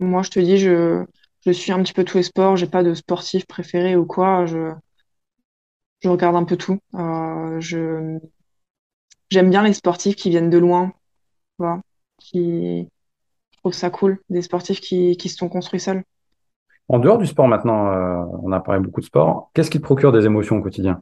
moi, 0.00 0.22
je 0.22 0.30
te 0.30 0.40
dis, 0.40 0.58
je, 0.58 1.04
je 1.44 1.50
suis 1.52 1.72
un 1.72 1.82
petit 1.82 1.92
peu 1.92 2.04
tous 2.04 2.16
les 2.18 2.22
sports. 2.22 2.56
J'ai 2.56 2.66
pas 2.66 2.82
de 2.82 2.94
sportif 2.94 3.46
préféré 3.46 3.96
ou 3.96 4.06
quoi. 4.06 4.46
Je, 4.46 4.72
je 6.00 6.08
regarde 6.08 6.36
un 6.36 6.44
peu 6.44 6.56
tout. 6.56 6.78
Euh, 6.94 7.60
je, 7.60 8.18
J'aime 9.30 9.50
bien 9.50 9.62
les 9.62 9.72
sportifs 9.72 10.16
qui 10.16 10.30
viennent 10.30 10.50
de 10.50 10.58
loin, 10.58 10.92
vois, 11.58 11.80
qui 12.18 12.88
je 13.52 13.58
trouve 13.60 13.72
ça 13.74 13.90
cool, 13.90 14.20
des 14.30 14.42
sportifs 14.42 14.80
qui, 14.80 15.16
qui 15.18 15.28
se 15.30 15.36
sont 15.38 15.48
construits 15.50 15.80
seuls. 15.80 16.04
En 16.88 16.98
dehors 16.98 17.18
du 17.18 17.26
sport 17.26 17.46
maintenant, 17.46 17.92
euh, 17.92 18.24
on 18.42 18.50
a 18.52 18.58
parlé 18.60 18.80
beaucoup 18.80 19.00
de 19.00 19.06
sport. 19.06 19.50
Qu'est-ce 19.54 19.70
qui 19.70 19.78
te 19.78 19.84
procure 19.84 20.10
des 20.12 20.26
émotions 20.26 20.56
au 20.58 20.62
quotidien? 20.62 21.00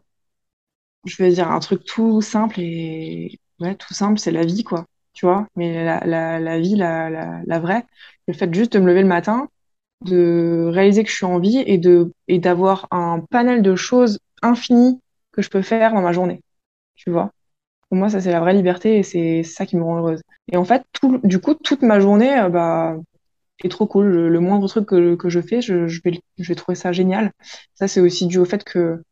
Je 1.07 1.17
vais 1.23 1.31
dire 1.33 1.51
un 1.51 1.61
truc 1.61 1.85
tout 1.85 2.21
simple 2.23 2.61
et 2.61 3.39
ouais, 3.61 3.75
tout 3.77 3.95
simple, 3.95 4.19
c'est 4.19 4.31
la 4.31 4.45
vie, 4.45 4.65
quoi. 4.65 4.87
Tu 5.15 5.27
vois, 5.27 5.47
mais 5.57 5.85
la, 5.85 6.01
la, 6.41 6.61
vie, 6.61 6.77
la, 6.77 7.09
la, 7.11 7.41
la 7.47 7.59
vraie, 7.61 7.85
le 8.27 8.35
fait 8.35 8.53
juste 8.53 8.73
de 8.75 8.81
me 8.81 8.87
lever 8.87 9.03
le 9.03 9.09
matin, 9.09 9.49
de 10.03 10.71
réaliser 10.73 11.05
que 11.05 11.11
je 11.11 11.17
suis 11.17 11.27
en 11.27 11.39
vie 11.39 11.63
et 11.67 11.79
de 11.79 12.13
et 12.29 12.39
d'avoir 12.41 12.89
un 12.91 13.21
panel 13.31 13.63
de 13.63 13.77
choses 13.77 14.21
infinies 14.43 15.01
que 15.33 15.43
je 15.43 15.51
peux 15.51 15.63
faire 15.63 15.95
dans 15.95 16.03
ma 16.03 16.13
journée. 16.13 16.43
Tu 16.97 17.11
vois. 17.11 17.33
Pour 17.89 17.99
moi, 17.99 18.09
ça, 18.11 18.21
c'est 18.21 18.33
la 18.33 18.41
vraie 18.41 18.55
liberté 18.55 18.99
et 18.99 19.03
c'est 19.03 19.43
ça 19.45 19.67
qui 19.67 19.77
me 19.77 19.85
rend 19.85 19.99
heureuse. 19.99 20.23
Et 20.53 20.57
en 20.57 20.65
fait, 20.65 20.85
tout, 20.93 21.21
du 21.25 21.41
coup, 21.41 21.55
toute 21.55 21.83
ma 21.83 22.01
journée, 22.01 22.39
euh, 22.39 22.49
bah, 22.49 22.97
est 23.65 23.69
trop 23.71 23.87
cool. 23.87 24.07
Le, 24.29 24.41
moindre 24.41 24.69
truc 24.69 24.87
que, 24.87 25.15
que 25.17 25.29
je 25.29 25.41
fais, 25.41 25.61
je, 25.63 25.87
je 25.87 26.01
vais, 26.05 26.21
je 26.39 26.49
vais 26.49 26.55
trouver 26.55 26.77
ça 26.77 26.93
génial. 26.93 27.33
Ça, 27.75 27.89
c'est 27.89 28.01
aussi 28.01 28.27
dû 28.27 28.39
au 28.39 28.45
fait 28.45 28.65
que 28.65 29.03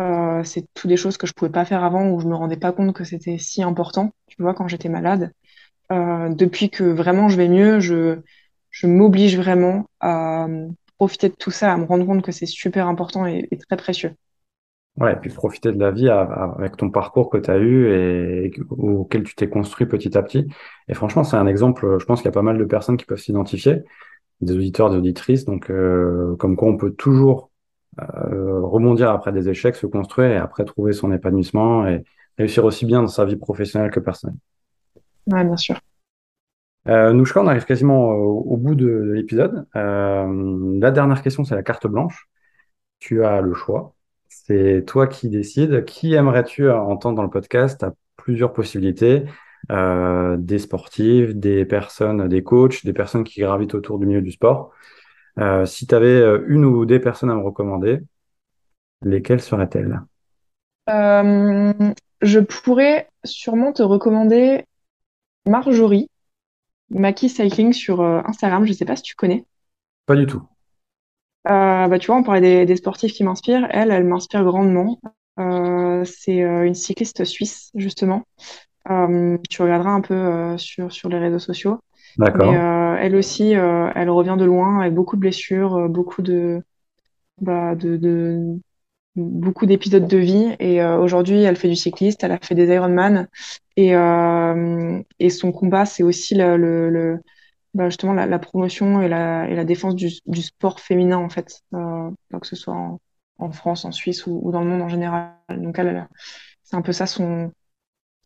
euh, 0.00 0.44
c'est 0.44 0.66
toutes 0.74 0.88
des 0.88 0.96
choses 0.96 1.16
que 1.16 1.26
je 1.26 1.32
pouvais 1.34 1.50
pas 1.52 1.64
faire 1.64 1.84
avant 1.84 2.08
où 2.10 2.20
je 2.20 2.26
me 2.26 2.34
rendais 2.34 2.56
pas 2.58 2.72
compte 2.72 2.94
que 2.94 3.04
c'était 3.04 3.38
si 3.38 3.62
important, 3.62 4.12
tu 4.26 4.42
vois, 4.42 4.54
quand 4.54 4.68
j'étais 4.68 4.88
malade. 4.88 5.32
Euh, 5.92 6.28
depuis 6.30 6.70
que 6.70 6.84
vraiment 6.84 7.28
je 7.28 7.36
vais 7.36 7.48
mieux, 7.48 7.80
je, 7.80 8.18
m'oblige 8.84 9.36
vraiment 9.36 9.88
à 10.00 10.46
euh, 10.46 10.68
profiter 10.98 11.28
de 11.28 11.34
tout 11.34 11.50
ça, 11.50 11.72
à 11.72 11.76
me 11.76 11.84
rendre 11.84 12.04
compte 12.06 12.22
que 12.22 12.32
c'est 12.32 12.46
super 12.46 12.88
important 12.88 13.26
et, 13.26 13.48
très 13.68 13.76
précieux. 13.76 14.12
Ouais, 14.98 15.12
et 15.12 15.16
puis 15.16 15.30
profiter 15.30 15.72
de 15.72 15.78
la 15.78 15.90
vie 15.90 16.08
avec 16.08 16.76
ton 16.78 16.90
parcours 16.90 17.28
que 17.28 17.36
tu 17.36 17.50
as 17.50 17.58
eu 17.58 17.92
et, 17.92 18.52
auquel 18.70 19.24
tu 19.24 19.34
t'es 19.34 19.48
construit 19.48 19.86
petit 19.86 20.16
à 20.16 20.22
petit. 20.22 20.46
Et 20.88 20.94
franchement, 20.94 21.22
c'est 21.22 21.36
un 21.36 21.46
exemple, 21.46 21.98
je 22.00 22.04
pense 22.06 22.20
qu'il 22.20 22.26
y 22.26 22.30
a 22.30 22.32
pas 22.32 22.42
mal 22.42 22.56
de 22.56 22.64
personnes 22.64 22.96
qui 22.96 23.04
peuvent 23.04 23.18
s'identifier, 23.18 23.82
des 24.40 24.54
auditeurs, 24.54 24.88
des 24.90 24.96
auditrices, 24.96 25.44
donc 25.44 25.70
euh, 25.70 26.34
comme 26.36 26.56
quoi 26.56 26.68
on 26.68 26.76
peut 26.76 26.92
toujours 26.92 27.50
rebondir 27.98 29.10
après 29.10 29.32
des 29.32 29.48
échecs, 29.48 29.74
se 29.74 29.86
construire 29.86 30.30
et 30.30 30.36
après 30.36 30.66
trouver 30.66 30.92
son 30.92 31.12
épanouissement 31.12 31.86
et 31.86 32.04
réussir 32.36 32.62
aussi 32.66 32.84
bien 32.84 33.00
dans 33.00 33.08
sa 33.08 33.24
vie 33.24 33.36
professionnelle 33.36 33.90
que 33.90 34.00
personnelle. 34.00 34.36
Ouais, 35.26 35.44
bien 35.44 35.56
sûr. 35.56 35.78
Euh, 36.88 37.12
Nouchka, 37.12 37.40
on 37.42 37.46
arrive 37.48 37.64
quasiment 37.64 38.10
au, 38.10 38.42
au 38.42 38.56
bout 38.56 38.74
de, 38.76 38.84
de 38.86 39.12
l'épisode. 39.12 39.66
Euh, 39.74 40.78
la 40.80 40.90
dernière 40.92 41.22
question, 41.22 41.44
c'est 41.44 41.54
la 41.56 41.62
carte 41.64 41.86
blanche. 41.86 42.28
Tu 43.00 43.24
as 43.24 43.40
le 43.40 43.54
choix. 43.54 43.94
C'est 44.28 44.84
toi 44.86 45.06
qui 45.06 45.28
décides. 45.28 45.84
Qui 45.84 46.14
aimerais-tu 46.14 46.70
entendre 46.70 47.16
dans 47.16 47.22
le 47.24 47.30
podcast? 47.30 47.80
Tu 47.80 47.86
as 47.86 47.94
plusieurs 48.16 48.52
possibilités. 48.52 49.24
euh, 49.72 50.36
des 50.38 50.58
sportifs, 50.60 51.34
des 51.34 51.64
personnes, 51.64 52.28
des 52.28 52.42
coachs, 52.42 52.84
des 52.84 52.92
personnes 52.92 53.24
qui 53.24 53.40
gravitent 53.40 53.74
autour 53.74 53.98
du 53.98 54.06
milieu 54.06 54.22
du 54.22 54.32
sport. 54.32 54.70
Euh, 55.38 55.66
si 55.66 55.86
tu 55.86 55.94
avais 55.94 56.22
une 56.46 56.64
ou 56.64 56.86
des 56.86 57.00
personnes 57.00 57.30
à 57.30 57.34
me 57.34 57.42
recommander, 57.42 58.00
lesquelles 59.02 59.40
seraient-elles? 59.40 60.00
Je 62.22 62.40
pourrais 62.40 63.08
sûrement 63.24 63.72
te 63.72 63.82
recommander 63.82 64.64
Marjorie, 65.46 66.10
Maki 66.90 67.28
Cycling 67.28 67.72
sur 67.72 68.02
Instagram. 68.02 68.64
Je 68.64 68.72
ne 68.72 68.76
sais 68.76 68.84
pas 68.84 68.96
si 68.96 69.02
tu 69.02 69.14
connais. 69.14 69.44
Pas 70.06 70.16
du 70.16 70.26
tout. 70.26 70.42
bah, 71.44 71.98
tu 71.98 72.08
vois, 72.08 72.16
on 72.16 72.22
parlait 72.22 72.66
des, 72.66 72.76
sportifs 72.76 73.12
qui 73.12 73.24
m'inspirent. 73.24 73.66
Elle, 73.70 73.90
elle 73.90 74.04
m'inspire 74.04 74.44
grandement. 74.44 75.00
c'est 76.04 76.38
une 76.38 76.74
cycliste 76.74 77.24
suisse, 77.24 77.70
justement. 77.74 78.24
Euh, 78.90 79.36
tu 79.50 79.62
regarderas 79.62 79.90
un 79.90 80.00
peu 80.00 80.14
euh, 80.14 80.58
sur, 80.58 80.92
sur 80.92 81.08
les 81.08 81.18
réseaux 81.18 81.38
sociaux. 81.38 81.80
D'accord. 82.18 82.52
Euh, 82.52 82.96
elle 83.00 83.16
aussi, 83.16 83.52
elle 83.52 84.10
revient 84.10 84.36
de 84.38 84.44
loin 84.44 84.80
avec 84.80 84.94
beaucoup 84.94 85.16
de 85.16 85.20
blessures, 85.20 85.88
beaucoup 85.88 86.22
de, 86.22 86.62
bah, 87.40 87.74
de, 87.74 87.96
de 87.96 88.58
beaucoup 89.16 89.66
d'épisodes 89.66 90.06
de 90.06 90.18
vie. 90.18 90.54
Et 90.60 90.84
aujourd'hui, 90.84 91.42
elle 91.42 91.56
fait 91.56 91.68
du 91.68 91.76
cycliste, 91.76 92.22
elle 92.24 92.32
a 92.32 92.38
fait 92.38 92.54
des 92.54 92.68
Ironman. 92.68 93.28
Et, 93.76 93.92
et 95.18 95.30
son 95.30 95.52
combat, 95.52 95.86
c'est 95.86 96.02
aussi 96.02 96.34
le, 96.34 96.56
le, 96.56 97.20
bah, 97.76 97.90
justement 97.90 98.14
la, 98.14 98.38
promotion 98.38 99.02
et 99.02 99.08
la, 99.08 99.48
et 99.50 99.54
la 99.54 99.64
défense 99.66 99.94
du, 99.94 100.08
du 100.24 100.40
sport 100.40 100.80
féminin, 100.80 101.18
en 101.18 101.28
fait, 101.28 101.62
euh, 101.74 102.10
que 102.40 102.46
ce 102.46 102.56
soit 102.56 102.74
en, 102.74 103.00
en, 103.36 103.52
France, 103.52 103.84
en 103.84 103.92
Suisse 103.92 104.26
ou, 104.26 104.40
ou, 104.42 104.50
dans 104.50 104.62
le 104.62 104.66
monde 104.66 104.80
en 104.80 104.88
général. 104.88 105.34
Donc, 105.50 105.78
elle, 105.78 106.08
c'est 106.64 106.76
un 106.76 106.80
peu 106.80 106.92
ça 106.92 107.06
son, 107.06 107.52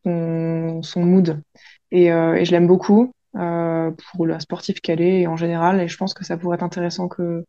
son, 0.05 1.03
mood. 1.03 1.42
Et, 1.90 2.12
euh, 2.12 2.35
et 2.35 2.44
je 2.44 2.53
l'aime 2.53 2.68
beaucoup 2.68 3.12
euh, 3.37 3.90
pour 4.12 4.24
la 4.26 4.38
sportive 4.38 4.81
qu'elle 4.81 5.00
est 5.00 5.26
en 5.26 5.37
général. 5.37 5.81
Et 5.81 5.88
je 5.88 5.96
pense 5.96 6.14
que 6.14 6.24
ça 6.24 6.37
pourrait 6.37 6.55
être 6.57 6.62
intéressant 6.62 7.09
que, 7.09 7.44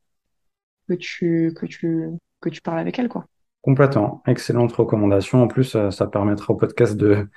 que, 0.88 0.96
tu, 0.96 1.54
que, 1.56 1.68
tu, 1.68 2.08
que 2.42 2.50
tu 2.50 2.62
parles 2.62 2.80
avec 2.80 2.98
elle. 2.98 3.10
Quoi. 3.10 3.28
Complètement. 3.62 4.24
Excellente 4.26 4.72
recommandation. 4.72 5.44
En 5.44 5.48
plus, 5.48 5.76
euh, 5.76 5.92
ça 5.92 6.08
permettra 6.08 6.54
au 6.54 6.58
podcast 6.58 6.98
de, 6.98 7.28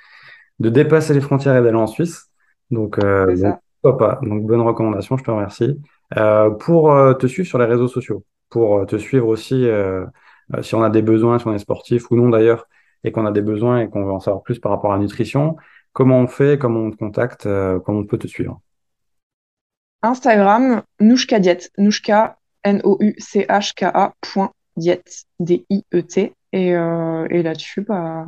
de 0.59 0.69
dépasser 0.69 1.13
les 1.13 1.21
frontières 1.21 1.55
et 1.55 1.61
d'aller 1.61 1.77
en 1.77 1.87
Suisse. 1.87 2.31
Donc, 2.71 2.97
euh, 2.97 3.35
pas. 3.81 4.19
Donc, 4.23 4.43
bonne 4.43 4.61
recommandation, 4.61 5.17
je 5.17 5.23
te 5.23 5.29
remercie. 5.29 5.79
Euh, 6.17 6.49
pour 6.49 6.91
te 7.19 7.27
suivre 7.27 7.47
sur 7.47 7.59
les 7.59 7.65
réseaux 7.65 7.87
sociaux, 7.87 8.23
pour 8.49 8.87
te 8.87 8.95
suivre 8.95 9.27
aussi 9.27 9.67
si 10.61 10.75
on 10.75 10.81
a 10.81 10.89
des 10.89 11.03
besoins, 11.03 11.37
si 11.37 11.47
on 11.47 11.53
est 11.53 11.59
sportif 11.59 12.09
ou 12.09 12.15
non 12.15 12.29
d'ailleurs, 12.29 12.67
et 13.03 13.11
qu'on 13.11 13.27
a 13.27 13.31
des 13.31 13.41
besoins 13.41 13.81
et 13.81 13.89
qu'on 13.89 14.03
veut 14.03 14.11
en 14.11 14.19
savoir 14.19 14.41
plus 14.41 14.57
par 14.57 14.71
rapport 14.71 14.91
à 14.91 14.95
la 14.95 15.01
nutrition, 15.03 15.55
comment 15.93 16.19
on 16.19 16.27
fait, 16.27 16.57
comment 16.57 16.79
on 16.79 16.89
te 16.89 16.95
contacte, 16.95 17.43
comment 17.85 17.99
on 17.99 18.05
peut 18.05 18.17
te 18.17 18.25
suivre? 18.25 18.59
Instagram, 20.01 20.81
Nouchka 20.99 21.39
Diet, 21.39 21.71
Nouchka, 21.77 22.37
N-O-U-C-H-K-A, 22.63 24.13
diète, 24.77 25.25
D-I-E-T. 25.39 26.33
Et, 26.53 26.75
euh, 26.75 27.27
et 27.29 27.43
là-dessus, 27.43 27.81
bah, 27.81 28.27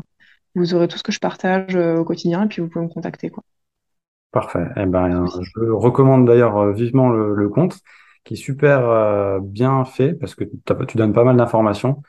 vous 0.55 0.73
aurez 0.73 0.88
tout 0.88 0.97
ce 0.97 1.03
que 1.03 1.12
je 1.12 1.19
partage 1.19 1.75
euh, 1.75 1.97
au 1.97 2.03
quotidien 2.03 2.43
et 2.43 2.47
puis 2.47 2.62
vous 2.62 2.67
pouvez 2.67 2.86
me 2.86 2.89
contacter. 2.91 3.29
Quoi. 3.29 3.43
Parfait. 4.31 4.67
Eh 4.75 4.86
ben, 4.86 5.25
je 5.25 5.69
recommande 5.69 6.27
d'ailleurs 6.27 6.73
vivement 6.73 7.10
le, 7.10 7.49
compte 7.49 7.79
qui 8.25 8.33
est 8.33 8.38
super 8.38 9.39
bien 9.41 9.86
fait 9.86 10.13
parce 10.13 10.36
que 10.36 10.43
tu 10.43 10.97
donnes 10.97 11.13
pas 11.13 11.23
mal 11.23 11.38
d'informations. 11.38 12.01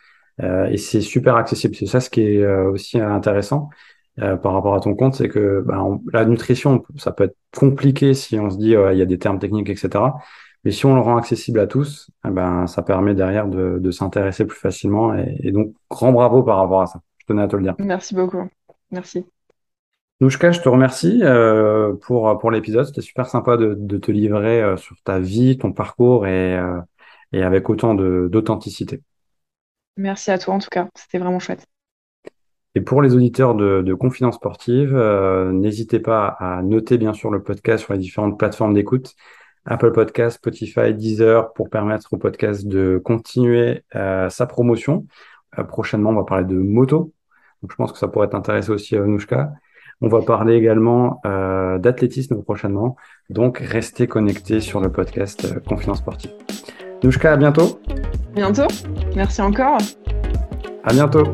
Euh, 0.43 0.67
et 0.67 0.77
c'est 0.77 1.01
super 1.01 1.37
accessible. 1.37 1.75
C'est 1.75 1.87
ça 1.87 2.01
ce 2.01 2.11
qui 2.11 2.23
est 2.23 2.43
euh, 2.43 2.71
aussi 2.71 3.01
intéressant 3.01 3.71
euh, 4.21 4.37
par 4.37 4.53
rapport 4.53 4.75
à 4.75 4.81
ton 4.81 4.95
compte, 4.95 5.15
c'est 5.15 5.29
que 5.29 5.63
ben, 5.67 6.01
la 6.13 6.25
nutrition, 6.25 6.85
ça 6.97 7.13
peut 7.13 7.25
être 7.25 7.37
compliqué 7.57 8.15
si 8.15 8.39
on 8.39 8.51
se 8.51 8.57
dit 8.57 8.71
il 8.71 8.99
y 8.99 9.03
a 9.03 9.07
des 9.07 9.19
termes 9.19 9.39
techniques, 9.39 9.71
etc. 9.71 10.05
Mais 10.69 10.73
si 10.73 10.85
on 10.85 10.95
le 10.95 11.01
rend 11.01 11.17
accessible 11.17 11.61
à 11.61 11.67
tous, 11.67 12.11
eh 12.27 12.31
ben, 12.31 12.67
ça 12.67 12.83
permet 12.83 13.15
derrière 13.15 13.49
de, 13.49 13.79
de 13.81 13.91
s'intéresser 13.91 14.45
plus 14.45 14.59
facilement. 14.59 15.15
Et, 15.15 15.35
et, 15.43 15.51
donc, 15.51 15.73
grand 15.89 16.13
bravo 16.13 16.43
par 16.43 16.59
rapport 16.59 16.83
à 16.83 16.87
ça. 16.87 17.01
Je 17.17 17.25
tenais 17.25 17.41
à 17.41 17.49
te 17.49 17.57
le 17.57 17.63
dire. 17.63 17.75
Merci 17.79 18.15
beaucoup. 18.15 18.47
Merci. 18.91 19.25
Nouchka, 20.21 20.51
je 20.51 20.61
te 20.61 20.69
remercie 20.69 21.21
euh, 21.23 21.95
pour, 22.03 22.39
pour 22.39 22.51
l'épisode. 22.51 22.85
C'était 22.85 23.01
super 23.01 23.25
sympa 23.31 23.57
de, 23.57 23.77
de 23.79 23.97
te 23.97 24.13
livrer 24.13 24.61
euh, 24.61 24.77
sur 24.77 24.97
ta 25.05 25.19
vie, 25.19 25.57
ton 25.57 25.73
parcours 25.73 26.27
et, 26.27 26.59
euh, 26.59 26.79
et 27.33 27.43
avec 27.43 27.71
autant 27.71 27.95
d'authenticité. 27.95 29.01
Merci 29.97 30.31
à 30.33 30.37
toi 30.37 30.53
en 30.53 30.59
tout 30.59 30.69
cas, 30.71 30.87
c'était 30.95 31.17
vraiment 31.17 31.39
chouette. 31.39 31.65
Et 32.75 32.83
pour 32.83 33.01
les 33.01 33.15
auditeurs 33.15 33.55
de, 33.55 33.81
de 33.81 33.95
Confidence 33.95 34.35
Sportive, 34.35 34.95
n'hésitez 35.51 35.99
pas 35.99 36.27
à 36.27 36.63
noter 36.63 36.99
bien 36.99 37.15
sûr 37.15 37.31
le 37.31 37.43
podcast 37.43 37.85
sur 37.85 37.95
les 37.95 37.99
différentes 37.99 38.39
plateformes 38.39 38.75
d'écoute, 38.75 39.15
Apple 39.65 39.93
Podcast, 39.93 40.37
Spotify, 40.37 40.95
Deezer, 40.95 41.53
pour 41.53 41.71
permettre 41.71 42.13
au 42.13 42.17
podcast 42.17 42.67
de 42.67 43.01
continuer 43.05 43.85
euh, 43.95 44.29
sa 44.31 44.47
promotion. 44.47 45.07
Euh, 45.59 45.65
prochainement, 45.65 46.11
on 46.11 46.15
va 46.15 46.25
parler 46.25 46.45
de 46.45 46.57
moto. 46.57 47.13
Donc, 47.63 47.73
je 47.73 47.77
pense 47.77 47.93
que 47.93 47.99
ça 47.99 48.09
pourrait 48.09 48.29
t'intéresser 48.29 48.71
aussi 48.71 48.97
à 48.97 49.01
Nouchka. 49.01 49.53
On 50.01 50.09
va 50.09 50.23
parler 50.23 50.55
également 50.55 51.21
d'athlétisme 51.25 52.41
prochainement. 52.45 52.95
Donc, 53.31 53.59
restez 53.59 54.07
connectés 54.07 54.61
sur 54.61 54.81
le 54.81 54.93
podcast 54.93 55.61
Confidence 55.65 55.99
Sportive. 55.99 56.31
Nouchka, 57.03 57.33
à 57.33 57.37
bientôt. 57.37 57.81
Bientôt. 58.33 58.69
Merci 59.17 59.43
encore. 59.43 59.79
À 60.85 60.93
bientôt. 60.93 61.25